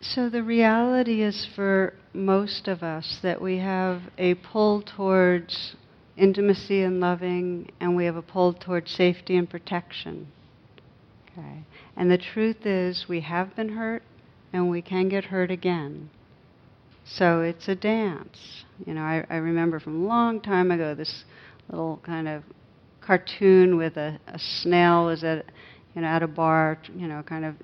So, 0.00 0.28
the 0.28 0.42
reality 0.42 1.22
is 1.22 1.46
for 1.54 1.94
most 2.12 2.66
of 2.66 2.82
us 2.82 3.20
that 3.22 3.40
we 3.40 3.58
have 3.58 4.02
a 4.18 4.34
pull 4.34 4.82
towards 4.82 5.76
intimacy 6.16 6.82
and 6.82 7.00
loving, 7.00 7.70
and 7.80 7.96
we 7.96 8.04
have 8.06 8.16
a 8.16 8.22
pull 8.22 8.52
towards 8.52 8.90
safety 8.90 9.36
and 9.36 9.48
protection. 9.48 10.26
Okay? 11.30 11.62
And 11.96 12.10
the 12.10 12.18
truth 12.18 12.66
is, 12.66 13.06
we 13.08 13.20
have 13.20 13.54
been 13.54 13.70
hurt, 13.70 14.02
and 14.52 14.68
we 14.68 14.82
can 14.82 15.08
get 15.08 15.24
hurt 15.26 15.50
again. 15.50 16.10
So 17.04 17.40
it's 17.40 17.68
a 17.68 17.74
dance. 17.74 18.64
You 18.84 18.94
know, 18.94 19.02
I, 19.02 19.24
I 19.30 19.36
remember 19.36 19.80
from 19.80 20.04
a 20.04 20.06
long 20.06 20.40
time 20.40 20.70
ago 20.70 20.94
this 20.94 21.24
little 21.68 22.00
kind 22.04 22.28
of 22.28 22.42
cartoon 23.04 23.76
with 23.76 23.96
a, 23.96 24.18
a 24.26 24.38
snail 24.38 25.06
was 25.06 25.24
at 25.24 25.46
you 25.94 26.02
know 26.02 26.08
at 26.08 26.22
a 26.22 26.28
bar, 26.28 26.78
you 26.96 27.06
know, 27.06 27.22
kind 27.22 27.44
of 27.44 27.56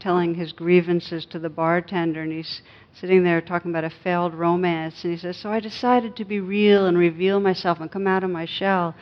telling 0.00 0.34
his 0.34 0.52
grievances 0.52 1.24
to 1.26 1.38
the 1.38 1.48
bartender, 1.48 2.22
and 2.22 2.32
he's 2.32 2.62
sitting 2.92 3.24
there 3.24 3.40
talking 3.40 3.70
about 3.70 3.84
a 3.84 3.90
failed 3.90 4.34
romance, 4.34 5.02
and 5.04 5.12
he 5.12 5.18
says, 5.18 5.36
"So 5.36 5.50
I 5.50 5.60
decided 5.60 6.16
to 6.16 6.24
be 6.24 6.40
real 6.40 6.86
and 6.86 6.98
reveal 6.98 7.40
myself 7.40 7.80
and 7.80 7.90
come 7.90 8.06
out 8.06 8.24
of 8.24 8.30
my 8.30 8.44
shell." 8.44 8.94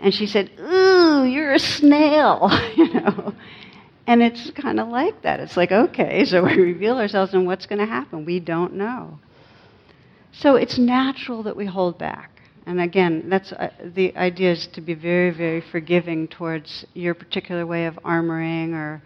And 0.00 0.14
she 0.14 0.26
said, 0.26 0.50
"Ooh, 0.58 1.24
you're 1.24 1.52
a 1.52 1.58
snail," 1.58 2.48
you 2.76 2.92
know. 2.94 3.34
And 4.06 4.22
it's 4.22 4.50
kind 4.52 4.80
of 4.80 4.88
like 4.88 5.22
that. 5.22 5.38
It's 5.38 5.56
like, 5.56 5.70
okay, 5.70 6.24
so 6.24 6.42
we 6.42 6.54
reveal 6.56 6.98
ourselves, 6.98 7.32
and 7.32 7.46
what's 7.46 7.66
going 7.66 7.78
to 7.78 7.86
happen? 7.86 8.24
We 8.24 8.40
don't 8.40 8.74
know. 8.74 9.20
So 10.32 10.56
it's 10.56 10.78
natural 10.78 11.44
that 11.44 11.56
we 11.56 11.66
hold 11.66 11.98
back. 11.98 12.39
And 12.66 12.80
again, 12.80 13.28
that's 13.28 13.52
uh, 13.52 13.70
the 13.94 14.14
idea 14.16 14.52
is 14.52 14.68
to 14.74 14.80
be 14.80 14.94
very, 14.94 15.30
very 15.30 15.60
forgiving 15.60 16.28
towards 16.28 16.84
your 16.94 17.14
particular 17.14 17.66
way 17.66 17.86
of 17.86 17.94
armoring 18.04 18.74
or 18.74 19.02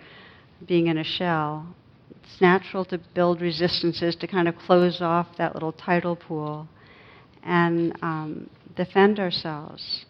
being 0.66 0.88
in 0.88 0.98
a 0.98 1.04
shell. 1.04 1.74
It's 2.22 2.40
natural 2.40 2.84
to 2.86 2.98
build 3.14 3.40
resistances 3.40 4.16
to 4.16 4.26
kind 4.26 4.48
of 4.48 4.56
close 4.56 5.00
off 5.00 5.28
that 5.38 5.54
little 5.54 5.72
tidal 5.72 6.16
pool 6.16 6.68
and 7.42 7.96
um, 8.02 8.50
defend 8.76 9.20
ourselves. 9.20 10.04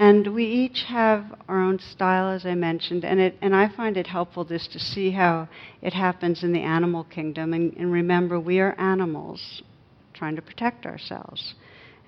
And 0.00 0.32
we 0.32 0.44
each 0.44 0.84
have 0.84 1.24
our 1.48 1.60
own 1.60 1.80
style, 1.80 2.28
as 2.28 2.46
I 2.46 2.54
mentioned, 2.54 3.04
and, 3.04 3.18
it, 3.18 3.36
and 3.42 3.54
I 3.54 3.68
find 3.68 3.96
it 3.96 4.06
helpful 4.06 4.44
just 4.44 4.72
to 4.72 4.78
see 4.78 5.10
how 5.10 5.48
it 5.82 5.92
happens 5.92 6.44
in 6.44 6.52
the 6.52 6.60
animal 6.60 7.02
kingdom. 7.04 7.52
And, 7.52 7.74
and 7.76 7.90
remember, 7.90 8.38
we 8.38 8.60
are 8.60 8.78
animals 8.78 9.62
trying 10.14 10.36
to 10.36 10.42
protect 10.42 10.86
ourselves. 10.86 11.54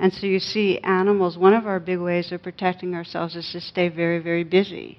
And 0.00 0.14
so 0.14 0.26
you 0.26 0.40
see, 0.40 0.78
animals, 0.78 1.36
one 1.36 1.52
of 1.52 1.66
our 1.66 1.78
big 1.78 1.98
ways 1.98 2.32
of 2.32 2.42
protecting 2.42 2.94
ourselves 2.94 3.36
is 3.36 3.52
to 3.52 3.60
stay 3.60 3.90
very, 3.90 4.18
very 4.18 4.44
busy. 4.44 4.98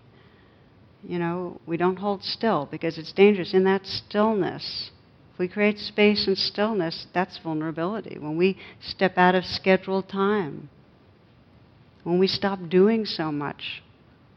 You 1.01 1.17
know, 1.17 1.59
we 1.65 1.75
don't 1.75 1.97
hold 1.97 2.23
still 2.23 2.67
because 2.69 2.99
it's 2.99 3.11
dangerous. 3.11 3.55
In 3.55 3.63
that 3.63 3.87
stillness, 3.87 4.91
if 5.33 5.39
we 5.39 5.47
create 5.47 5.79
space 5.79 6.27
and 6.27 6.37
stillness, 6.37 7.07
that's 7.15 7.39
vulnerability. 7.39 8.19
When 8.19 8.37
we 8.37 8.59
step 8.79 9.17
out 9.17 9.33
of 9.33 9.43
scheduled 9.43 10.07
time, 10.07 10.69
when 12.03 12.19
we 12.19 12.27
stop 12.27 12.59
doing 12.69 13.03
so 13.05 13.31
much, 13.31 13.81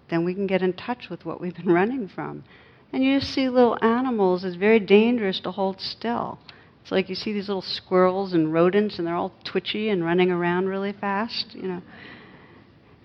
then 0.09 0.24
we 0.24 0.33
can 0.33 0.46
get 0.46 0.62
in 0.62 0.72
touch 0.72 1.11
with 1.11 1.27
what 1.27 1.42
we've 1.42 1.55
been 1.55 1.74
running 1.74 2.09
from. 2.09 2.42
And 2.90 3.05
you 3.05 3.20
see 3.20 3.50
little 3.50 3.77
animals, 3.85 4.44
it's 4.44 4.57
very 4.57 4.81
dangerous 4.81 5.40
to 5.40 5.50
hold 5.50 5.79
still. 5.79 6.38
It's 6.85 6.92
like 6.92 7.09
you 7.09 7.14
see 7.14 7.33
these 7.33 7.49
little 7.49 7.62
squirrels 7.62 8.35
and 8.35 8.53
rodents, 8.53 8.99
and 8.99 9.07
they're 9.07 9.14
all 9.14 9.33
twitchy 9.42 9.88
and 9.88 10.05
running 10.05 10.31
around 10.31 10.66
really 10.68 10.92
fast. 10.92 11.55
You 11.55 11.62
know, 11.62 11.83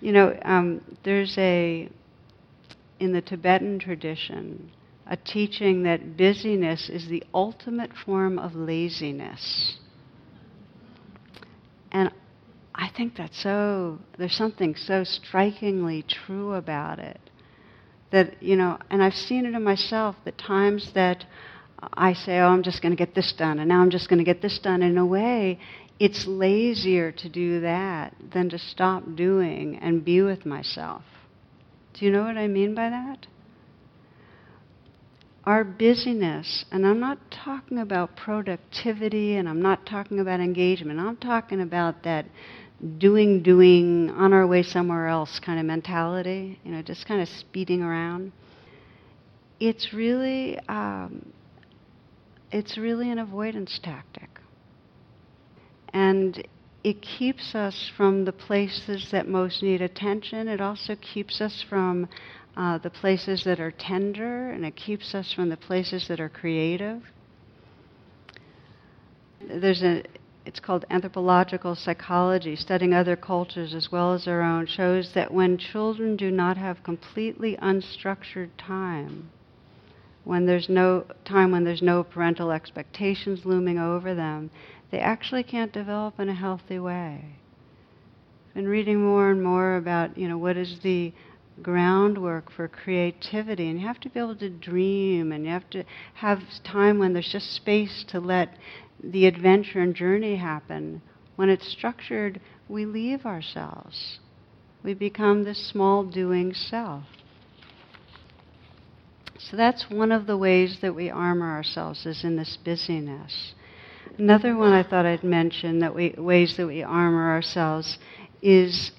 you 0.02 0.12
know. 0.12 0.38
Um, 0.42 0.82
there's 1.02 1.34
a 1.38 1.88
in 2.98 3.12
the 3.14 3.22
Tibetan 3.22 3.78
tradition 3.78 4.70
a 5.06 5.16
teaching 5.16 5.84
that 5.84 6.18
busyness 6.18 6.90
is 6.90 7.08
the 7.08 7.24
ultimate 7.32 7.90
form 8.04 8.38
of 8.38 8.54
laziness, 8.54 9.78
and 11.90 12.12
I 12.74 12.90
think 12.94 13.16
that's 13.16 13.42
so. 13.42 13.98
There's 14.18 14.36
something 14.36 14.76
so 14.76 15.04
strikingly 15.04 16.02
true 16.02 16.52
about 16.52 16.98
it 16.98 17.18
that 18.12 18.42
you 18.42 18.56
know, 18.56 18.76
and 18.90 19.02
I've 19.02 19.14
seen 19.14 19.46
it 19.46 19.54
in 19.54 19.64
myself. 19.64 20.16
The 20.26 20.32
times 20.32 20.92
that 20.92 21.24
I 21.94 22.12
say, 22.12 22.38
oh, 22.38 22.48
I'm 22.48 22.62
just 22.62 22.82
going 22.82 22.92
to 22.92 22.96
get 22.96 23.14
this 23.14 23.32
done, 23.36 23.58
and 23.58 23.68
now 23.68 23.80
I'm 23.80 23.90
just 23.90 24.08
going 24.08 24.18
to 24.18 24.24
get 24.24 24.42
this 24.42 24.58
done. 24.58 24.82
In 24.82 24.98
a 24.98 25.06
way, 25.06 25.58
it's 25.98 26.26
lazier 26.26 27.12
to 27.12 27.28
do 27.28 27.60
that 27.60 28.14
than 28.32 28.48
to 28.50 28.58
stop 28.58 29.04
doing 29.14 29.76
and 29.76 30.04
be 30.04 30.22
with 30.22 30.46
myself. 30.46 31.02
Do 31.94 32.06
you 32.06 32.10
know 32.10 32.22
what 32.22 32.38
I 32.38 32.46
mean 32.46 32.74
by 32.74 32.88
that? 32.88 33.26
Our 35.44 35.64
busyness, 35.64 36.64
and 36.70 36.86
I'm 36.86 37.00
not 37.00 37.18
talking 37.30 37.78
about 37.78 38.16
productivity 38.16 39.36
and 39.36 39.48
I'm 39.48 39.60
not 39.60 39.84
talking 39.86 40.20
about 40.20 40.40
engagement, 40.40 41.00
I'm 41.00 41.16
talking 41.16 41.60
about 41.60 42.02
that 42.04 42.26
doing, 42.98 43.42
doing, 43.42 44.10
on 44.10 44.32
our 44.32 44.46
way 44.46 44.62
somewhere 44.62 45.08
else 45.08 45.38
kind 45.38 45.58
of 45.58 45.66
mentality, 45.66 46.58
you 46.64 46.72
know, 46.72 46.82
just 46.82 47.06
kind 47.06 47.20
of 47.20 47.28
speeding 47.28 47.82
around. 47.82 48.32
It's 49.58 49.92
really 49.92 50.58
um, 50.68 51.30
it's 52.52 52.76
really 52.78 53.10
an 53.10 53.18
avoidance 53.18 53.78
tactic. 53.82 54.28
And 55.92 56.46
it 56.82 57.02
keeps 57.02 57.54
us 57.54 57.90
from 57.96 58.24
the 58.24 58.32
places 58.32 59.08
that 59.12 59.28
most 59.28 59.62
need 59.62 59.82
attention. 59.82 60.48
It 60.48 60.60
also 60.60 60.96
keeps 60.96 61.40
us 61.40 61.64
from 61.68 62.08
uh, 62.56 62.78
the 62.78 62.90
places 62.90 63.44
that 63.44 63.60
are 63.60 63.70
tender, 63.70 64.50
and 64.50 64.64
it 64.64 64.76
keeps 64.76 65.14
us 65.14 65.32
from 65.32 65.48
the 65.48 65.56
places 65.56 66.08
that 66.08 66.20
are 66.20 66.28
creative. 66.28 67.02
There's 69.40 69.82
a 69.82 70.02
it's 70.46 70.58
called 70.58 70.86
anthropological 70.90 71.74
psychology, 71.74 72.56
studying 72.56 72.94
other 72.94 73.14
cultures 73.14 73.74
as 73.74 73.92
well 73.92 74.14
as 74.14 74.26
our 74.26 74.40
own, 74.40 74.66
shows 74.66 75.12
that 75.14 75.32
when 75.32 75.58
children 75.58 76.16
do 76.16 76.30
not 76.30 76.56
have 76.56 76.82
completely 76.82 77.56
unstructured 77.62 78.48
time, 78.56 79.30
when 80.30 80.46
there's 80.46 80.68
no 80.68 81.04
time 81.24 81.50
when 81.50 81.64
there's 81.64 81.82
no 81.82 82.04
parental 82.04 82.52
expectations 82.52 83.44
looming 83.44 83.80
over 83.80 84.14
them, 84.14 84.48
they 84.92 85.00
actually 85.00 85.42
can't 85.42 85.72
develop 85.72 86.20
in 86.20 86.28
a 86.28 86.34
healthy 86.34 86.78
way. 86.78 87.24
I've 88.46 88.54
been 88.54 88.68
reading 88.68 89.02
more 89.02 89.32
and 89.32 89.42
more 89.42 89.74
about, 89.74 90.16
you 90.16 90.28
know, 90.28 90.38
what 90.38 90.56
is 90.56 90.78
the 90.84 91.12
groundwork 91.60 92.52
for 92.52 92.68
creativity 92.68 93.68
and 93.68 93.80
you 93.80 93.86
have 93.88 93.98
to 93.98 94.08
be 94.08 94.20
able 94.20 94.36
to 94.36 94.48
dream 94.48 95.32
and 95.32 95.44
you 95.44 95.50
have 95.50 95.68
to 95.70 95.82
have 96.14 96.38
time 96.62 97.00
when 97.00 97.12
there's 97.12 97.32
just 97.32 97.52
space 97.52 98.04
to 98.10 98.20
let 98.20 98.50
the 99.02 99.26
adventure 99.26 99.80
and 99.80 99.96
journey 99.96 100.36
happen. 100.36 101.02
When 101.34 101.48
it's 101.48 101.66
structured, 101.66 102.40
we 102.68 102.86
leave 102.86 103.26
ourselves. 103.26 104.20
We 104.84 104.94
become 104.94 105.42
this 105.42 105.58
small 105.72 106.04
doing 106.04 106.54
self. 106.54 107.02
So 109.48 109.56
that's 109.56 109.88
one 109.88 110.12
of 110.12 110.26
the 110.26 110.36
ways 110.36 110.80
that 110.80 110.94
we 110.94 111.08
armor 111.08 111.50
ourselves 111.50 112.04
is 112.04 112.24
in 112.24 112.36
this 112.36 112.58
busyness. 112.58 113.54
Another 114.18 114.54
one 114.54 114.72
I 114.72 114.82
thought 114.82 115.06
I'd 115.06 115.24
mention 115.24 115.78
that 115.78 115.94
we 115.94 116.14
ways 116.18 116.56
that 116.58 116.66
we 116.66 116.82
armor 116.82 117.30
ourselves 117.30 117.98
is 118.42 118.92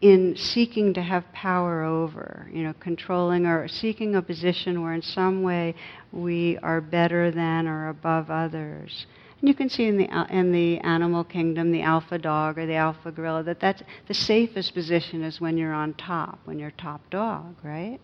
in 0.00 0.36
seeking 0.36 0.94
to 0.94 1.02
have 1.02 1.32
power 1.32 1.84
over, 1.84 2.48
you 2.52 2.64
know, 2.64 2.74
controlling 2.80 3.46
or 3.46 3.68
seeking 3.68 4.16
a 4.16 4.22
position 4.22 4.82
where 4.82 4.92
in 4.92 5.02
some 5.02 5.42
way 5.42 5.74
we 6.12 6.58
are 6.58 6.80
better 6.80 7.30
than 7.30 7.68
or 7.68 7.88
above 7.88 8.30
others. 8.30 9.06
And 9.40 9.48
you 9.48 9.54
can 9.54 9.68
see 9.68 9.84
in 9.84 9.96
the 9.96 10.08
uh, 10.08 10.26
in 10.26 10.50
the 10.50 10.78
animal 10.78 11.22
kingdom, 11.22 11.70
the 11.70 11.82
alpha 11.82 12.18
dog 12.18 12.58
or 12.58 12.66
the 12.66 12.74
alpha 12.74 13.12
gorilla, 13.12 13.44
that 13.44 13.60
that's 13.60 13.82
the 14.08 14.14
safest 14.14 14.74
position 14.74 15.22
is 15.22 15.40
when 15.40 15.56
you're 15.56 15.72
on 15.72 15.94
top, 15.94 16.40
when 16.46 16.58
you're 16.58 16.72
top 16.72 17.08
dog, 17.10 17.54
right? 17.62 18.00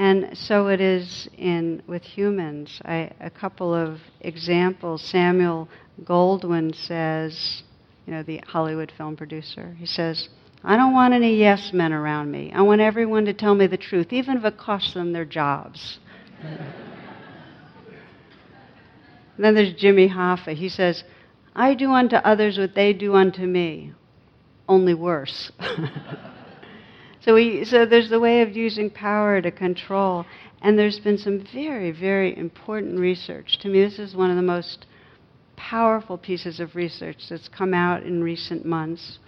And 0.00 0.30
so 0.32 0.68
it 0.68 0.80
is 0.80 1.28
in 1.36 1.82
with 1.86 2.02
humans. 2.02 2.80
I, 2.86 3.10
a 3.20 3.28
couple 3.28 3.74
of 3.74 4.00
examples. 4.22 5.02
Samuel 5.02 5.68
Goldwyn 6.04 6.74
says, 6.74 7.62
you 8.06 8.14
know, 8.14 8.22
the 8.22 8.40
Hollywood 8.46 8.90
film 8.96 9.14
producer. 9.14 9.76
He 9.78 9.84
says 9.84 10.30
I 10.64 10.78
don't 10.78 10.94
want 10.94 11.12
any 11.12 11.36
yes 11.36 11.74
men 11.74 11.92
around 11.92 12.30
me. 12.30 12.50
I 12.54 12.62
want 12.62 12.80
everyone 12.80 13.26
to 13.26 13.34
tell 13.34 13.54
me 13.54 13.66
the 13.66 13.76
truth, 13.76 14.10
even 14.10 14.38
if 14.38 14.44
it 14.46 14.56
costs 14.56 14.94
them 14.94 15.12
their 15.12 15.26
jobs. 15.26 15.98
then 19.38 19.54
there's 19.54 19.74
Jimmy 19.74 20.08
Hoffa. 20.08 20.54
He 20.54 20.70
says, 20.70 21.04
I 21.54 21.74
do 21.74 21.90
unto 21.90 22.16
others 22.16 22.56
what 22.56 22.74
they 22.74 22.94
do 22.94 23.16
unto 23.16 23.42
me, 23.42 23.92
only 24.66 24.94
worse. 24.94 25.52
so, 27.20 27.34
we, 27.34 27.64
so 27.64 27.84
there's 27.84 28.10
the 28.10 28.20
way 28.20 28.42
of 28.42 28.56
using 28.56 28.90
power 28.90 29.40
to 29.42 29.50
control. 29.50 30.24
And 30.62 30.78
there's 30.78 31.00
been 31.00 31.18
some 31.18 31.44
very, 31.52 31.90
very 31.90 32.36
important 32.36 32.98
research. 32.98 33.58
To 33.60 33.68
me, 33.68 33.82
this 33.82 33.98
is 33.98 34.14
one 34.14 34.30
of 34.30 34.36
the 34.36 34.42
most 34.42 34.86
powerful 35.56 36.16
pieces 36.16 36.60
of 36.60 36.74
research 36.74 37.28
that's 37.28 37.48
come 37.48 37.74
out 37.74 38.02
in 38.02 38.22
recent 38.22 38.64
months 38.64 39.18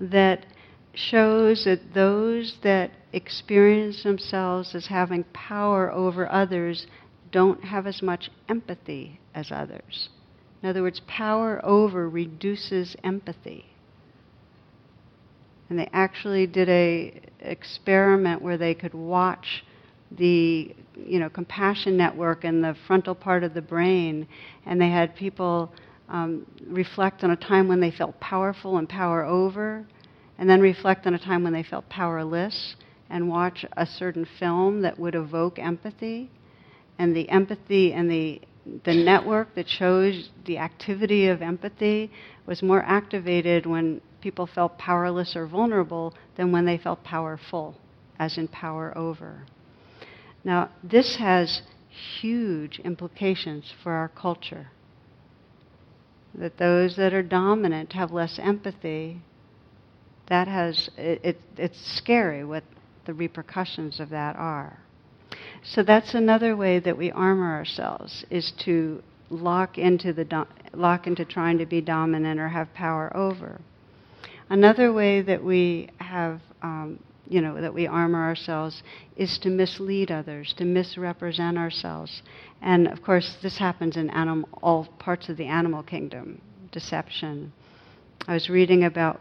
that 0.00 0.46
shows 0.94 1.64
that 1.64 1.94
those 1.94 2.56
that 2.62 2.90
experience 3.12 4.02
themselves 4.02 4.74
as 4.74 4.86
having 4.86 5.24
power 5.32 5.92
over 5.92 6.30
others 6.30 6.86
don't 7.30 7.62
have 7.62 7.86
as 7.86 8.02
much 8.02 8.30
empathy 8.48 9.20
as 9.34 9.52
others. 9.52 10.08
In 10.62 10.68
other 10.68 10.82
words, 10.82 11.00
power 11.06 11.64
over 11.64 12.08
reduces 12.08 12.96
empathy. 13.04 13.69
And 15.70 15.78
they 15.78 15.88
actually 15.92 16.48
did 16.48 16.68
a 16.68 17.20
experiment 17.38 18.42
where 18.42 18.58
they 18.58 18.74
could 18.74 18.92
watch 18.92 19.64
the 20.10 20.74
you 20.96 21.20
know 21.20 21.30
compassion 21.30 21.96
network 21.96 22.44
in 22.44 22.60
the 22.60 22.76
frontal 22.86 23.14
part 23.14 23.44
of 23.44 23.54
the 23.54 23.62
brain, 23.62 24.26
and 24.66 24.80
they 24.80 24.90
had 24.90 25.14
people 25.14 25.72
um, 26.08 26.44
reflect 26.66 27.22
on 27.22 27.30
a 27.30 27.36
time 27.36 27.68
when 27.68 27.80
they 27.80 27.92
felt 27.92 28.18
powerful 28.18 28.78
and 28.78 28.88
power 28.88 29.24
over, 29.24 29.86
and 30.38 30.50
then 30.50 30.60
reflect 30.60 31.06
on 31.06 31.14
a 31.14 31.18
time 31.18 31.44
when 31.44 31.52
they 31.52 31.62
felt 31.62 31.88
powerless 31.88 32.74
and 33.08 33.28
watch 33.28 33.64
a 33.76 33.86
certain 33.86 34.26
film 34.40 34.82
that 34.82 34.98
would 34.98 35.14
evoke 35.14 35.58
empathy. 35.60 36.30
And 36.98 37.14
the 37.14 37.28
empathy 37.28 37.92
and 37.92 38.10
the 38.10 38.40
the 38.84 38.94
network 38.94 39.54
that 39.54 39.68
shows 39.68 40.30
the 40.44 40.58
activity 40.58 41.28
of 41.28 41.42
empathy 41.42 42.10
was 42.46 42.60
more 42.60 42.82
activated 42.82 43.66
when 43.66 44.00
people 44.20 44.46
felt 44.46 44.78
powerless 44.78 45.36
or 45.36 45.46
vulnerable 45.46 46.14
than 46.36 46.52
when 46.52 46.64
they 46.64 46.78
felt 46.78 47.02
powerful, 47.04 47.76
as 48.18 48.38
in 48.38 48.48
power 48.48 48.96
over. 48.96 49.46
Now, 50.44 50.70
this 50.82 51.16
has 51.16 51.62
huge 52.20 52.78
implications 52.80 53.72
for 53.82 53.92
our 53.92 54.08
culture. 54.08 54.68
That 56.34 56.58
those 56.58 56.96
that 56.96 57.12
are 57.12 57.22
dominant 57.22 57.92
have 57.92 58.12
less 58.12 58.38
empathy 58.38 59.22
that 60.30 60.46
has 60.46 60.88
it, 60.96 61.20
it, 61.24 61.40
it's 61.58 61.96
scary 61.96 62.44
what 62.44 62.62
the 63.04 63.12
repercussions 63.12 64.00
of 64.00 64.10
that 64.10 64.36
are. 64.36 64.78
So 65.62 65.82
that's 65.82 66.14
another 66.14 66.56
way 66.56 66.78
that 66.78 66.96
we 66.96 67.10
armor 67.10 67.52
ourselves 67.52 68.24
is 68.30 68.52
to 68.64 69.02
lock 69.28 69.76
into 69.76 70.12
the 70.12 70.24
do- 70.24 70.46
lock 70.72 71.06
into 71.06 71.24
trying 71.24 71.58
to 71.58 71.66
be 71.66 71.80
dominant 71.80 72.38
or 72.40 72.48
have 72.48 72.72
power 72.74 73.14
over. 73.16 73.60
Another 74.50 74.92
way 74.92 75.22
that 75.22 75.44
we 75.44 75.88
have 76.00 76.40
um, 76.60 76.98
you 77.28 77.40
know 77.40 77.60
that 77.60 77.72
we 77.72 77.86
armor 77.86 78.20
ourselves 78.20 78.82
is 79.16 79.38
to 79.38 79.48
mislead 79.48 80.10
others, 80.10 80.52
to 80.58 80.64
misrepresent 80.64 81.56
ourselves, 81.56 82.22
and 82.60 82.88
of 82.88 83.00
course 83.02 83.36
this 83.42 83.56
happens 83.58 83.96
in 83.96 84.10
animal, 84.10 84.48
all 84.60 84.86
parts 84.98 85.28
of 85.28 85.36
the 85.36 85.46
animal 85.46 85.84
kingdom. 85.84 86.42
Deception. 86.72 87.52
I 88.26 88.34
was 88.34 88.50
reading 88.50 88.84
about 88.84 89.20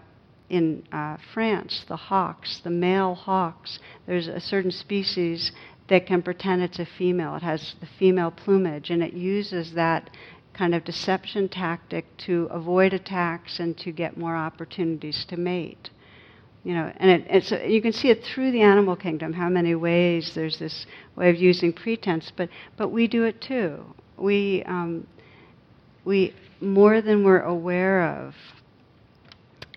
in 0.50 0.84
uh, 0.92 1.18
France, 1.34 1.86
the 1.88 1.96
hawks, 1.96 2.62
the 2.64 2.72
male 2.72 3.14
hawks, 3.14 3.80
there's 4.08 4.28
a 4.28 4.40
certain 4.40 4.72
species 4.72 5.52
that 5.90 6.08
can 6.08 6.24
pretend 6.24 6.64
it's 6.64 6.80
a 6.80 6.88
female. 6.98 7.36
It 7.36 7.44
has 7.44 7.76
the 7.80 7.88
female 8.00 8.32
plumage, 8.32 8.90
and 8.90 9.04
it 9.04 9.14
uses 9.14 9.74
that 9.76 10.10
kind 10.60 10.76
of 10.76 10.84
deception 10.84 11.48
tactic 11.48 12.06
to 12.18 12.46
avoid 12.52 12.94
attacks 12.94 13.62
and 13.62 13.78
to 13.78 13.94
get 13.94 14.18
more 14.18 14.36
opportunities 14.36 15.24
to 15.24 15.38
mate. 15.38 15.90
You 16.66 16.74
know, 16.74 16.92
and 16.98 17.10
it, 17.10 17.28
it's 17.30 17.52
you 17.66 17.82
can 17.82 17.94
see 17.94 18.10
it 18.10 18.26
through 18.26 18.52
the 18.52 18.62
animal 18.62 18.98
kingdom 18.98 19.32
how 19.32 19.48
many 19.48 19.74
ways 19.74 20.34
there's 20.36 20.60
this 20.60 20.86
way 21.16 21.30
of 21.30 21.38
using 21.38 21.72
pretense, 21.72 22.34
but 22.36 22.50
but 22.76 22.90
we 22.90 23.08
do 23.08 23.24
it 23.24 23.40
too. 23.40 23.86
We 24.18 24.64
um, 24.64 25.08
we 26.04 26.34
more 26.60 27.02
than 27.02 27.24
we're 27.24 27.40
aware 27.40 28.04
of 28.04 28.36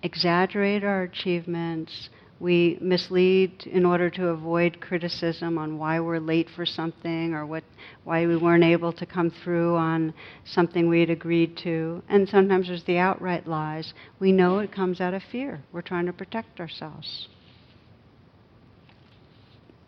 exaggerate 0.03 0.83
our 0.83 1.03
achievements. 1.03 2.11
We 2.43 2.77
mislead 2.81 3.69
in 3.69 3.87
order 3.87 4.11
to 4.11 4.31
avoid 4.31 4.81
criticism 4.81 5.59
on 5.59 5.79
why 5.79 6.01
we're 6.01 6.19
late 6.19 6.49
for 6.51 6.67
something 6.67 7.35
or 7.35 7.47
what, 7.47 7.63
why 8.03 8.27
we 8.27 8.37
weren't 8.37 8.65
able 8.65 8.93
to 8.95 9.07
come 9.07 9.31
through 9.31 9.77
on 9.77 10.13
something 10.45 10.89
we 10.89 10.99
had 10.99 11.09
agreed 11.09 11.57
to. 11.59 12.03
And 12.09 12.29
sometimes 12.29 12.67
there's 12.67 12.83
the 12.83 12.99
outright 12.99 13.47
lies. 13.47 13.95
We 14.19 14.33
know 14.33 14.59
it 14.59 14.73
comes 14.73 15.01
out 15.01 15.15
of 15.15 15.23
fear. 15.23 15.63
We're 15.71 15.83
trying 15.83 16.07
to 16.07 16.13
protect 16.13 16.59
ourselves. 16.59 17.29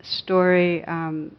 Story 0.05 0.85
um, 0.85 1.35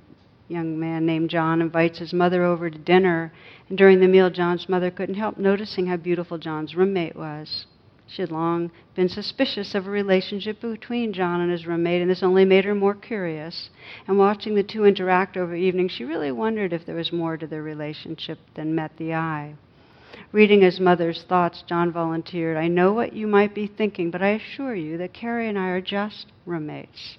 young 0.50 0.78
man 0.78 1.06
named 1.06 1.30
John 1.30 1.62
invites 1.62 1.98
his 1.98 2.12
mother 2.12 2.44
over 2.44 2.70
to 2.70 2.78
dinner, 2.78 3.32
and 3.70 3.78
during 3.78 4.02
the 4.02 4.10
meal, 4.10 4.30
John's 4.30 4.68
mother 4.68 4.92
couldn't 4.92 5.16
help 5.16 5.38
noticing 5.38 5.88
how 5.88 5.96
beautiful 5.96 6.38
John's 6.38 6.76
roommate 6.76 7.16
was. 7.16 7.68
She 8.08 8.22
had 8.22 8.32
long 8.32 8.72
been 8.94 9.10
suspicious 9.10 9.74
of 9.74 9.88
a 9.88 9.90
relationship 9.90 10.62
between 10.62 11.12
John 11.12 11.42
and 11.42 11.52
his 11.52 11.66
roommate, 11.66 12.02
and 12.02 12.10
this 12.10 12.22
only 12.22 12.46
made 12.46 12.64
her 12.66 12.76
more 12.76 12.94
curious. 12.94 13.72
And 14.08 14.18
watching 14.18 14.54
the 14.54 14.64
two 14.64 14.86
interact 14.86 15.36
over 15.36 15.56
evening, 15.56 15.88
she 15.88 16.06
really 16.06 16.32
wondered 16.32 16.72
if 16.72 16.86
there 16.86 16.96
was 16.96 17.12
more 17.12 17.36
to 17.36 17.48
their 17.48 17.64
relationship 17.64 18.38
than 18.54 18.76
met 18.76 18.96
the 18.98 19.16
eye. 19.16 19.56
Reading 20.32 20.62
his 20.62 20.80
mother's 20.80 21.24
thoughts, 21.24 21.64
John 21.64 21.92
volunteered, 21.92 22.58
I 22.58 22.68
know 22.68 22.94
what 22.94 23.14
you 23.14 23.26
might 23.26 23.56
be 23.56 23.68
thinking, 23.68 24.12
but 24.12 24.22
I 24.22 24.30
assure 24.30 24.76
you 24.76 24.98
that 24.98 25.14
Carrie 25.14 25.50
and 25.50 25.58
I 25.58 25.70
are 25.70 25.82
just 25.82 26.28
roommates. 26.46 27.18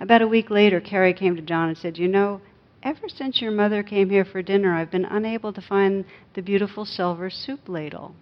About 0.00 0.22
a 0.22 0.28
week 0.28 0.50
later, 0.50 0.80
Carrie 0.80 1.14
came 1.14 1.36
to 1.36 1.42
John 1.42 1.68
and 1.68 1.78
said, 1.78 1.96
You 1.96 2.08
know, 2.08 2.40
ever 2.82 3.08
since 3.08 3.40
your 3.40 3.52
mother 3.52 3.82
came 3.82 4.10
here 4.10 4.24
for 4.24 4.42
dinner, 4.42 4.74
I've 4.74 4.90
been 4.90 5.04
unable 5.04 5.52
to 5.52 5.60
find 5.60 6.04
the 6.34 6.42
beautiful 6.42 6.84
silver 6.84 7.30
soup 7.30 7.68
ladle. 7.68 8.14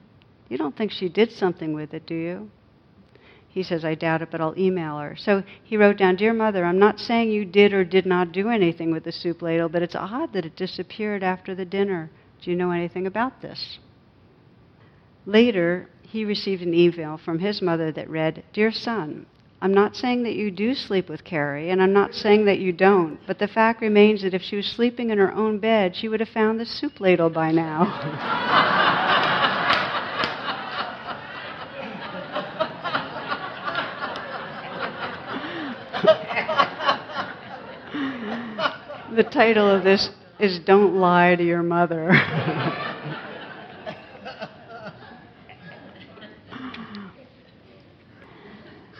You 0.53 0.59
don't 0.59 0.77
think 0.77 0.93
she 0.93 1.09
did 1.09 1.33
something 1.33 1.73
with 1.73 1.95
it, 1.95 2.05
do 2.05 2.15
you? 2.15 2.51
He 3.49 3.63
says, 3.63 3.87
I 3.87 3.95
doubt 3.95 4.21
it, 4.21 4.31
but 4.31 4.43
I'll 4.43 4.59
email 4.59 4.99
her. 4.99 5.17
So 5.17 5.45
he 5.65 5.79
wrote 5.79 5.97
down, 5.97 6.17
Dear 6.17 6.35
Mother, 6.35 6.67
I'm 6.67 6.79
not 6.79 7.01
saying 7.01 7.31
you 7.31 7.47
did 7.47 7.73
or 7.73 7.85
did 7.85 8.05
not 8.05 8.33
do 8.33 8.51
anything 8.51 8.93
with 8.93 9.05
the 9.05 9.13
soup 9.13 9.41
ladle, 9.41 9.71
but 9.71 9.81
it's 9.81 9.95
odd 9.95 10.35
that 10.35 10.45
it 10.45 10.55
disappeared 10.55 11.23
after 11.23 11.55
the 11.55 11.65
dinner. 11.65 12.11
Do 12.43 12.51
you 12.51 12.57
know 12.59 12.71
anything 12.71 13.07
about 13.07 13.41
this? 13.41 13.79
Later, 15.25 15.89
he 16.03 16.27
received 16.27 16.61
an 16.61 16.75
email 16.75 17.17
from 17.17 17.39
his 17.39 17.63
mother 17.63 17.91
that 17.91 18.11
read, 18.11 18.45
Dear 18.53 18.73
son, 18.73 19.25
I'm 19.63 19.73
not 19.73 19.97
saying 19.97 20.23
that 20.25 20.35
you 20.35 20.51
do 20.51 20.75
sleep 20.75 21.09
with 21.09 21.25
Carrie, 21.25 21.71
and 21.71 21.83
I'm 21.83 21.95
not 21.95 22.15
saying 22.15 22.45
that 22.45 22.59
you 22.59 22.75
don't, 22.75 23.19
but 23.27 23.39
the 23.39 23.49
fact 23.49 23.81
remains 23.81 24.21
that 24.21 24.35
if 24.35 24.43
she 24.43 24.57
was 24.57 24.67
sleeping 24.67 25.09
in 25.09 25.17
her 25.17 25.33
own 25.33 25.61
bed, 25.61 25.97
she 25.97 26.11
would 26.11 26.21
have 26.21 26.29
found 26.29 26.61
the 26.61 26.67
soup 26.67 27.01
ladle 27.01 27.31
by 27.31 27.53
now. 27.53 28.91
the 39.15 39.23
title 39.23 39.69
of 39.69 39.85
this 39.85 40.09
is 40.41 40.59
Don't 40.61 40.95
Lie 40.95 41.37
to 41.37 41.45
Your 41.45 41.63
Mother. 41.63 42.11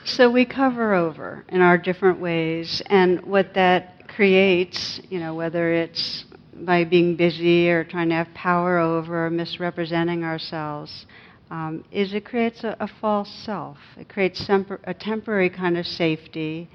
so 0.05 0.31
we 0.31 0.45
cover 0.45 0.93
over 0.93 1.47
in 1.49 1.63
our 1.63 1.79
different 1.79 2.21
ways, 2.21 2.83
and 2.87 3.25
what 3.25 3.55
that 3.55 4.07
creates, 4.09 5.01
you 5.09 5.19
know, 5.19 5.35
whether 5.35 5.73
it's 5.73 6.27
by 6.53 6.85
being 6.85 7.17
busy 7.17 7.71
or 7.71 7.83
trying 7.83 8.11
to 8.11 8.15
have 8.15 8.29
power 8.35 8.77
over 8.77 9.25
or 9.27 9.31
misrepresenting 9.31 10.25
ourselves 10.25 11.07
um, 11.51 11.83
is 11.91 12.13
it 12.13 12.27
creates 12.27 12.65
a, 12.65 12.77
a, 12.81 12.89
false 13.01 13.31
self. 13.45 13.79
It 13.99 14.09
creates 14.09 14.49
a 14.49 14.95
temporary 14.95 15.51
kind 15.51 15.77
of 15.77 15.87
safety, 15.87 16.71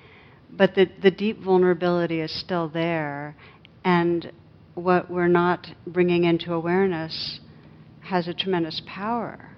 but 0.51 0.75
the, 0.75 0.89
the 1.01 1.11
deep 1.11 1.41
vulnerability 1.41 2.21
is 2.21 2.31
still 2.39 2.69
there. 2.69 3.35
And 3.83 4.31
what 4.75 5.09
we're 5.09 5.27
not 5.27 5.67
bringing 5.85 6.25
into 6.25 6.53
awareness 6.53 7.39
has 8.01 8.27
a 8.27 8.33
tremendous 8.33 8.81
power. 8.85 9.49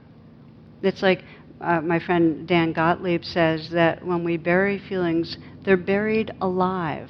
It's 0.81 1.01
like 1.01 1.23
uh, 1.61 1.81
my 1.81 1.99
friend 1.99 2.47
Dan 2.47 2.73
Gottlieb 2.73 3.23
says 3.23 3.69
that 3.71 4.05
when 4.05 4.23
we 4.23 4.37
bury 4.37 4.79
feelings, 4.79 5.37
they're 5.65 5.77
buried 5.77 6.31
alive. 6.41 7.09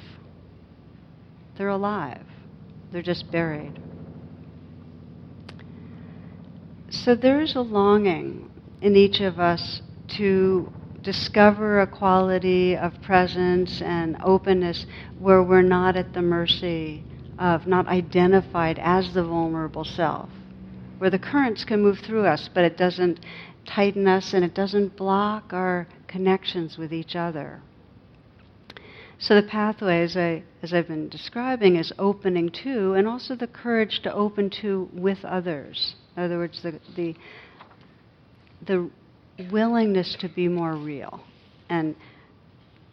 They're 1.56 1.68
alive. 1.68 2.26
They're 2.92 3.02
just 3.02 3.30
buried. 3.30 3.78
So 6.90 7.14
there's 7.14 7.54
a 7.54 7.60
longing 7.60 8.50
in 8.82 8.96
each 8.96 9.20
of 9.20 9.38
us 9.38 9.82
to 10.16 10.72
discover 11.02 11.80
a 11.80 11.86
quality 11.86 12.76
of 12.76 13.00
presence 13.02 13.80
and 13.82 14.16
openness 14.22 14.86
where 15.18 15.42
we're 15.42 15.62
not 15.62 15.96
at 15.96 16.12
the 16.12 16.22
mercy 16.22 17.04
of, 17.38 17.66
not 17.66 17.88
identified 17.88 18.78
as 18.78 19.14
the 19.14 19.24
vulnerable 19.24 19.84
self, 19.84 20.28
where 20.98 21.10
the 21.10 21.18
currents 21.18 21.64
can 21.64 21.80
move 21.80 21.98
through 22.00 22.26
us, 22.26 22.48
but 22.52 22.64
it 22.64 22.76
doesn't 22.76 23.20
tighten 23.64 24.06
us 24.06 24.34
and 24.34 24.44
it 24.44 24.54
doesn't 24.54 24.96
block 24.96 25.52
our 25.52 25.86
connections 26.06 26.76
with 26.76 26.92
each 26.92 27.16
other. 27.16 27.62
So 29.18 29.34
the 29.34 29.46
pathway, 29.46 30.02
as, 30.02 30.16
I, 30.16 30.42
as 30.62 30.72
I've 30.72 30.88
been 30.88 31.10
describing, 31.10 31.76
is 31.76 31.92
opening 31.98 32.48
to, 32.50 32.94
and 32.94 33.06
also 33.06 33.34
the 33.36 33.46
courage 33.46 34.00
to 34.02 34.12
open 34.14 34.48
to 34.62 34.88
with 34.94 35.24
others. 35.26 35.94
In 36.16 36.22
other 36.22 36.38
words, 36.38 36.62
the, 36.62 36.80
the, 36.96 37.14
the 38.64 38.90
willingness 39.48 40.16
to 40.20 40.28
be 40.28 40.48
more 40.48 40.74
real. 40.74 41.20
And 41.68 41.94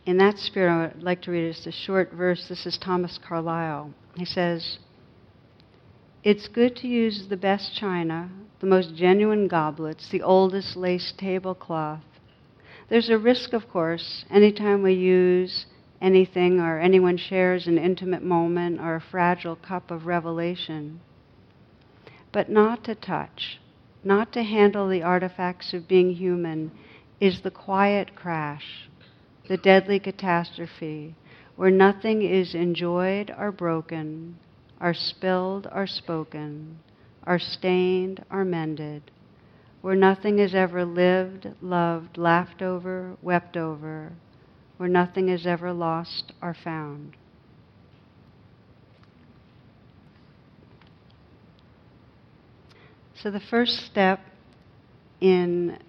in 0.06 0.18
that 0.18 0.38
spirit, 0.38 0.72
I 0.72 0.88
would 0.88 1.04
like 1.04 1.22
to 1.24 1.32
read 1.32 1.54
just 1.54 1.68
a 1.68 1.72
short 1.72 2.14
verse. 2.14 2.48
This 2.48 2.66
is 2.66 2.78
Thomas 2.78 3.20
Carlyle. 3.28 3.94
He 4.16 4.26
says, 4.26 4.80
It's 6.24 6.48
good 6.48 6.76
to 6.78 6.88
use 6.88 7.28
the 7.28 7.38
best 7.38 7.76
china, 7.76 8.30
the 8.60 8.68
most 8.68 8.96
genuine 8.96 9.48
goblets, 9.48 10.10
the 10.10 10.22
oldest 10.22 10.78
lace 10.78 11.14
tablecloth. 11.18 12.04
There's 12.90 13.10
a 13.10 13.18
risk, 13.18 13.52
of 13.54 13.68
course, 13.68 14.24
anytime 14.30 14.82
we 14.82 14.94
use 14.94 15.66
anything 16.02 16.60
or 16.60 16.80
anyone 16.80 17.18
shares 17.18 17.68
an 17.68 17.78
intimate 17.78 18.24
moment 18.24 18.80
or 18.80 18.96
a 18.96 19.02
fragile 19.02 19.56
cup 19.56 19.92
of 19.92 20.06
revelation. 20.06 21.00
But 22.32 22.50
not 22.50 22.84
to 22.86 22.96
touch, 22.96 23.60
not 24.08 24.32
to 24.32 24.42
handle 24.42 24.88
the 24.88 25.04
artifacts 25.04 25.74
of 25.74 25.86
being 25.86 26.14
human, 26.14 26.72
is 27.20 27.42
the 27.42 27.52
quiet 27.52 28.16
crash, 28.16 28.90
the 29.50 29.58
deadly 29.58 30.00
catastrophe, 30.00 31.14
where 31.58 31.70
nothing 31.70 32.22
is 32.22 32.56
enjoyed 32.56 33.30
or 33.38 33.52
broken, 33.52 34.38
or 34.80 34.94
spilled 34.94 35.68
or 35.74 35.86
spoken, 35.86 36.80
or 37.26 37.38
stained 37.38 38.24
or 38.32 38.46
mended, 38.46 39.02
where 39.82 39.96
nothing 39.96 40.40
is 40.40 40.56
ever 40.56 40.86
lived, 40.86 41.50
loved, 41.62 42.18
laughed 42.18 42.62
over, 42.62 43.18
wept 43.22 43.58
over, 43.58 44.14
where 44.78 44.90
nothing 44.90 45.28
is 45.28 45.46
ever 45.46 45.74
lost 45.74 46.32
or 46.42 46.54
found. 46.54 47.14
So, 53.24 53.32
the 53.32 53.40
first 53.40 53.78
step 53.88 54.20
in 55.20 55.80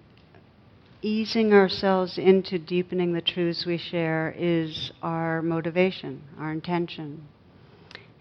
easing 1.03 1.53
ourselves 1.53 2.17
into 2.17 2.57
deepening 2.57 3.13
the 3.13 3.21
truths 3.21 3.67
we 3.67 3.77
share 3.77 4.33
is 4.35 4.91
our 5.03 5.43
motivation, 5.43 6.23
our 6.39 6.51
intention. 6.51 7.27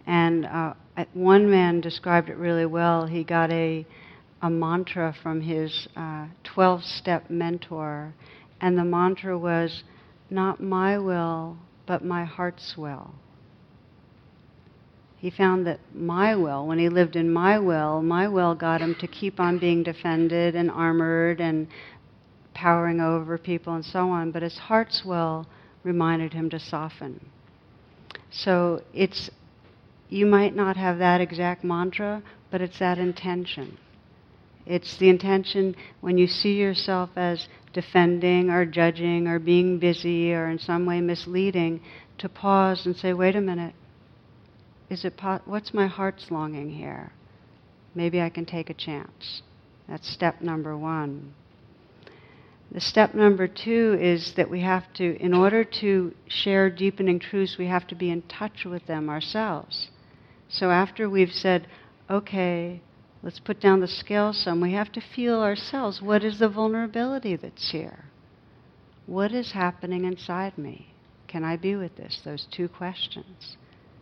And 0.07 0.45
uh, 0.45 0.75
one 1.15 1.51
man 1.51 1.81
described 1.81 2.29
it 2.29 2.37
really 2.37 2.67
well. 2.67 3.07
He 3.07 3.25
got 3.25 3.51
a, 3.51 3.87
a 4.43 4.51
mantra 4.51 5.17
from 5.23 5.41
his 5.41 5.89
12 6.45 6.81
uh, 6.81 6.83
step 6.83 7.31
mentor, 7.31 8.13
and 8.61 8.77
the 8.77 8.85
mantra 8.85 9.39
was, 9.39 9.85
not 10.29 10.61
my 10.63 10.99
will, 10.99 11.57
but 11.87 12.05
my 12.05 12.27
heart's 12.27 12.77
will. 12.77 13.15
He 15.19 15.31
found 15.31 15.67
that 15.67 15.81
my 15.93 16.37
will, 16.37 16.67
when 16.67 16.79
he 16.79 16.89
lived 16.89 17.17
in 17.17 17.33
my 17.33 17.59
will, 17.59 18.03
my 18.03 18.29
will 18.29 18.55
got 18.55 18.81
him 18.81 18.95
to 19.01 19.09
keep 19.09 19.41
on 19.41 19.59
being 19.59 19.83
defended 19.83 20.55
and 20.55 20.71
armored 20.71 21.41
and 21.41 21.67
powering 22.55 23.01
over 23.01 23.37
people 23.37 23.75
and 23.75 23.85
so 23.85 24.11
on, 24.11 24.31
but 24.31 24.43
his 24.43 24.57
heart's 24.57 25.05
will 25.05 25.47
reminded 25.83 26.33
him 26.33 26.49
to 26.51 26.61
soften. 26.61 27.31
So 28.31 28.83
it's, 28.95 29.31
you 30.09 30.25
might 30.25 30.55
not 30.55 30.77
have 30.77 30.99
that 30.99 31.21
exact 31.21 31.65
mantra, 31.65 32.23
but 32.51 32.61
it's 32.61 32.79
that 32.79 32.99
intention. 32.99 33.77
It's 34.67 34.99
the 34.99 35.09
intention 35.09 35.75
when 36.01 36.19
you 36.19 36.29
see 36.29 36.55
yourself 36.55 37.11
as 37.17 37.49
defending 37.73 38.51
or 38.51 38.67
judging 38.67 39.27
or 39.27 39.39
being 39.39 39.79
busy 39.79 40.33
or 40.33 40.49
in 40.49 40.59
some 40.59 40.87
way 40.87 41.01
misleading 41.01 41.81
to 42.19 42.29
pause 42.29 42.87
and 42.87 42.95
say, 42.95 43.13
wait 43.13 43.35
a 43.35 43.41
minute. 43.41 43.75
Is 44.91 45.05
it 45.05 45.17
po- 45.17 45.41
what's 45.45 45.75
my 45.75 45.87
heart's 45.87 46.31
longing 46.31 46.71
here? 46.71 47.13
Maybe 47.95 48.21
I 48.21 48.31
can 48.31 48.47
take 48.47 48.71
a 48.71 48.75
chance. 48.75 49.43
That's 49.89 50.09
step 50.09 50.41
number 50.41 50.77
one. 50.77 51.35
The 52.71 52.81
step 52.81 53.15
number 53.15 53.49
two 53.49 53.97
is 54.01 54.35
that 54.35 54.51
we 54.51 54.61
have 54.61 54.93
to, 54.95 55.17
in 55.23 55.33
order 55.33 55.65
to 55.81 56.15
share 56.27 56.69
deepening 56.69 57.19
truths, 57.19 57.57
we 57.59 57.67
have 57.67 57.87
to 57.87 57.95
be 57.95 58.11
in 58.11 58.23
touch 58.23 58.65
with 58.65 58.87
them 58.87 59.09
ourselves. 59.09 59.89
So 60.49 60.71
after 60.71 61.09
we've 61.09 61.33
said, 61.33 61.67
okay, 62.11 62.83
Let's 63.23 63.41
put 63.41 63.61
down 63.61 63.81
the 63.81 63.89
scale 63.89 64.33
some. 64.33 64.61
We 64.61 64.73
have 64.73 64.93
to 64.93 65.01
feel 65.01 65.41
ourselves. 65.41 66.01
What 66.01 66.23
is 66.23 66.39
the 66.39 66.49
vulnerability 66.49 67.37
that's 67.37 67.73
here? 67.73 68.05
What 69.07 69.33
is 69.33 69.53
happening 69.53 70.05
inside 70.05 70.57
me? 70.57 70.95
Can 71.27 71.45
I 71.45 71.57
be 71.57 71.75
with 71.75 71.97
this? 71.97 72.21
Those 72.25 72.47
two 72.51 72.69
questions. 72.69 73.57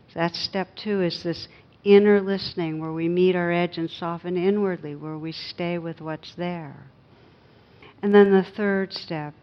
So 0.09 0.21
that's 0.21 0.39
step 0.39 0.69
two 0.77 1.03
is 1.03 1.23
this 1.23 1.49
inner 1.85 2.21
listening 2.21 2.81
where 2.81 2.93
we 2.93 3.09
meet 3.09 3.37
our 3.37 3.53
edge 3.53 3.79
and 3.79 3.91
soften 3.91 4.37
inwardly, 4.37 4.95
where 4.95 5.19
we 5.19 5.33
stay 5.33 5.79
with 5.79 6.01
what's 6.01 6.35
there. 6.37 6.91
And 8.03 8.15
then 8.15 8.31
the 8.31 8.47
third 8.57 8.93
step 8.93 9.35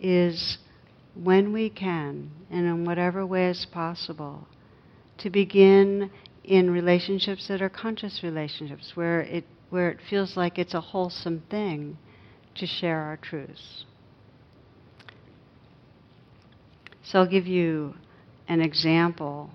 is 0.00 0.58
when 1.14 1.52
we 1.52 1.68
can, 1.70 2.30
and 2.50 2.66
in 2.66 2.84
whatever 2.84 3.26
way 3.26 3.48
is 3.50 3.66
possible, 3.70 4.46
to 5.18 5.30
begin 5.30 6.10
in 6.44 6.70
relationships 6.70 7.48
that 7.48 7.62
are 7.62 7.68
conscious 7.68 8.20
relationships, 8.22 8.92
where 8.94 9.20
it, 9.20 9.44
where 9.70 9.90
it 9.90 9.98
feels 10.08 10.36
like 10.36 10.58
it's 10.58 10.74
a 10.74 10.80
wholesome 10.80 11.42
thing 11.50 11.96
to 12.54 12.66
share 12.66 12.98
our 12.98 13.16
truths. 13.16 13.84
So 17.04 17.20
I'll 17.20 17.28
give 17.28 17.46
you 17.46 17.94
an 18.48 18.60
example. 18.60 19.50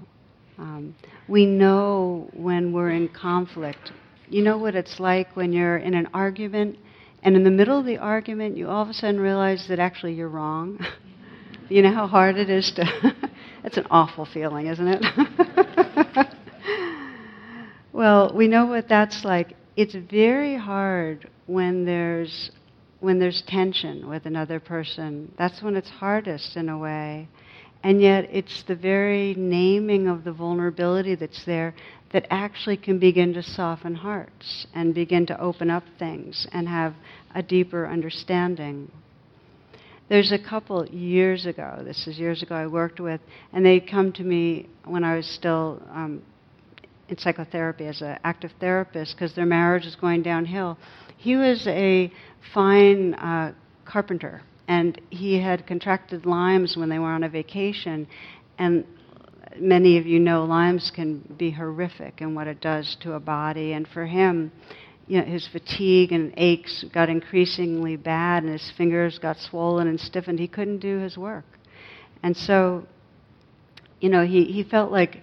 Um, 0.57 0.95
we 1.27 1.45
know 1.45 2.29
when 2.33 2.73
we're 2.73 2.91
in 2.91 3.09
conflict. 3.09 3.91
You 4.29 4.43
know 4.43 4.57
what 4.57 4.75
it's 4.75 4.99
like 4.99 5.35
when 5.35 5.53
you're 5.53 5.77
in 5.77 5.93
an 5.93 6.07
argument, 6.13 6.77
and 7.23 7.35
in 7.35 7.43
the 7.43 7.51
middle 7.51 7.79
of 7.79 7.85
the 7.85 7.97
argument, 7.97 8.57
you 8.57 8.67
all 8.67 8.83
of 8.83 8.89
a 8.89 8.93
sudden 8.93 9.19
realize 9.19 9.67
that 9.69 9.79
actually 9.79 10.13
you're 10.13 10.29
wrong. 10.29 10.79
you 11.69 11.81
know 11.81 11.93
how 11.93 12.07
hard 12.07 12.37
it 12.37 12.49
is 12.49 12.71
to. 12.75 12.85
it's 13.63 13.77
an 13.77 13.87
awful 13.89 14.25
feeling, 14.25 14.67
isn't 14.67 14.87
it? 14.87 16.27
Well, 17.97 18.31
we 18.35 18.47
know 18.47 18.67
what 18.67 18.87
that's 18.87 19.25
like. 19.25 19.55
It's 19.75 19.95
very 19.95 20.55
hard 20.55 21.27
when 21.47 21.83
there's 21.83 22.51
when 22.99 23.17
there's 23.17 23.41
tension 23.47 24.07
with 24.07 24.27
another 24.27 24.59
person. 24.59 25.33
That's 25.35 25.63
when 25.63 25.75
it's 25.75 25.89
hardest 25.89 26.55
in 26.57 26.69
a 26.69 26.77
way. 26.77 27.27
And 27.83 28.01
yet 28.01 28.27
it's 28.31 28.63
the 28.63 28.75
very 28.75 29.33
naming 29.35 30.07
of 30.07 30.23
the 30.23 30.31
vulnerability 30.31 31.15
that's 31.15 31.45
there 31.45 31.73
that 32.11 32.25
actually 32.29 32.77
can 32.77 32.99
begin 32.99 33.33
to 33.33 33.43
soften 33.43 33.95
hearts 33.95 34.65
and 34.73 34.93
begin 34.93 35.25
to 35.27 35.39
open 35.39 35.69
up 35.69 35.83
things 35.99 36.47
and 36.53 36.67
have 36.67 36.93
a 37.35 37.43
deeper 37.43 37.87
understanding. 37.87 38.91
There's 40.09 40.31
a 40.31 40.39
couple 40.39 40.85
years 40.87 41.45
ago, 41.45 41.81
this 41.83 42.07
is 42.07 42.17
years 42.17 42.41
ago, 42.41 42.55
I 42.55 42.65
worked 42.67 43.01
with, 43.01 43.19
and 43.51 43.65
they'd 43.65 43.89
come 43.89 44.13
to 44.13 44.23
me 44.23 44.69
when 44.85 45.03
I 45.03 45.17
was 45.17 45.27
still 45.27 45.81
um, 45.91 46.21
in 47.09 47.17
psychotherapy 47.17 47.87
as 47.87 48.01
an 48.01 48.17
active 48.23 48.51
therapist 48.59 49.15
because 49.15 49.35
their 49.35 49.45
marriage 49.45 49.85
is 49.85 49.95
going 49.95 50.23
downhill. 50.23 50.77
He 51.17 51.35
was 51.35 51.67
a 51.67 52.11
fine 52.53 53.15
uh, 53.15 53.53
carpenter, 53.83 54.43
and 54.67 54.99
he 55.09 55.39
had 55.41 55.65
contracted 55.65 56.25
Lyme's 56.25 56.75
when 56.75 56.89
they 56.89 56.99
were 56.99 57.07
on 57.07 57.23
a 57.23 57.29
vacation, 57.29 58.07
and 58.57 58.85
many 59.59 59.97
of 59.97 60.05
you 60.05 60.19
know 60.19 60.43
Lyme's 60.45 60.91
can 60.93 61.19
be 61.37 61.51
horrific 61.51 62.21
in 62.21 62.35
what 62.35 62.47
it 62.47 62.61
does 62.61 62.97
to 63.01 63.13
a 63.13 63.19
body. 63.19 63.73
And 63.73 63.87
for 63.87 64.05
him, 64.05 64.51
you 65.07 65.19
know, 65.19 65.25
his 65.25 65.47
fatigue 65.47 66.11
and 66.11 66.33
aches 66.37 66.83
got 66.93 67.09
increasingly 67.09 67.95
bad, 67.95 68.43
and 68.43 68.51
his 68.51 68.71
fingers 68.77 69.19
got 69.19 69.37
swollen 69.37 69.87
and 69.87 69.99
stiffened. 69.99 70.39
He 70.39 70.47
couldn't 70.47 70.79
do 70.79 70.99
his 70.99 71.17
work. 71.17 71.45
And 72.23 72.35
so, 72.35 72.85
you 74.01 74.09
know, 74.09 74.25
he, 74.25 74.45
he 74.45 74.63
felt 74.63 74.91
like 74.91 75.21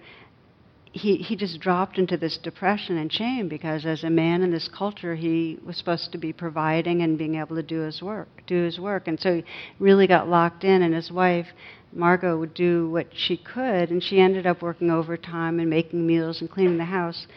he, 0.95 1.17
he 1.17 1.35
just 1.35 1.59
dropped 1.59 1.97
into 1.97 2.15
this 2.15 2.37
depression 2.37 2.97
and 2.97 3.11
shame 3.11 3.49
because 3.49 3.85
as 3.85 4.05
a 4.05 4.09
man 4.09 4.41
in 4.41 4.51
this 4.51 4.69
culture 4.69 5.13
he 5.13 5.59
was 5.65 5.75
supposed 5.75 6.13
to 6.13 6.17
be 6.17 6.31
providing 6.31 7.01
and 7.01 7.17
being 7.17 7.35
able 7.35 7.57
to 7.57 7.63
do 7.63 7.81
his 7.81 8.01
work 8.01 8.29
do 8.47 8.63
his 8.63 8.79
work. 8.79 9.09
And 9.09 9.19
so 9.19 9.35
he 9.35 9.43
really 9.77 10.07
got 10.07 10.29
locked 10.29 10.63
in 10.63 10.81
and 10.81 10.93
his 10.93 11.11
wife 11.11 11.47
margot 11.91 12.37
would 12.37 12.53
do 12.53 12.89
what 12.89 13.07
she 13.11 13.35
could 13.35 13.89
and 13.89 14.01
she 14.01 14.21
ended 14.21 14.47
up 14.47 14.61
working 14.61 14.89
overtime 14.89 15.59
and 15.59 15.69
making 15.69 16.07
meals 16.07 16.39
and 16.39 16.49
cleaning 16.49 16.77
the 16.77 16.85
house. 16.85 17.27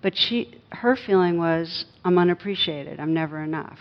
But 0.00 0.16
she 0.16 0.60
her 0.70 0.94
feeling 0.94 1.38
was 1.38 1.86
i'm 2.04 2.18
unappreciated. 2.18 3.00
I'm 3.00 3.14
never 3.14 3.42
enough. 3.42 3.80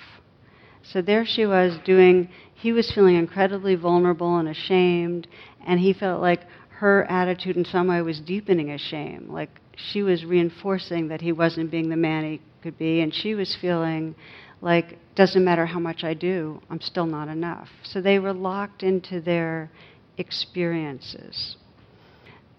So 0.82 1.04
there 1.04 1.28
she 1.28 1.46
was 1.46 1.78
doing 1.86 2.30
he 2.56 2.72
was 2.72 2.92
feeling 2.92 3.16
incredibly 3.16 3.76
vulnerable 3.76 4.38
and 4.38 4.50
ashamed 4.50 5.28
and 5.64 5.80
he 5.80 5.94
felt 5.94 6.24
like 6.24 6.42
her 6.78 7.10
attitude 7.10 7.58
in 7.58 7.66
some 7.66 7.88
way 7.88 8.02
was 8.04 8.20
deepening 8.20 8.68
his 8.68 8.82
shame. 8.82 9.28
Like 9.32 9.50
she 9.76 10.04
was 10.04 10.24
reinforcing 10.24 11.08
that 11.08 11.22
he 11.22 11.32
wasn't 11.32 11.72
being 11.72 11.90
the 11.90 11.96
man 11.96 12.24
he 12.24 12.42
could 12.62 12.78
be, 12.78 13.02
and 13.02 13.14
she 13.14 13.34
was 13.34 13.56
feeling 13.60 14.14
like, 14.62 14.98
doesn't 15.16 15.44
matter 15.44 15.66
how 15.66 15.80
much 15.80 16.04
I 16.04 16.14
do, 16.14 16.62
I'm 16.70 16.82
still 16.82 17.08
not 17.08 17.30
enough. 17.30 17.70
So 17.84 18.00
they 18.00 18.20
were 18.20 18.34
locked 18.34 18.84
into 18.84 19.20
their 19.22 19.72
experiences. 20.20 21.58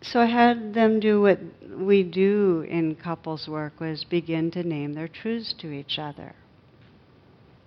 So 0.02 0.20
I 0.20 0.26
had 0.26 0.74
them 0.74 0.98
do 0.98 1.20
what 1.20 1.38
we 1.76 2.02
do 2.02 2.64
in 2.68 2.96
couples 2.96 3.48
work 3.48 3.78
was 3.78 4.02
begin 4.02 4.50
to 4.52 4.64
name 4.64 4.94
their 4.94 5.08
truths 5.08 5.54
to 5.60 5.70
each 5.70 5.98
other. 5.98 6.34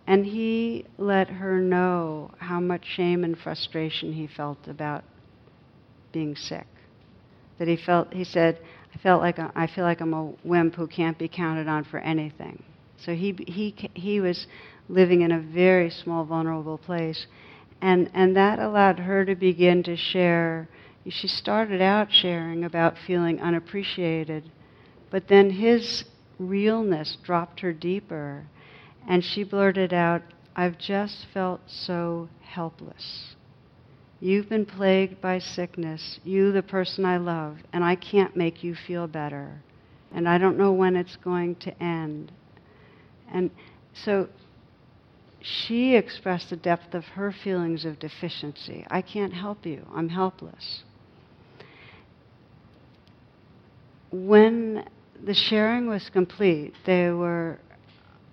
And 0.05 0.25
he 0.25 0.85
let 0.97 1.29
her 1.29 1.59
know 1.59 2.31
how 2.39 2.59
much 2.59 2.85
shame 2.85 3.23
and 3.23 3.37
frustration 3.37 4.13
he 4.13 4.27
felt 4.27 4.67
about 4.67 5.03
being 6.11 6.35
sick. 6.35 6.67
That 7.57 7.67
he 7.67 7.75
felt, 7.75 8.13
he 8.13 8.23
said, 8.23 8.59
I 8.93 8.97
felt 8.97 9.21
like 9.21 9.39
a, 9.39 9.51
I 9.55 9.67
feel 9.67 9.83
like 9.83 10.01
I'm 10.01 10.13
a 10.13 10.33
wimp 10.43 10.75
who 10.75 10.87
can't 10.87 11.17
be 11.17 11.27
counted 11.27 11.67
on 11.67 11.83
for 11.83 11.99
anything. 11.99 12.63
So 12.97 13.15
he 13.15 13.35
he 13.47 13.73
he 13.93 14.19
was 14.19 14.47
living 14.87 15.21
in 15.21 15.31
a 15.31 15.39
very 15.39 15.89
small, 15.89 16.23
vulnerable 16.23 16.77
place, 16.77 17.25
and 17.81 18.09
and 18.13 18.35
that 18.35 18.59
allowed 18.59 18.99
her 18.99 19.25
to 19.25 19.35
begin 19.35 19.81
to 19.83 19.95
share. 19.95 20.67
She 21.09 21.27
started 21.27 21.81
out 21.81 22.11
sharing 22.11 22.63
about 22.63 22.97
feeling 22.97 23.41
unappreciated, 23.41 24.51
but 25.09 25.27
then 25.27 25.49
his 25.49 26.05
realness 26.37 27.17
dropped 27.23 27.61
her 27.61 27.73
deeper, 27.73 28.45
and 29.07 29.23
she 29.23 29.43
blurted 29.43 29.93
out, 29.93 30.21
"I've 30.55 30.77
just 30.77 31.25
felt 31.33 31.61
so 31.65 32.29
helpless." 32.41 33.35
You've 34.23 34.49
been 34.49 34.67
plagued 34.67 35.19
by 35.19 35.39
sickness, 35.39 36.19
you, 36.23 36.51
the 36.51 36.61
person 36.61 37.05
I 37.05 37.17
love, 37.17 37.57
and 37.73 37.83
I 37.83 37.95
can't 37.95 38.35
make 38.35 38.63
you 38.63 38.75
feel 38.75 39.07
better. 39.07 39.63
And 40.13 40.29
I 40.29 40.37
don't 40.37 40.59
know 40.59 40.71
when 40.73 40.95
it's 40.95 41.15
going 41.15 41.55
to 41.55 41.83
end. 41.83 42.31
And 43.33 43.49
so 43.93 44.29
she 45.41 45.95
expressed 45.95 46.51
the 46.51 46.55
depth 46.55 46.93
of 46.93 47.03
her 47.05 47.31
feelings 47.31 47.83
of 47.83 47.97
deficiency. 47.97 48.85
I 48.91 49.01
can't 49.01 49.33
help 49.33 49.65
you, 49.65 49.87
I'm 49.91 50.09
helpless. 50.09 50.83
When 54.11 54.85
the 55.23 55.33
sharing 55.33 55.87
was 55.87 56.11
complete, 56.11 56.75
they 56.85 57.09
were 57.09 57.57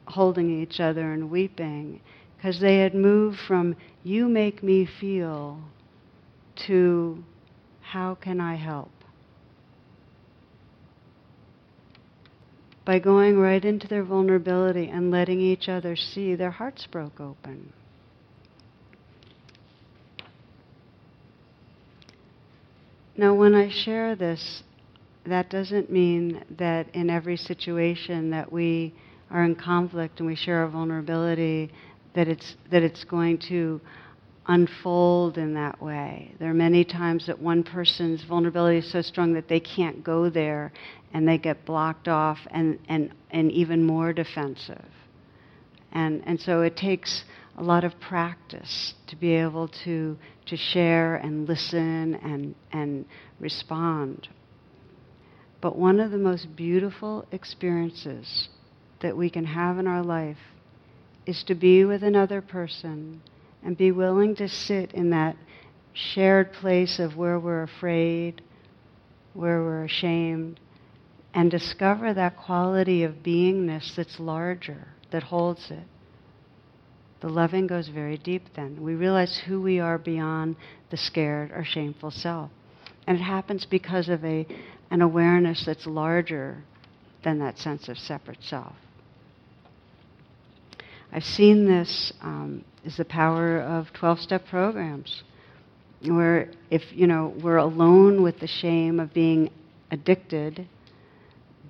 holding 0.07 0.61
each 0.61 0.81
other 0.81 1.15
and 1.15 1.31
weeping 1.31 2.01
because 2.37 2.61
they 2.61 2.79
had 2.81 2.95
moved 2.95 3.39
from, 3.41 3.75
you 4.05 4.29
make 4.29 4.63
me 4.63 4.85
feel, 5.01 5.61
to 6.67 7.23
how 7.81 8.15
can 8.15 8.41
I 8.41 8.57
help? 8.57 8.91
By 12.85 12.99
going 12.99 13.39
right 13.39 13.65
into 13.65 13.87
their 13.87 14.05
vulnerability 14.05 14.89
and 14.89 15.11
letting 15.11 15.41
each 15.41 15.69
other 15.69 15.95
see, 15.95 16.35
their 16.35 16.51
hearts 16.51 16.87
broke 16.87 17.21
open. 17.21 17.73
Now, 23.17 23.35
when 23.35 23.55
I 23.55 23.69
share 23.69 24.15
this, 24.15 24.63
that 25.27 25.51
doesn't 25.51 25.91
mean 25.91 26.45
that 26.57 26.89
in 26.95 27.11
every 27.11 27.37
situation 27.37 28.31
that 28.31 28.51
we 28.51 28.95
are 29.31 29.45
in 29.45 29.55
conflict 29.55 30.21
and 30.21 30.27
we 30.27 30.37
share 30.37 30.61
our 30.61 30.69
vulnerability, 30.69 31.71
that 32.15 32.29
it's, 32.29 32.57
that 32.71 32.83
it's 32.83 33.05
going 33.05 33.39
to 33.49 33.81
unfold 34.49 35.37
in 35.37 35.55
that 35.55 35.81
way. 35.81 36.35
There 36.39 36.51
are 36.51 36.55
many 36.55 36.85
times 36.85 37.27
that 37.27 37.39
one 37.39 37.63
person's 37.63 38.25
vulnerability 38.25 38.79
is 38.79 38.91
so 38.91 39.03
strong 39.03 39.35
that 39.35 39.49
they 39.49 39.61
can't 39.61 40.03
go 40.03 40.31
there 40.31 40.73
and 41.13 41.29
they 41.29 41.39
get 41.39 41.67
blocked 41.67 42.09
off 42.09 42.39
and, 42.51 42.79
and, 42.89 43.13
and 43.31 43.53
even 43.53 43.85
more 43.85 44.13
defensive. 44.13 44.87
And, 45.93 46.23
and 46.27 46.41
so 46.41 46.63
it 46.63 46.77
takes 46.77 47.25
a 47.59 47.63
lot 47.63 47.85
of 47.85 47.99
practice 48.01 48.95
to 49.09 49.17
be 49.17 49.35
able 49.35 49.69
to, 49.85 50.17
to 50.47 50.57
share 50.57 51.17
and 51.17 51.47
listen 51.47 52.15
and, 52.15 52.55
and 52.73 53.05
respond. 53.41 54.29
But 55.61 55.77
one 55.77 56.01
of 56.01 56.11
the 56.11 56.19
most 56.19 56.57
beautiful 56.57 57.27
experiences 57.33 58.49
that 59.03 59.17
we 59.17 59.29
can 59.29 59.45
have 59.45 59.79
in 59.79 59.87
our 59.87 60.03
life 60.03 60.39
is 61.27 61.45
to 61.49 61.55
be 61.55 61.85
with 61.85 62.03
another 62.03 62.41
person 62.41 63.21
and 63.63 63.77
be 63.77 63.91
willing 63.93 64.35
to 64.37 64.49
sit 64.49 64.93
in 64.93 65.11
that 65.11 65.37
shared 65.93 66.53
place 66.53 66.99
of 66.99 67.17
where 67.17 67.39
we're 67.39 67.63
afraid, 67.63 68.43
where 69.35 69.61
we're 69.61 69.85
ashamed, 69.85 70.61
and 71.35 71.51
discover 71.51 72.15
that 72.15 72.37
quality 72.37 73.03
of 73.03 73.23
beingness 73.23 73.95
that's 73.95 74.19
larger, 74.21 74.89
that 75.11 75.25
holds 75.25 75.71
it. 75.71 75.85
The 77.21 77.29
loving 77.29 77.67
goes 77.67 77.89
very 77.89 78.17
deep 78.17 78.45
then. 78.55 78.81
We 78.81 78.95
realize 78.95 79.37
who 79.47 79.61
we 79.61 79.81
are 79.81 79.99
beyond 79.99 80.57
the 80.91 80.97
scared 80.97 81.51
or 81.51 81.65
shameful 81.65 82.13
self. 82.13 82.51
And 83.07 83.19
it 83.19 83.23
happens 83.23 83.67
because 83.67 84.09
of 84.09 84.25
a, 84.25 84.47
an 84.91 85.03
awareness 85.03 85.65
that's 85.67 85.87
larger 85.87 86.63
than 87.25 87.41
that 87.41 87.59
sense 87.59 87.89
of 87.89 87.99
separate 87.99 88.43
self. 88.43 88.75
I've 91.11 91.25
seen 91.25 91.67
this 91.67 92.13
um, 92.21 92.65
is 92.85 92.97
the 92.97 93.05
power 93.05 93.61
of 93.61 93.87
12-step 93.93 94.47
programs, 94.47 95.23
where 96.03 96.51
if 96.71 96.83
you 96.93 97.07
know 97.07 97.35
we're 97.43 97.57
alone 97.57 98.23
with 98.23 98.39
the 98.41 98.47
shame 98.47 99.01
of 99.01 99.13
being 99.13 99.51
addicted, 99.91 100.67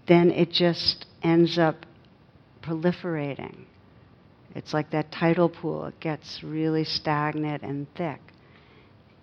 then 0.06 0.30
it 0.30 0.50
just 0.50 1.06
ends 1.22 1.58
up 1.58 1.86
proliferating. 2.62 3.64
It's 4.54 4.72
like 4.72 4.90
that 4.90 5.10
tidal 5.12 5.48
pool; 5.48 5.86
it 5.86 6.00
gets 6.00 6.42
really 6.42 6.84
stagnant 6.84 7.62
and 7.62 7.86
thick. 7.94 8.20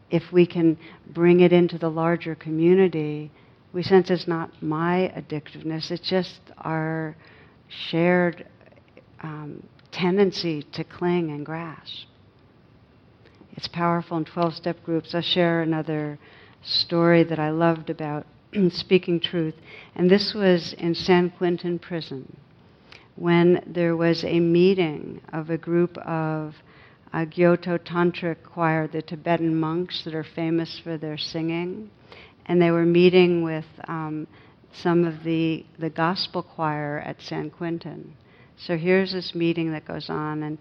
If 0.09 0.23
we 0.31 0.45
can 0.45 0.77
bring 1.13 1.39
it 1.41 1.51
into 1.51 1.77
the 1.77 1.89
larger 1.89 2.35
community, 2.35 3.31
we 3.73 3.83
sense 3.83 4.09
it's 4.09 4.27
not 4.27 4.51
my 4.61 5.11
addictiveness; 5.15 5.91
it's 5.91 6.07
just 6.07 6.39
our 6.57 7.15
shared 7.67 8.47
um, 9.21 9.63
tendency 9.95 10.61
to 10.73 10.83
cling 10.83 11.31
and 11.31 11.45
grasp. 11.45 12.07
It's 13.53 13.69
powerful 13.69 14.17
in 14.17 14.25
12 14.25 14.55
step 14.55 14.83
groups. 14.83 15.15
I'll 15.15 15.21
share 15.21 15.61
another 15.61 16.19
story 16.61 17.23
that 17.23 17.39
I 17.39 17.51
loved 17.51 17.89
about 17.89 18.25
speaking 18.71 19.21
truth. 19.21 19.55
And 19.95 20.11
this 20.11 20.33
was 20.33 20.73
in 20.73 20.95
San 20.95 21.29
Quentin 21.29 21.79
prison 21.79 22.35
when 23.15 23.63
there 23.65 23.95
was 23.95 24.25
a 24.25 24.41
meeting 24.41 25.21
of 25.31 25.49
a 25.49 25.57
group 25.57 25.97
of 25.99 26.55
a 27.13 27.25
Gyuto 27.25 27.79
Tantric 27.79 28.43
choir, 28.43 28.89
the 28.89 29.01
Tibetan 29.01 29.57
monks 29.57 30.03
that 30.03 30.13
are 30.13 30.25
famous 30.25 30.77
for 30.83 30.97
their 30.97 31.17
singing. 31.17 31.89
And 32.45 32.61
they 32.61 32.71
were 32.71 32.85
meeting 32.85 33.41
with 33.43 33.65
um, 33.87 34.27
some 34.73 35.05
of 35.05 35.23
the, 35.23 35.65
the 35.79 35.89
gospel 35.89 36.43
choir 36.43 36.99
at 36.99 37.21
San 37.21 37.49
Quentin. 37.49 38.17
So 38.57 38.77
here's 38.77 39.11
this 39.11 39.35
meeting 39.35 39.71
that 39.71 39.85
goes 39.85 40.09
on, 40.09 40.43
and 40.43 40.57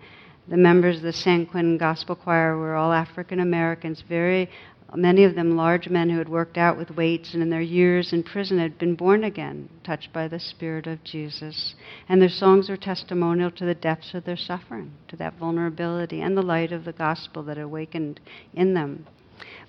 the 0.48 0.56
members 0.56 0.96
of 0.96 1.02
the 1.02 1.12
San 1.12 1.46
Quentin 1.46 1.78
Gospel 1.78 2.16
Choir 2.16 2.56
were 2.56 2.74
all 2.74 2.92
African 2.92 3.40
Americans, 3.40 4.02
very 4.08 4.50
many 4.96 5.24
of 5.24 5.34
them 5.34 5.56
large 5.56 5.88
men 5.88 6.10
who 6.10 6.18
had 6.18 6.28
worked 6.28 6.56
out 6.56 6.76
with 6.76 6.90
weights 6.90 7.34
and 7.34 7.42
in 7.42 7.50
their 7.50 7.60
years 7.60 8.12
in 8.12 8.22
prison 8.22 8.58
had 8.58 8.78
been 8.78 8.94
born 8.94 9.24
again, 9.24 9.68
touched 9.82 10.12
by 10.12 10.28
the 10.28 10.38
Spirit 10.38 10.86
of 10.86 11.02
Jesus. 11.02 11.74
And 12.08 12.20
their 12.20 12.28
songs 12.28 12.68
were 12.68 12.76
testimonial 12.76 13.50
to 13.52 13.64
the 13.64 13.74
depths 13.74 14.14
of 14.14 14.24
their 14.24 14.36
suffering, 14.36 14.92
to 15.08 15.16
that 15.16 15.38
vulnerability 15.38 16.20
and 16.20 16.36
the 16.36 16.42
light 16.42 16.72
of 16.72 16.84
the 16.84 16.92
gospel 16.92 17.42
that 17.44 17.58
awakened 17.58 18.20
in 18.52 18.74
them. 18.74 19.06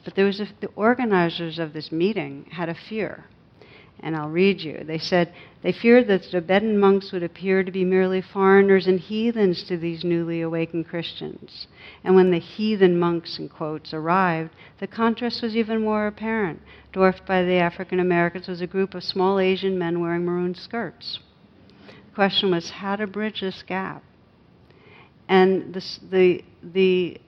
But 0.03 0.15
there 0.15 0.25
was 0.25 0.39
a, 0.39 0.47
the 0.61 0.69
organizers 0.75 1.57
of 1.57 1.73
this 1.73 1.91
meeting 1.91 2.47
had 2.51 2.69
a 2.69 2.75
fear 2.75 3.25
and 3.99 4.15
I'll 4.15 4.29
read 4.29 4.61
you. 4.61 4.83
They 4.85 4.97
said 4.97 5.33
they 5.61 5.71
feared 5.71 6.07
that 6.07 6.23
the 6.23 6.29
Tibetan 6.29 6.77
monks 6.79 7.11
would 7.11 7.23
appear 7.23 7.63
to 7.63 7.71
be 7.71 7.83
merely 7.83 8.21
foreigners 8.21 8.87
and 8.87 8.99
heathens 8.99 9.63
to 9.63 9.77
these 9.77 10.03
newly 10.03 10.41
awakened 10.41 10.87
Christians. 10.87 11.67
And 12.03 12.15
when 12.15 12.31
the 12.31 12.39
heathen 12.39 12.99
monks, 12.99 13.39
in 13.39 13.49
quotes, 13.49 13.93
arrived, 13.93 14.51
the 14.79 14.87
contrast 14.87 15.41
was 15.41 15.55
even 15.55 15.81
more 15.81 16.07
apparent. 16.07 16.61
Dwarfed 16.93 17.25
by 17.25 17.43
the 17.43 17.55
African 17.55 17.99
Americans 17.99 18.47
was 18.47 18.61
a 18.61 18.67
group 18.67 18.93
of 18.93 19.03
small 19.03 19.39
Asian 19.39 19.77
men 19.77 19.99
wearing 19.99 20.25
maroon 20.25 20.55
skirts. 20.55 21.19
The 21.87 22.15
question 22.15 22.51
was 22.51 22.69
how 22.69 22.95
to 22.97 23.07
bridge 23.07 23.41
this 23.41 23.63
gap. 23.63 24.03
And 25.27 25.73
the, 25.73 26.43
the 26.61 27.19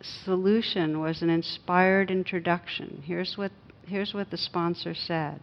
solution 0.00 1.00
was 1.00 1.22
an 1.22 1.30
inspired 1.30 2.10
introduction. 2.10 3.02
Here's 3.04 3.36
what, 3.36 3.52
here's 3.86 4.14
what 4.14 4.30
the 4.30 4.38
sponsor 4.38 4.94
said. 4.94 5.40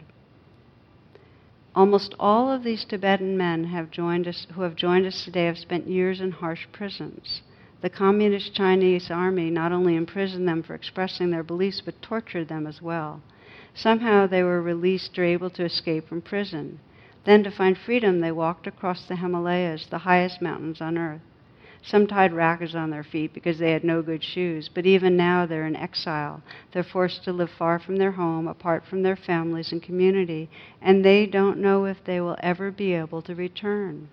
Almost 1.76 2.15
all 2.20 2.51
of 2.51 2.63
these 2.63 2.84
Tibetan 2.84 3.38
men 3.38 3.65
have 3.65 3.91
joined 3.91 4.28
us, 4.28 4.47
who 4.53 4.63
have 4.63 4.76
joined 4.76 5.05
us 5.05 5.24
today 5.24 5.45
have 5.45 5.57
spent 5.59 5.88
years 5.88 6.20
in 6.20 6.32
harsh 6.32 6.65
prisons. 6.72 7.43
The 7.82 7.89
Communist 7.89 8.55
Chinese 8.55 9.11
army 9.11 9.51
not 9.51 9.72
only 9.72 9.95
imprisoned 9.95 10.47
them 10.47 10.63
for 10.63 10.74
expressing 10.74 11.30
their 11.30 11.43
beliefs, 11.43 11.82
but 11.82 12.01
tortured 12.01 12.47
them 12.47 12.65
as 12.65 12.82
well. 12.82 13.22
Somehow 13.76 14.26
they 14.26 14.41
were 14.41 14.61
released 14.61 15.17
or 15.20 15.24
able 15.24 15.51
to 15.51 15.63
escape 15.63 16.09
from 16.09 16.22
prison. 16.22 16.80
Then, 17.24 17.43
to 17.43 17.51
find 17.51 17.78
freedom, 17.78 18.20
they 18.20 18.32
walked 18.32 18.65
across 18.65 19.05
the 19.05 19.15
Himalayas, 19.15 19.88
the 19.88 19.99
highest 19.99 20.41
mountains 20.41 20.82
on 20.82 20.97
earth. 20.97 21.22
Some 21.82 22.08
tied 22.08 22.34
rackets 22.34 22.76
on 22.76 22.90
their 22.90 23.04
feet 23.04 23.34
because 23.34 23.58
they 23.58 23.72
had 23.72 23.84
no 23.84 24.02
good 24.02 24.24
shoes, 24.24 24.70
but 24.74 24.86
even 24.86 25.16
now 25.16 25.46
they're 25.46 25.66
in 25.66 25.76
exile. 25.76 26.42
They're 26.72 26.84
forced 26.84 27.24
to 27.24 27.34
live 27.34 27.50
far 27.50 27.80
from 27.80 27.96
their 27.96 28.12
home, 28.12 28.48
apart 28.48 28.86
from 28.86 29.02
their 29.02 29.16
families 29.16 29.72
and 29.72 29.82
community, 29.82 30.50
and 30.82 31.04
they 31.04 31.26
don't 31.26 31.58
know 31.60 31.86
if 31.86 32.04
they 32.04 32.20
will 32.20 32.38
ever 32.42 32.70
be 32.70 32.94
able 32.94 33.22
to 33.24 33.34
return. 33.34 34.10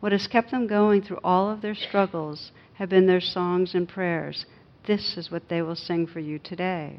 What 0.00 0.12
has 0.12 0.26
kept 0.26 0.50
them 0.52 0.66
going 0.66 1.02
through 1.02 1.20
all 1.24 1.50
of 1.50 1.60
their 1.60 1.74
struggles 1.74 2.52
have 2.74 2.88
been 2.88 3.06
their 3.06 3.20
songs 3.20 3.74
and 3.74 3.88
prayers. 3.88 4.46
This 4.86 5.16
is 5.16 5.30
what 5.30 5.48
they 5.48 5.62
will 5.62 5.76
sing 5.76 6.06
for 6.06 6.20
you 6.20 6.38
today. 6.38 6.98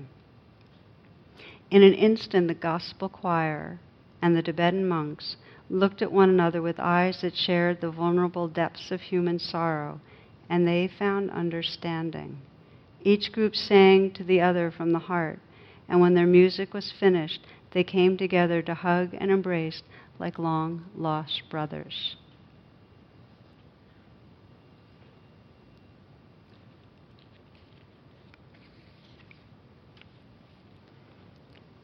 In 1.71 1.81
an 1.81 1.93
instant, 1.93 2.47
the 2.47 2.53
gospel 2.53 3.09
choir 3.09 3.79
and 4.21 4.35
the 4.35 4.41
Tibetan 4.41 4.87
monks 4.87 5.37
looked 5.69 6.01
at 6.01 6.11
one 6.11 6.29
another 6.29 6.61
with 6.61 6.79
eyes 6.79 7.21
that 7.21 7.35
shared 7.35 7.81
the 7.81 7.91
vulnerable 7.91 8.47
depths 8.47 8.91
of 8.91 9.01
human 9.01 9.39
sorrow, 9.39 9.99
and 10.49 10.67
they 10.67 10.87
found 10.87 11.31
understanding. 11.31 12.37
Each 13.03 13.31
group 13.31 13.55
sang 13.55 14.11
to 14.11 14.23
the 14.23 14.41
other 14.41 14.71
from 14.71 14.91
the 14.91 14.99
heart, 14.99 15.39
and 15.87 15.99
when 15.99 16.13
their 16.13 16.27
music 16.27 16.73
was 16.73 16.91
finished, 16.91 17.45
they 17.71 17.83
came 17.83 18.17
together 18.17 18.61
to 18.61 18.73
hug 18.73 19.09
and 19.13 19.31
embrace 19.31 19.83
like 20.19 20.37
long 20.37 20.85
lost 20.95 21.43
brothers. 21.49 22.15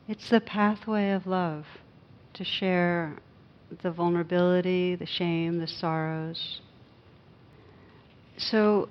It's 0.08 0.30
the 0.30 0.42
pathway 0.42 1.12
of 1.12 1.28
love 1.28 1.66
to 2.34 2.44
share 2.44 3.18
the 3.82 3.92
vulnerability, 3.92 4.96
the 4.96 5.06
shame, 5.06 5.60
the 5.60 5.68
sorrows. 5.68 6.62
So, 8.38 8.90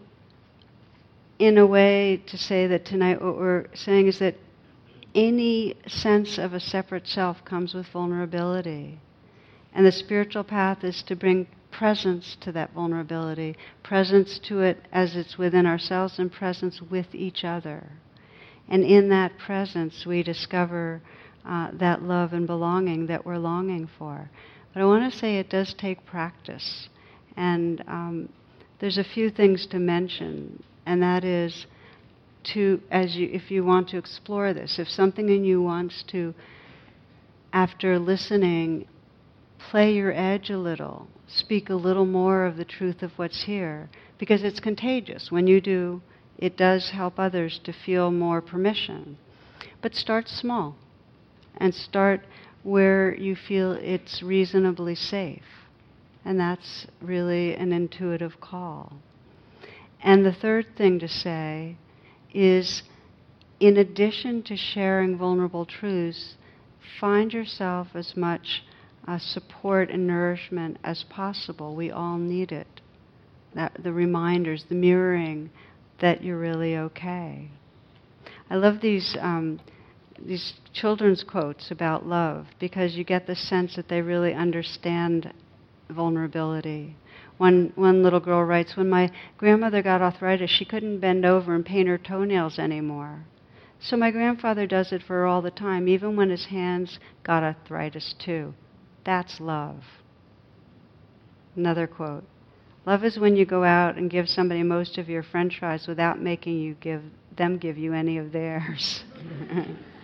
in 1.39 1.59
a 1.59 1.67
way, 1.67 2.23
to 2.27 2.37
say 2.37 2.67
that 2.67 2.85
tonight 2.85 3.23
what 3.23 3.37
we're 3.37 3.67
saying 3.75 4.09
is 4.09 4.19
that 4.19 4.35
any 5.15 5.75
sense 5.87 6.39
of 6.39 6.53
a 6.53 6.61
separate 6.61 7.07
self 7.07 7.45
comes 7.45 7.75
with 7.75 7.87
vulnerability. 7.89 9.01
And 9.73 9.87
the 9.87 9.93
spiritual 9.93 10.45
path 10.45 10.85
is 10.85 11.03
to 11.05 11.17
bring 11.17 11.47
presence 11.71 12.37
to 12.41 12.53
that 12.53 12.73
vulnerability, 12.73 13.57
presence 13.83 14.39
to 14.41 14.61
it 14.61 14.79
as 14.93 15.17
it's 15.17 15.39
within 15.39 15.67
ourselves, 15.67 16.19
and 16.19 16.33
presence 16.33 16.81
with 16.83 17.15
each 17.15 17.45
other. 17.45 17.91
And 18.69 18.85
in 18.85 19.09
that 19.11 19.39
presence, 19.39 20.05
we 20.05 20.23
discover 20.23 21.01
uh, 21.47 21.71
that 21.75 22.03
love 22.03 22.33
and 22.33 22.47
belonging 22.47 23.07
that 23.07 23.25
we're 23.25 23.39
longing 23.39 23.89
for. 23.99 24.31
But 24.73 24.83
I 24.83 24.87
want 24.87 25.11
to 25.11 25.19
say 25.19 25.37
it 25.37 25.51
does 25.51 25.75
take 25.75 26.05
practice. 26.05 26.89
And 27.37 27.83
um, 27.87 28.29
there's 28.81 28.99
a 28.99 29.05
few 29.05 29.31
things 29.31 29.67
to 29.67 29.79
mention, 29.79 30.63
and 30.87 31.03
that 31.03 31.25
is 31.25 31.67
to, 32.55 32.81
as 32.91 33.17
you, 33.17 33.29
if 33.33 33.51
you 33.51 33.65
want 33.65 33.89
to 33.91 33.99
explore 33.99 34.53
this, 34.55 34.79
if 34.79 34.89
something 34.89 35.29
in 35.29 35.45
you 35.45 35.63
wants 35.63 36.05
to, 36.09 36.35
after 37.53 37.99
listening, 37.99 38.87
play 39.59 39.93
your 39.93 40.13
edge 40.13 40.51
a 40.51 40.59
little, 40.59 41.09
speak 41.27 41.69
a 41.71 41.75
little 41.75 42.07
more 42.07 42.45
of 42.45 42.57
the 42.57 42.65
truth 42.65 43.03
of 43.03 43.13
what's 43.17 43.45
here, 43.45 43.89
because 44.19 44.43
it's 44.43 44.61
contagious. 44.61 45.31
When 45.31 45.47
you 45.47 45.61
do, 45.61 46.01
it 46.39 46.57
does 46.57 46.91
help 46.91 47.19
others 47.19 47.61
to 47.65 47.73
feel 47.73 48.11
more 48.11 48.41
permission. 48.41 49.19
But 49.83 49.95
start 49.95 50.29
small 50.29 50.77
and 51.57 51.75
start 51.75 52.23
where 52.69 53.15
you 53.15 53.35
feel 53.35 53.73
it's 53.73 54.23
reasonably 54.23 54.95
safe. 54.95 55.43
And 56.25 56.39
that's 56.39 56.87
really 57.01 57.55
an 57.55 57.73
intuitive 57.73 58.41
call. 58.41 58.93
And 60.03 60.25
the 60.25 60.33
third 60.33 60.67
thing 60.77 60.99
to 60.99 61.09
say 61.09 61.77
is 62.35 62.83
in 63.59 63.79
addition 63.79 64.43
to 64.45 64.57
sharing 64.57 65.17
vulnerable 65.17 65.65
truths, 65.65 66.35
find 67.01 67.33
yourself 67.33 67.89
as 67.95 68.15
much 68.17 68.63
uh, 69.07 69.19
support 69.19 69.89
and 69.91 70.07
nourishment 70.07 70.77
as 70.85 71.05
possible. 71.05 71.75
We 71.75 71.91
all 71.91 72.19
need 72.19 72.53
it. 72.53 72.83
That, 73.55 73.73
the 73.83 73.93
reminders, 73.93 74.67
the 74.69 74.75
mirroring 74.75 75.51
that 76.01 76.23
you're 76.23 76.39
really 76.39 76.77
okay. 76.77 77.51
I 78.51 78.57
love 78.57 78.83
these. 78.83 79.17
Um, 79.19 79.59
these 80.25 80.55
children's 80.73 81.25
quotes 81.25 81.71
about 81.71 82.07
love 82.07 82.47
because 82.59 82.97
you 82.97 83.05
get 83.05 83.27
the 83.27 83.37
sense 83.37 83.77
that 83.77 83.89
they 83.89 84.03
really 84.03 84.35
understand 84.35 85.33
vulnerability. 85.89 86.97
One, 87.37 87.73
one 87.77 88.03
little 88.03 88.21
girl 88.21 88.45
writes, 88.45 88.77
When 88.77 88.91
my 88.91 89.11
grandmother 89.37 89.83
got 89.83 90.03
arthritis, 90.03 90.51
she 90.51 90.65
couldn't 90.65 91.01
bend 91.01 91.25
over 91.25 91.55
and 91.55 91.65
paint 91.65 91.89
her 91.89 91.99
toenails 91.99 92.59
anymore. 92.59 93.25
So 93.81 93.97
my 93.97 94.11
grandfather 94.11 94.67
does 94.67 94.93
it 94.93 95.03
for 95.03 95.15
her 95.15 95.27
all 95.27 95.41
the 95.41 95.53
time, 95.53 95.89
even 95.89 96.17
when 96.17 96.31
his 96.31 96.47
hands 96.47 96.99
got 97.23 97.45
arthritis 97.45 98.15
too. 98.19 98.55
That's 99.05 99.41
love. 99.41 99.85
Another 101.55 101.87
quote 101.87 102.25
Love 102.87 103.05
is 103.05 103.19
when 103.19 103.37
you 103.37 103.45
go 103.45 103.65
out 103.65 103.97
and 103.97 104.11
give 104.11 104.29
somebody 104.29 104.63
most 104.63 104.99
of 104.99 105.09
your 105.09 105.23
french 105.23 105.59
fries 105.59 105.87
without 105.87 106.21
making 106.21 106.59
you 106.59 106.75
give 106.81 107.03
them 107.37 107.59
give 107.59 107.79
you 107.79 107.93
any 107.93 108.19
of 108.19 108.33
theirs. 108.33 109.05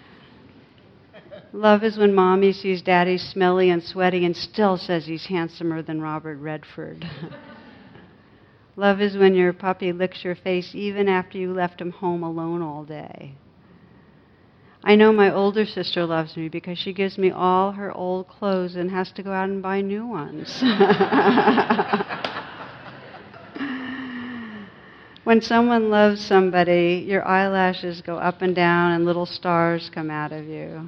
Love 1.54 1.84
is 1.84 1.96
when 1.96 2.12
mommy 2.12 2.52
sees 2.52 2.82
daddy 2.82 3.16
smelly 3.16 3.70
and 3.70 3.80
sweaty 3.80 4.24
and 4.24 4.36
still 4.36 4.76
says 4.76 5.06
he's 5.06 5.26
handsomer 5.26 5.82
than 5.82 6.00
Robert 6.00 6.36
Redford. 6.38 7.08
Love 8.76 9.00
is 9.00 9.16
when 9.16 9.36
your 9.36 9.52
puppy 9.52 9.92
licks 9.92 10.24
your 10.24 10.34
face 10.34 10.74
even 10.74 11.08
after 11.08 11.38
you 11.38 11.52
left 11.52 11.80
him 11.80 11.92
home 11.92 12.24
alone 12.24 12.60
all 12.60 12.82
day. 12.82 13.36
I 14.82 14.96
know 14.96 15.12
my 15.12 15.32
older 15.32 15.64
sister 15.64 16.04
loves 16.04 16.36
me 16.36 16.48
because 16.48 16.76
she 16.76 16.92
gives 16.92 17.16
me 17.18 17.30
all 17.30 17.70
her 17.70 17.96
old 17.96 18.26
clothes 18.26 18.74
and 18.74 18.90
has 18.90 19.12
to 19.12 19.22
go 19.22 19.30
out 19.30 19.48
and 19.48 19.62
buy 19.62 19.80
new 19.80 20.04
ones. 20.08 20.60
when 25.22 25.40
someone 25.40 25.88
loves 25.88 26.20
somebody, 26.20 27.04
your 27.06 27.24
eyelashes 27.24 28.02
go 28.02 28.16
up 28.16 28.42
and 28.42 28.56
down 28.56 28.90
and 28.90 29.04
little 29.04 29.24
stars 29.24 29.88
come 29.94 30.10
out 30.10 30.32
of 30.32 30.46
you. 30.46 30.84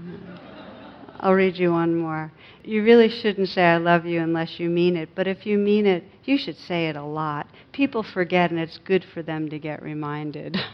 I'll 1.20 1.34
read 1.34 1.56
you 1.56 1.72
one 1.72 1.96
more. 1.96 2.32
You 2.62 2.82
really 2.82 3.08
shouldn't 3.08 3.48
say 3.48 3.62
I 3.62 3.78
love 3.78 4.04
you 4.06 4.20
unless 4.20 4.60
you 4.60 4.68
mean 4.68 4.96
it, 4.96 5.10
but 5.14 5.26
if 5.26 5.46
you 5.46 5.56
mean 5.56 5.86
it, 5.86 6.04
you 6.24 6.36
should 6.36 6.56
say 6.56 6.88
it 6.88 6.96
a 6.96 7.02
lot. 7.02 7.46
People 7.72 8.02
forget, 8.02 8.50
and 8.50 8.58
it's 8.60 8.78
good 8.78 9.04
for 9.14 9.22
them 9.22 9.48
to 9.50 9.58
get 9.58 9.82
reminded. 9.82 10.56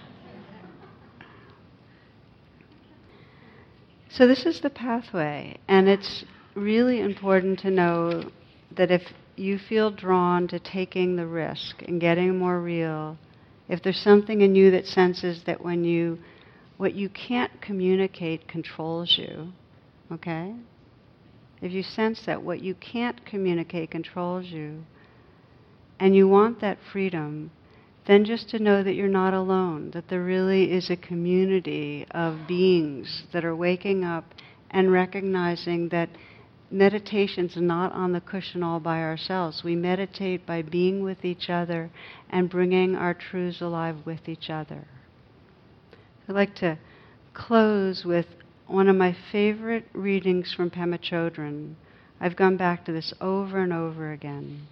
so, 4.11 4.26
this 4.26 4.47
is 4.47 4.61
the 4.61 4.70
pathway, 4.70 5.59
and 5.68 5.88
it's 5.88 6.24
really 6.55 7.01
important 7.01 7.59
to 7.61 7.70
know 7.70 8.30
that 8.76 8.90
if 8.90 9.03
you 9.36 9.59
feel 9.59 9.90
drawn 9.90 10.49
to 10.49 10.59
taking 10.59 11.16
the 11.16 11.26
risk 11.26 11.82
and 11.82 12.01
getting 12.01 12.38
more 12.38 12.61
real, 12.61 13.16
if 13.68 13.82
there's 13.82 14.01
something 14.01 14.40
in 14.40 14.55
you 14.55 14.70
that 14.70 14.86
senses 14.86 15.43
that 15.45 15.62
when 15.62 15.84
you 15.84 16.18
what 16.76 16.95
you 16.95 17.09
can't 17.09 17.61
communicate 17.61 18.49
controls 18.49 19.16
you, 19.16 19.53
Okay? 20.13 20.55
If 21.61 21.73
you 21.73 21.83
sense 21.83 22.27
that 22.27 22.43
what 22.43 22.61
you 22.61 22.75
can't 22.75 23.25
communicate 23.25 23.91
controls 23.91 24.47
you, 24.47 24.85
and 25.99 26.17
you 26.17 26.27
want 26.27 26.61
that 26.61 26.79
freedom, 26.93 27.51
then 28.07 28.25
just 28.25 28.49
to 28.51 28.59
know 28.59 28.83
that 28.83 28.95
you're 28.95 29.07
not 29.07 29.33
alone, 29.33 29.93
that 29.93 30.09
there 30.09 30.25
really 30.25 30.73
is 30.73 30.91
a 30.91 30.97
community 30.97 32.05
of 32.11 32.49
beings 32.49 33.23
that 33.33 33.45
are 33.45 33.55
waking 33.55 34.05
up 34.05 34.25
and 34.71 34.91
recognizing 34.91 35.89
that 35.91 36.09
meditation's 36.71 37.57
not 37.57 37.93
on 37.93 38.13
the 38.13 38.21
cushion 38.21 38.63
all 38.63 38.81
by 38.81 39.01
ourselves. 39.01 39.63
We 39.63 39.77
meditate 39.77 40.45
by 40.45 40.63
being 40.63 41.05
with 41.05 41.25
each 41.25 41.49
other 41.49 41.91
and 42.31 42.51
bringing 42.51 42.97
our 42.97 43.15
truths 43.15 43.61
alive 43.61 43.99
with 44.05 44.29
each 44.29 44.51
other. 44.51 44.89
I'd 46.29 46.35
like 46.35 46.57
to 46.57 46.79
close 47.35 48.05
with 48.05 48.27
one 48.73 48.89
of 48.89 48.97
my 48.97 49.14
favorite 49.31 49.85
readings 49.93 50.55
from 50.55 50.70
Pema 50.70 50.99
Chodron. 50.99 51.75
I've 52.18 52.37
gone 52.37 52.57
back 52.57 52.87
to 52.87 52.93
this 52.93 53.12
over 53.20 53.61
and 53.61 53.73
over 53.73 54.11
again. 54.12 54.66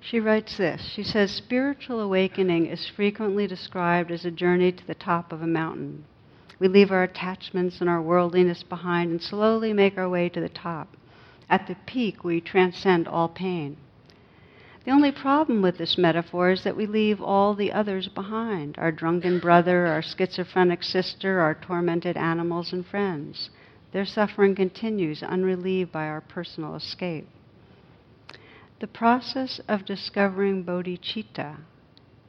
She 0.00 0.20
writes 0.20 0.56
this 0.56 0.92
She 0.94 1.02
says, 1.02 1.32
Spiritual 1.32 2.00
awakening 2.00 2.66
is 2.66 2.88
frequently 2.88 3.48
described 3.48 4.12
as 4.12 4.24
a 4.24 4.30
journey 4.30 4.70
to 4.70 4.86
the 4.86 4.94
top 4.94 5.32
of 5.32 5.42
a 5.42 5.48
mountain. 5.48 6.04
We 6.60 6.68
leave 6.68 6.92
our 6.92 7.02
attachments 7.02 7.80
and 7.80 7.90
our 7.90 8.00
worldliness 8.00 8.62
behind 8.62 9.10
and 9.10 9.20
slowly 9.20 9.72
make 9.72 9.98
our 9.98 10.08
way 10.08 10.28
to 10.28 10.40
the 10.40 10.48
top. 10.48 10.96
At 11.50 11.66
the 11.66 11.76
peak, 11.86 12.22
we 12.22 12.40
transcend 12.40 13.08
all 13.08 13.28
pain. 13.28 13.78
The 14.88 14.94
only 14.94 15.12
problem 15.12 15.60
with 15.60 15.76
this 15.76 15.98
metaphor 15.98 16.50
is 16.50 16.64
that 16.64 16.74
we 16.74 16.86
leave 16.86 17.20
all 17.20 17.54
the 17.54 17.72
others 17.72 18.08
behind 18.08 18.78
our 18.78 18.90
drunken 18.90 19.38
brother, 19.38 19.86
our 19.86 20.00
schizophrenic 20.00 20.82
sister, 20.82 21.40
our 21.40 21.54
tormented 21.54 22.16
animals 22.16 22.72
and 22.72 22.86
friends. 22.86 23.50
Their 23.92 24.06
suffering 24.06 24.54
continues 24.54 25.22
unrelieved 25.22 25.92
by 25.92 26.06
our 26.06 26.22
personal 26.22 26.74
escape. 26.74 27.28
The 28.80 28.86
process 28.86 29.60
of 29.68 29.84
discovering 29.84 30.64
bodhicitta, 30.64 31.58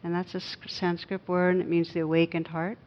and 0.04 0.14
that's 0.14 0.36
a 0.36 0.42
Sanskrit 0.68 1.26
word 1.30 1.52
and 1.52 1.62
it 1.62 1.70
means 1.70 1.94
the 1.94 2.02
awakened 2.02 2.48
heart, 2.48 2.78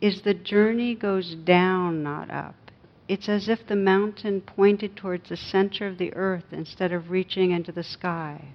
is 0.00 0.22
the 0.22 0.34
journey 0.34 0.94
goes 0.94 1.34
down, 1.34 2.04
not 2.04 2.30
up. 2.30 2.65
It's 3.08 3.28
as 3.28 3.48
if 3.48 3.66
the 3.66 3.76
mountain 3.76 4.40
pointed 4.40 4.96
towards 4.96 5.28
the 5.28 5.36
center 5.36 5.86
of 5.86 5.98
the 5.98 6.12
earth 6.14 6.52
instead 6.52 6.92
of 6.92 7.10
reaching 7.10 7.52
into 7.52 7.70
the 7.70 7.84
sky. 7.84 8.48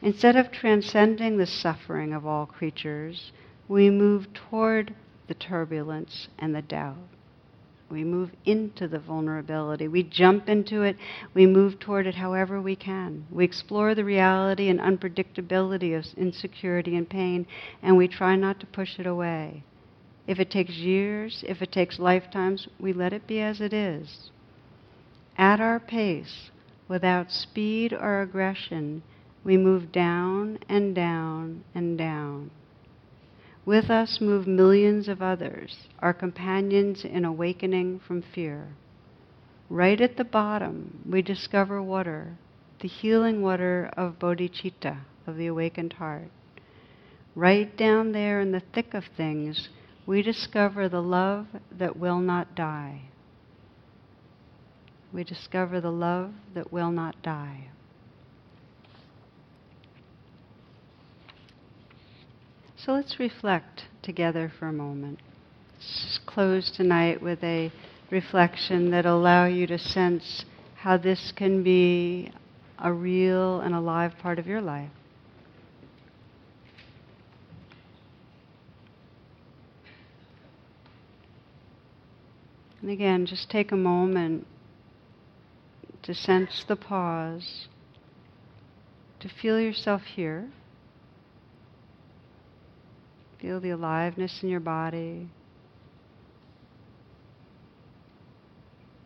Instead 0.00 0.34
of 0.34 0.50
transcending 0.50 1.36
the 1.36 1.46
suffering 1.46 2.14
of 2.14 2.24
all 2.24 2.46
creatures, 2.46 3.32
we 3.68 3.90
move 3.90 4.32
toward 4.32 4.94
the 5.28 5.34
turbulence 5.34 6.28
and 6.38 6.54
the 6.54 6.62
doubt. 6.62 6.96
We 7.90 8.04
move 8.04 8.30
into 8.44 8.88
the 8.88 9.00
vulnerability. 9.00 9.88
We 9.88 10.04
jump 10.04 10.48
into 10.48 10.82
it. 10.82 10.96
We 11.34 11.46
move 11.46 11.80
toward 11.80 12.06
it 12.06 12.14
however 12.14 12.60
we 12.62 12.76
can. 12.76 13.26
We 13.30 13.44
explore 13.44 13.94
the 13.94 14.04
reality 14.04 14.68
and 14.68 14.80
unpredictability 14.80 15.98
of 15.98 16.06
insecurity 16.16 16.96
and 16.96 17.08
pain, 17.08 17.46
and 17.82 17.96
we 17.96 18.08
try 18.08 18.36
not 18.36 18.60
to 18.60 18.66
push 18.66 18.98
it 18.98 19.06
away. 19.06 19.64
If 20.30 20.38
it 20.38 20.48
takes 20.48 20.74
years, 20.74 21.42
if 21.48 21.60
it 21.60 21.72
takes 21.72 21.98
lifetimes, 21.98 22.68
we 22.78 22.92
let 22.92 23.12
it 23.12 23.26
be 23.26 23.40
as 23.40 23.60
it 23.60 23.72
is. 23.72 24.30
At 25.36 25.60
our 25.60 25.80
pace, 25.80 26.52
without 26.86 27.32
speed 27.32 27.92
or 27.92 28.22
aggression, 28.22 29.02
we 29.42 29.56
move 29.56 29.90
down 29.90 30.60
and 30.68 30.94
down 30.94 31.64
and 31.74 31.98
down. 31.98 32.52
With 33.66 33.90
us 33.90 34.20
move 34.20 34.46
millions 34.46 35.08
of 35.08 35.20
others, 35.20 35.88
our 35.98 36.14
companions 36.14 37.04
in 37.04 37.24
awakening 37.24 37.98
from 37.98 38.22
fear. 38.22 38.68
Right 39.68 40.00
at 40.00 40.16
the 40.16 40.22
bottom, 40.22 41.02
we 41.10 41.22
discover 41.22 41.82
water, 41.82 42.36
the 42.78 42.86
healing 42.86 43.42
water 43.42 43.90
of 43.96 44.20
bodhicitta, 44.20 44.98
of 45.26 45.36
the 45.36 45.48
awakened 45.48 45.94
heart. 45.94 46.30
Right 47.34 47.76
down 47.76 48.12
there 48.12 48.40
in 48.40 48.52
the 48.52 48.62
thick 48.72 48.94
of 48.94 49.06
things, 49.16 49.68
we 50.06 50.22
discover 50.22 50.88
the 50.88 51.02
love 51.02 51.46
that 51.70 51.96
will 51.96 52.18
not 52.18 52.54
die. 52.54 53.02
We 55.12 55.24
discover 55.24 55.80
the 55.80 55.90
love 55.90 56.32
that 56.54 56.72
will 56.72 56.90
not 56.90 57.20
die. 57.22 57.68
So 62.76 62.92
let's 62.92 63.20
reflect 63.20 63.84
together 64.02 64.50
for 64.58 64.68
a 64.68 64.72
moment. 64.72 65.18
Let's 65.78 66.18
close 66.24 66.70
tonight 66.74 67.20
with 67.22 67.42
a 67.44 67.70
reflection 68.10 68.90
that'll 68.90 69.18
allow 69.18 69.46
you 69.46 69.66
to 69.66 69.78
sense 69.78 70.44
how 70.76 70.96
this 70.96 71.32
can 71.36 71.62
be 71.62 72.32
a 72.78 72.92
real 72.92 73.60
and 73.60 73.74
alive 73.74 74.14
part 74.22 74.38
of 74.38 74.46
your 74.46 74.62
life. 74.62 74.90
And 82.82 82.90
again, 82.90 83.26
just 83.26 83.50
take 83.50 83.72
a 83.72 83.76
moment 83.76 84.46
to 86.02 86.14
sense 86.14 86.64
the 86.66 86.76
pause, 86.76 87.68
to 89.20 89.28
feel 89.28 89.60
yourself 89.60 90.02
here. 90.02 90.48
Feel 93.40 93.60
the 93.60 93.70
aliveness 93.70 94.42
in 94.42 94.48
your 94.48 94.60
body. 94.60 95.28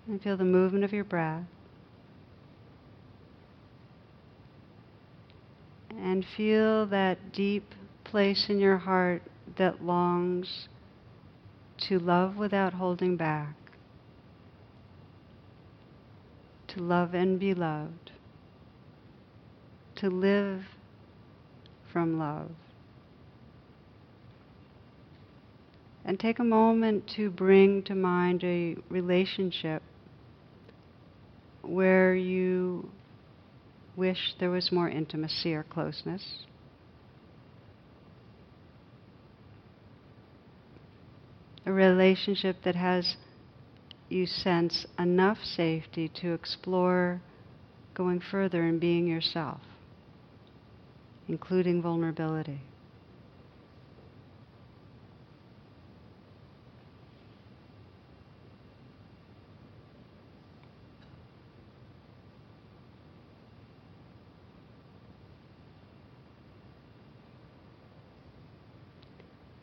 And 0.07 0.23
feel 0.23 0.37
the 0.37 0.45
movement 0.45 0.85
of 0.85 0.93
your 0.93 1.05
breath. 1.05 1.45
And 5.91 6.25
feel 6.37 6.87
that 6.87 7.33
deep 7.33 7.75
place 8.05 8.49
in 8.49 8.59
your 8.61 8.77
heart 8.77 9.23
that 9.57 9.85
longs 9.85 10.69
to 11.79 11.99
love 11.99 12.37
without 12.37 12.75
holding 12.75 13.17
back, 13.17 13.55
to 16.75 16.83
love 16.83 17.15
and 17.15 17.39
be 17.39 17.55
loved, 17.55 18.13
to 19.97 20.09
live 20.09 20.63
from 21.93 22.19
love. 22.19 22.51
And 26.05 26.21
take 26.21 26.39
a 26.39 26.45
moment 26.45 27.11
to 27.17 27.31
bring 27.31 27.83
to 27.85 27.95
mind 27.95 28.45
a 28.45 28.77
relationship 28.91 29.83
where 31.63 32.15
you 32.15 32.91
wish 33.97 34.35
there 34.39 34.51
was 34.51 34.71
more 34.71 34.89
intimacy 34.89 35.55
or 35.55 35.63
closeness. 35.63 36.45
A 41.65 41.73
relationship 41.73 42.57
that 42.65 42.75
has, 42.75 43.17
you 44.15 44.27
sense, 44.27 44.87
enough 44.97 45.39
safety 45.43 46.09
to 46.09 46.33
explore 46.33 47.21
going 47.95 48.21
further 48.31 48.63
and 48.63 48.81
being 48.81 49.09
yourself, 49.09 49.61
including 51.27 51.83
vulnerability. 51.83 52.61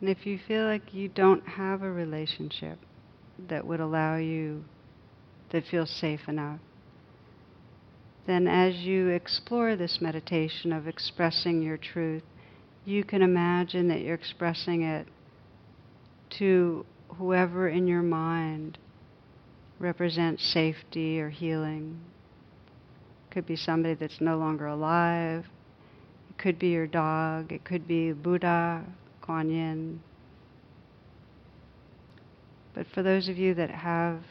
And 0.01 0.09
if 0.09 0.25
you 0.25 0.39
feel 0.47 0.65
like 0.65 0.93
you 0.93 1.07
don't 1.07 1.47
have 1.47 1.83
a 1.83 1.91
relationship 1.91 2.79
that 3.51 3.67
would 3.67 3.81
allow 3.81 4.15
you, 4.15 4.63
that 5.51 5.65
feels 5.69 5.89
safe 5.89 6.21
enough, 6.27 6.61
then 8.25 8.47
as 8.47 8.75
you 8.75 9.09
explore 9.09 9.75
this 9.75 9.99
meditation 9.99 10.71
of 10.71 10.87
expressing 10.87 11.61
your 11.61 11.75
truth, 11.75 12.23
you 12.85 13.03
can 13.03 13.21
imagine 13.21 13.89
that 13.89 13.99
you're 13.99 14.15
expressing 14.15 14.83
it 14.83 15.05
to 16.37 16.85
whoever 17.17 17.67
in 17.67 17.87
your 17.87 18.01
mind 18.01 18.77
represents 19.79 20.53
safety 20.53 21.19
or 21.19 21.29
healing. 21.29 21.99
Could 23.31 23.45
be 23.45 23.57
somebody 23.57 23.95
that's 23.95 24.21
no 24.21 24.37
longer 24.37 24.67
alive. 24.67 25.45
It 26.29 26.37
could 26.37 26.57
be 26.57 26.69
your 26.69 26.87
dog. 26.87 27.51
It 27.51 27.65
could 27.65 27.85
be 27.85 28.13
Buddha, 28.13 28.85
Kuan 29.21 29.49
Yin. 29.49 30.01
But 32.73 32.87
for 32.93 33.03
those 33.03 33.27
of 33.29 33.37
you 33.37 33.53
that 33.55 33.69
have 33.69 34.21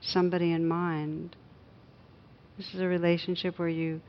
somebody 0.00 0.52
in 0.52 0.66
mind, 0.66 1.36
this 2.56 2.74
is 2.74 2.80
a 2.80 2.86
relationship 2.86 3.58
where 3.58 3.68
you 3.68 4.00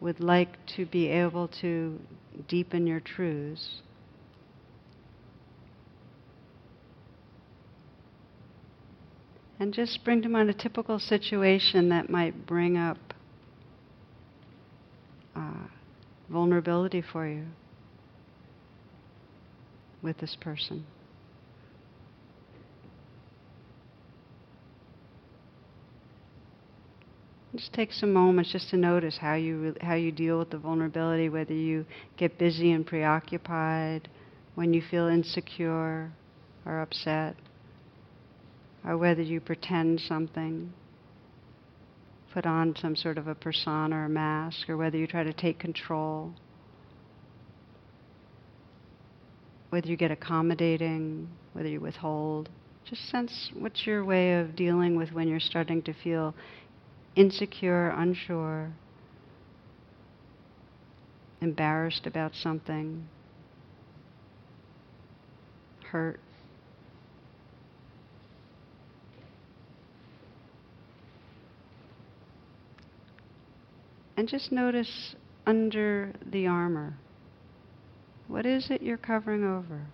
would 0.00 0.20
like 0.20 0.50
to 0.76 0.86
be 0.86 1.08
able 1.08 1.48
to 1.60 2.00
deepen 2.48 2.86
your 2.86 3.00
truths. 3.00 3.82
And 9.60 9.72
just 9.72 10.04
bring 10.04 10.22
to 10.22 10.28
mind 10.28 10.50
a 10.50 10.54
typical 10.54 10.98
situation 10.98 11.90
that 11.90 12.10
might 12.10 12.46
bring 12.46 12.76
up 12.76 12.98
uh, 15.36 15.68
vulnerability 16.28 17.02
for 17.02 17.26
you. 17.26 17.46
with 20.04 20.18
this 20.18 20.36
person. 20.40 20.84
Just 27.54 27.72
take 27.72 27.92
some 27.92 28.12
moments 28.12 28.50
just 28.50 28.70
to 28.70 28.76
notice 28.76 29.16
how 29.16 29.34
you 29.34 29.76
how 29.80 29.94
you 29.94 30.10
deal 30.10 30.40
with 30.40 30.50
the 30.50 30.58
vulnerability, 30.58 31.28
whether 31.28 31.54
you 31.54 31.86
get 32.16 32.36
busy 32.36 32.72
and 32.72 32.84
preoccupied, 32.84 34.08
when 34.56 34.74
you 34.74 34.82
feel 34.82 35.06
insecure 35.06 36.10
or 36.66 36.80
upset, 36.80 37.36
or 38.84 38.98
whether 38.98 39.22
you 39.22 39.40
pretend 39.40 40.00
something, 40.00 40.72
put 42.32 42.44
on 42.44 42.74
some 42.76 42.96
sort 42.96 43.18
of 43.18 43.28
a 43.28 43.34
persona 43.36 43.96
or 43.96 44.08
mask, 44.08 44.68
or 44.68 44.76
whether 44.76 44.98
you 44.98 45.06
try 45.06 45.22
to 45.22 45.32
take 45.32 45.60
control, 45.60 46.32
whether 49.70 49.86
you 49.86 49.96
get 49.96 50.10
accommodating, 50.10 51.28
whether 51.52 51.68
you 51.68 51.80
withhold. 51.80 52.48
Just 52.84 53.08
sense 53.08 53.50
what's 53.56 53.86
your 53.86 54.04
way 54.04 54.40
of 54.40 54.56
dealing 54.56 54.96
with 54.96 55.12
when 55.12 55.28
you're 55.28 55.40
starting 55.40 55.80
to 55.82 55.94
feel 55.94 56.34
insecure, 57.16 57.90
unsure, 57.90 58.72
embarrassed 61.40 62.06
about 62.06 62.34
something, 62.34 63.06
hurt. 65.90 66.20
And 74.16 74.28
just 74.28 74.52
notice 74.52 75.14
under 75.46 76.12
the 76.24 76.46
armor. 76.46 76.94
What 78.26 78.46
is 78.46 78.70
it 78.70 78.80
you're 78.82 78.96
covering 78.96 79.44
over? 79.44 79.86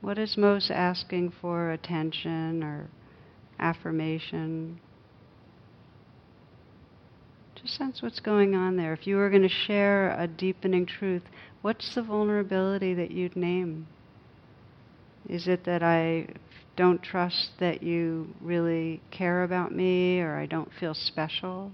What 0.00 0.18
is 0.18 0.36
most 0.36 0.70
asking 0.70 1.32
for 1.40 1.72
attention 1.72 2.62
or 2.62 2.88
affirmation? 3.58 4.80
Just 7.62 7.76
sense 7.76 8.02
what's 8.02 8.20
going 8.20 8.54
on 8.54 8.76
there. 8.76 8.92
If 8.92 9.06
you 9.06 9.16
were 9.16 9.30
going 9.30 9.42
to 9.42 9.48
share 9.48 10.10
a 10.18 10.28
deepening 10.28 10.86
truth, 10.86 11.24
what's 11.60 11.94
the 11.94 12.02
vulnerability 12.02 12.94
that 12.94 13.10
you'd 13.10 13.34
name? 13.34 13.88
Is 15.28 15.48
it 15.48 15.64
that 15.64 15.82
I 15.82 16.28
don't 16.76 17.02
trust 17.02 17.50
that 17.58 17.82
you 17.82 18.32
really 18.40 19.00
care 19.10 19.42
about 19.42 19.74
me, 19.74 20.20
or 20.20 20.36
I 20.36 20.46
don't 20.46 20.70
feel 20.78 20.94
special, 20.94 21.72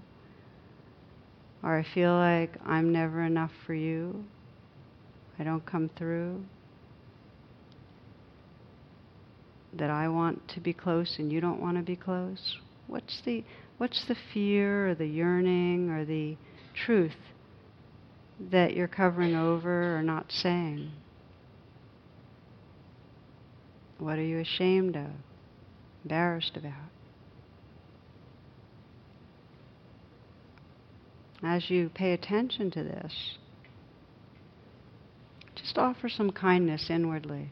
or 1.61 1.77
I 1.77 1.85
feel 1.93 2.13
like 2.13 2.57
I'm 2.65 2.91
never 2.91 3.21
enough 3.21 3.51
for 3.67 3.75
you? 3.75 4.25
I 5.37 5.43
don't 5.43 5.65
come 5.65 5.91
through? 5.95 6.43
That 9.73 9.91
I 9.91 10.07
want 10.07 10.47
to 10.49 10.59
be 10.59 10.73
close 10.73 11.17
and 11.19 11.31
you 11.31 11.41
don't 11.41 11.61
want 11.61 11.77
to 11.77 11.83
be 11.83 11.95
close? 11.95 12.57
What's 12.87 13.21
the 13.23 13.43
what's 13.77 14.05
the 14.07 14.15
fear 14.33 14.89
or 14.89 14.95
the 14.95 15.07
yearning 15.07 15.89
or 15.89 16.05
the 16.05 16.37
truth 16.73 17.15
that 18.51 18.73
you're 18.73 18.87
covering 18.87 19.35
over 19.35 19.97
or 19.97 20.03
not 20.03 20.31
saying? 20.31 20.91
What 23.97 24.17
are 24.17 24.23
you 24.23 24.39
ashamed 24.39 24.95
of, 24.95 25.11
embarrassed 26.03 26.57
about? 26.57 26.73
As 31.43 31.69
you 31.69 31.89
pay 31.93 32.13
attention 32.13 32.71
to 32.71 32.83
this, 32.83 33.37
just 35.55 35.77
offer 35.77 36.09
some 36.09 36.31
kindness 36.31 36.89
inwardly. 36.89 37.51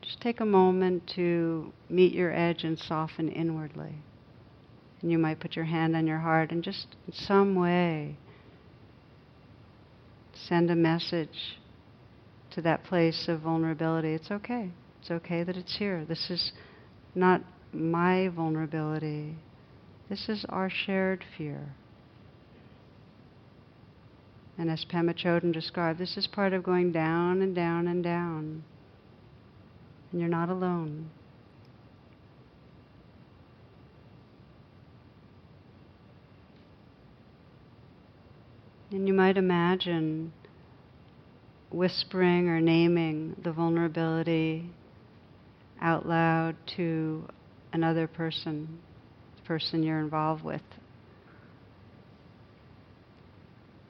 Just 0.00 0.20
take 0.20 0.40
a 0.40 0.46
moment 0.46 1.10
to 1.16 1.72
meet 1.88 2.12
your 2.12 2.32
edge 2.32 2.64
and 2.64 2.78
soften 2.78 3.28
inwardly. 3.28 3.96
And 5.04 5.12
you 5.12 5.18
might 5.18 5.38
put 5.38 5.54
your 5.54 5.66
hand 5.66 5.94
on 5.94 6.06
your 6.06 6.20
heart 6.20 6.50
and 6.50 6.64
just 6.64 6.86
in 7.06 7.12
some 7.12 7.56
way 7.56 8.16
send 10.48 10.70
a 10.70 10.74
message 10.74 11.58
to 12.52 12.62
that 12.62 12.84
place 12.84 13.26
of 13.28 13.40
vulnerability. 13.40 14.14
It's 14.14 14.30
okay. 14.30 14.70
It's 15.02 15.10
okay 15.10 15.42
that 15.42 15.58
it's 15.58 15.76
here. 15.76 16.06
This 16.08 16.30
is 16.30 16.52
not 17.14 17.42
my 17.70 18.28
vulnerability. 18.28 19.36
This 20.08 20.26
is 20.30 20.46
our 20.48 20.70
shared 20.70 21.22
fear. 21.36 21.74
And 24.56 24.70
as 24.70 24.86
Pema 24.90 25.14
Chodron 25.14 25.52
described, 25.52 25.98
this 25.98 26.16
is 26.16 26.26
part 26.26 26.54
of 26.54 26.62
going 26.62 26.92
down 26.92 27.42
and 27.42 27.54
down 27.54 27.88
and 27.88 28.02
down. 28.02 28.64
And 30.12 30.20
you're 30.22 30.30
not 30.30 30.48
alone. 30.48 31.10
And 38.94 39.08
you 39.08 39.12
might 39.12 39.36
imagine 39.36 40.32
whispering 41.72 42.48
or 42.48 42.60
naming 42.60 43.34
the 43.42 43.50
vulnerability 43.50 44.70
out 45.80 46.08
loud 46.08 46.54
to 46.76 47.26
another 47.72 48.06
person, 48.06 48.78
the 49.34 49.42
person 49.42 49.82
you're 49.82 49.98
involved 49.98 50.44
with. 50.44 50.62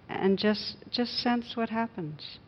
And 0.08 0.38
just 0.38 0.78
just 0.90 1.18
sense 1.18 1.54
what 1.54 1.68
happens. 1.68 2.38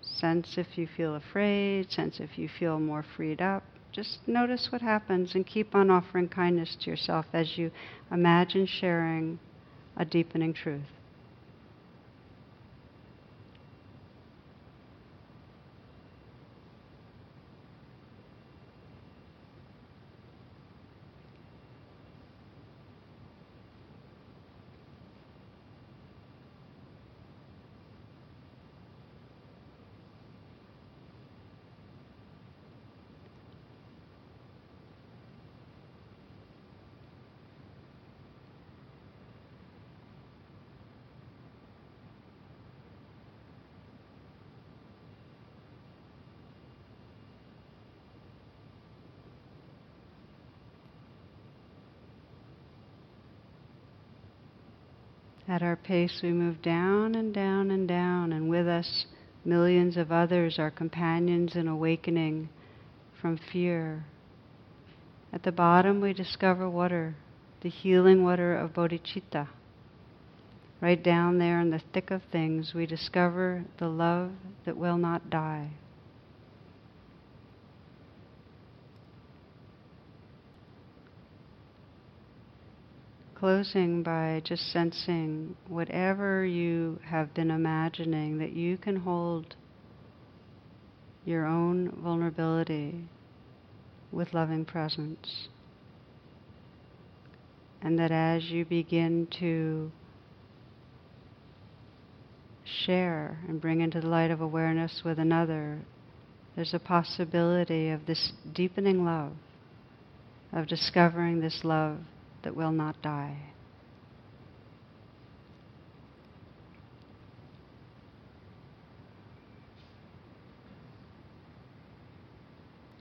Sense 0.00 0.56
if 0.58 0.78
you 0.78 0.86
feel 0.86 1.16
afraid, 1.16 1.90
sense 1.90 2.20
if 2.20 2.38
you 2.38 2.48
feel 2.48 2.78
more 2.78 3.04
freed 3.16 3.42
up. 3.42 3.64
Just 3.90 4.20
notice 4.28 4.70
what 4.70 4.82
happens 4.82 5.34
and 5.34 5.44
keep 5.44 5.74
on 5.74 5.90
offering 5.90 6.28
kindness 6.28 6.76
to 6.82 6.90
yourself 6.90 7.26
as 7.32 7.58
you 7.58 7.72
imagine 8.12 8.64
sharing 8.64 9.40
a 9.98 10.04
deepening 10.04 10.54
truth. 10.54 10.97
At 55.58 55.64
our 55.64 55.74
pace, 55.74 56.20
we 56.22 56.32
move 56.32 56.62
down 56.62 57.16
and 57.16 57.34
down 57.34 57.72
and 57.72 57.88
down, 57.88 58.30
and 58.30 58.48
with 58.48 58.68
us, 58.68 59.06
millions 59.44 59.96
of 59.96 60.12
others, 60.12 60.56
our 60.56 60.70
companions 60.70 61.56
in 61.56 61.66
awakening 61.66 62.48
from 63.20 63.36
fear. 63.36 64.04
At 65.32 65.42
the 65.42 65.50
bottom, 65.50 66.00
we 66.00 66.12
discover 66.12 66.70
water, 66.70 67.16
the 67.60 67.68
healing 67.68 68.22
water 68.22 68.56
of 68.56 68.72
bodhicitta. 68.72 69.48
Right 70.80 71.02
down 71.02 71.38
there 71.38 71.58
in 71.58 71.70
the 71.70 71.82
thick 71.92 72.12
of 72.12 72.22
things, 72.30 72.72
we 72.72 72.86
discover 72.86 73.64
the 73.78 73.88
love 73.88 74.30
that 74.64 74.76
will 74.76 74.96
not 74.96 75.28
die. 75.28 75.70
Closing 83.38 84.02
by 84.02 84.42
just 84.44 84.72
sensing 84.72 85.54
whatever 85.68 86.44
you 86.44 86.98
have 87.04 87.32
been 87.34 87.50
imagining 87.50 88.38
that 88.38 88.52
you 88.52 88.76
can 88.76 88.96
hold 88.96 89.54
your 91.24 91.46
own 91.46 91.90
vulnerability 92.02 93.04
with 94.10 94.34
loving 94.34 94.64
presence. 94.64 95.48
And 97.80 97.96
that 97.98 98.10
as 98.10 98.44
you 98.44 98.64
begin 98.64 99.28
to 99.38 99.92
share 102.64 103.38
and 103.46 103.60
bring 103.60 103.80
into 103.80 104.00
the 104.00 104.08
light 104.08 104.32
of 104.32 104.40
awareness 104.40 105.02
with 105.04 105.18
another, 105.18 105.78
there's 106.56 106.74
a 106.74 106.80
possibility 106.80 107.90
of 107.90 108.06
this 108.06 108.32
deepening 108.52 109.04
love, 109.04 109.32
of 110.52 110.66
discovering 110.66 111.40
this 111.40 111.60
love 111.62 111.98
that 112.48 112.56
will 112.56 112.72
not 112.72 113.02
die. 113.02 113.36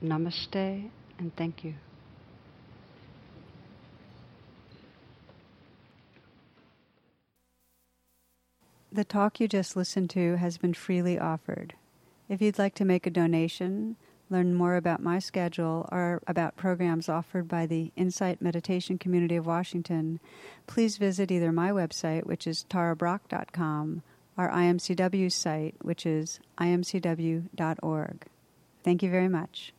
Namaste 0.04 0.90
and 1.18 1.34
thank 1.38 1.64
you. 1.64 1.76
The 8.92 9.06
talk 9.06 9.40
you 9.40 9.48
just 9.48 9.78
listened 9.78 10.10
to 10.10 10.36
has 10.36 10.58
been 10.58 10.74
freely 10.74 11.18
offered. 11.18 11.74
If 12.28 12.42
you'd 12.42 12.60
like 12.60 12.76
to 12.76 12.84
make 12.84 13.08
a 13.08 13.10
donation, 13.10 13.96
learn 14.30 14.54
more 14.54 14.76
about 14.76 15.02
my 15.02 15.20
schedule, 15.20 15.88
or 15.92 16.22
about 16.28 16.58
programs 16.58 17.10
offered 17.10 17.48
by 17.48 17.66
the 17.66 17.92
Insight 17.96 18.42
Meditation 18.42 18.98
Community 18.98 19.36
of 19.36 19.46
Washington, 19.46 20.20
please 20.66 20.98
visit 20.98 21.32
either 21.32 21.52
my 21.52 21.72
website, 21.72 22.26
which 22.26 22.46
is 22.46 22.66
tarabrach.com, 22.70 24.04
or 24.38 24.50
IMCW's 24.50 25.36
site, 25.36 25.76
which 25.82 26.06
is 26.06 26.40
imcw.org. 26.60 28.26
Thank 28.84 29.04
you 29.04 29.10
very 29.10 29.30
much. 29.30 29.74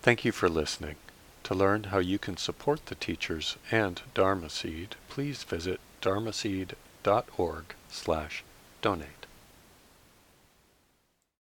Thank 0.00 0.24
you 0.24 0.32
for 0.32 0.48
listening. 0.48 0.96
To 1.44 1.54
learn 1.54 1.84
how 1.84 1.98
you 1.98 2.18
can 2.18 2.36
support 2.36 2.86
the 2.86 2.94
teachers 2.94 3.56
and 3.70 4.00
Dharma 4.14 4.50
Seed, 4.50 4.96
please 5.08 5.44
visit 5.44 5.80
dharmaseed.org 6.02 7.74
slash 7.88 8.44
donate. 8.82 9.17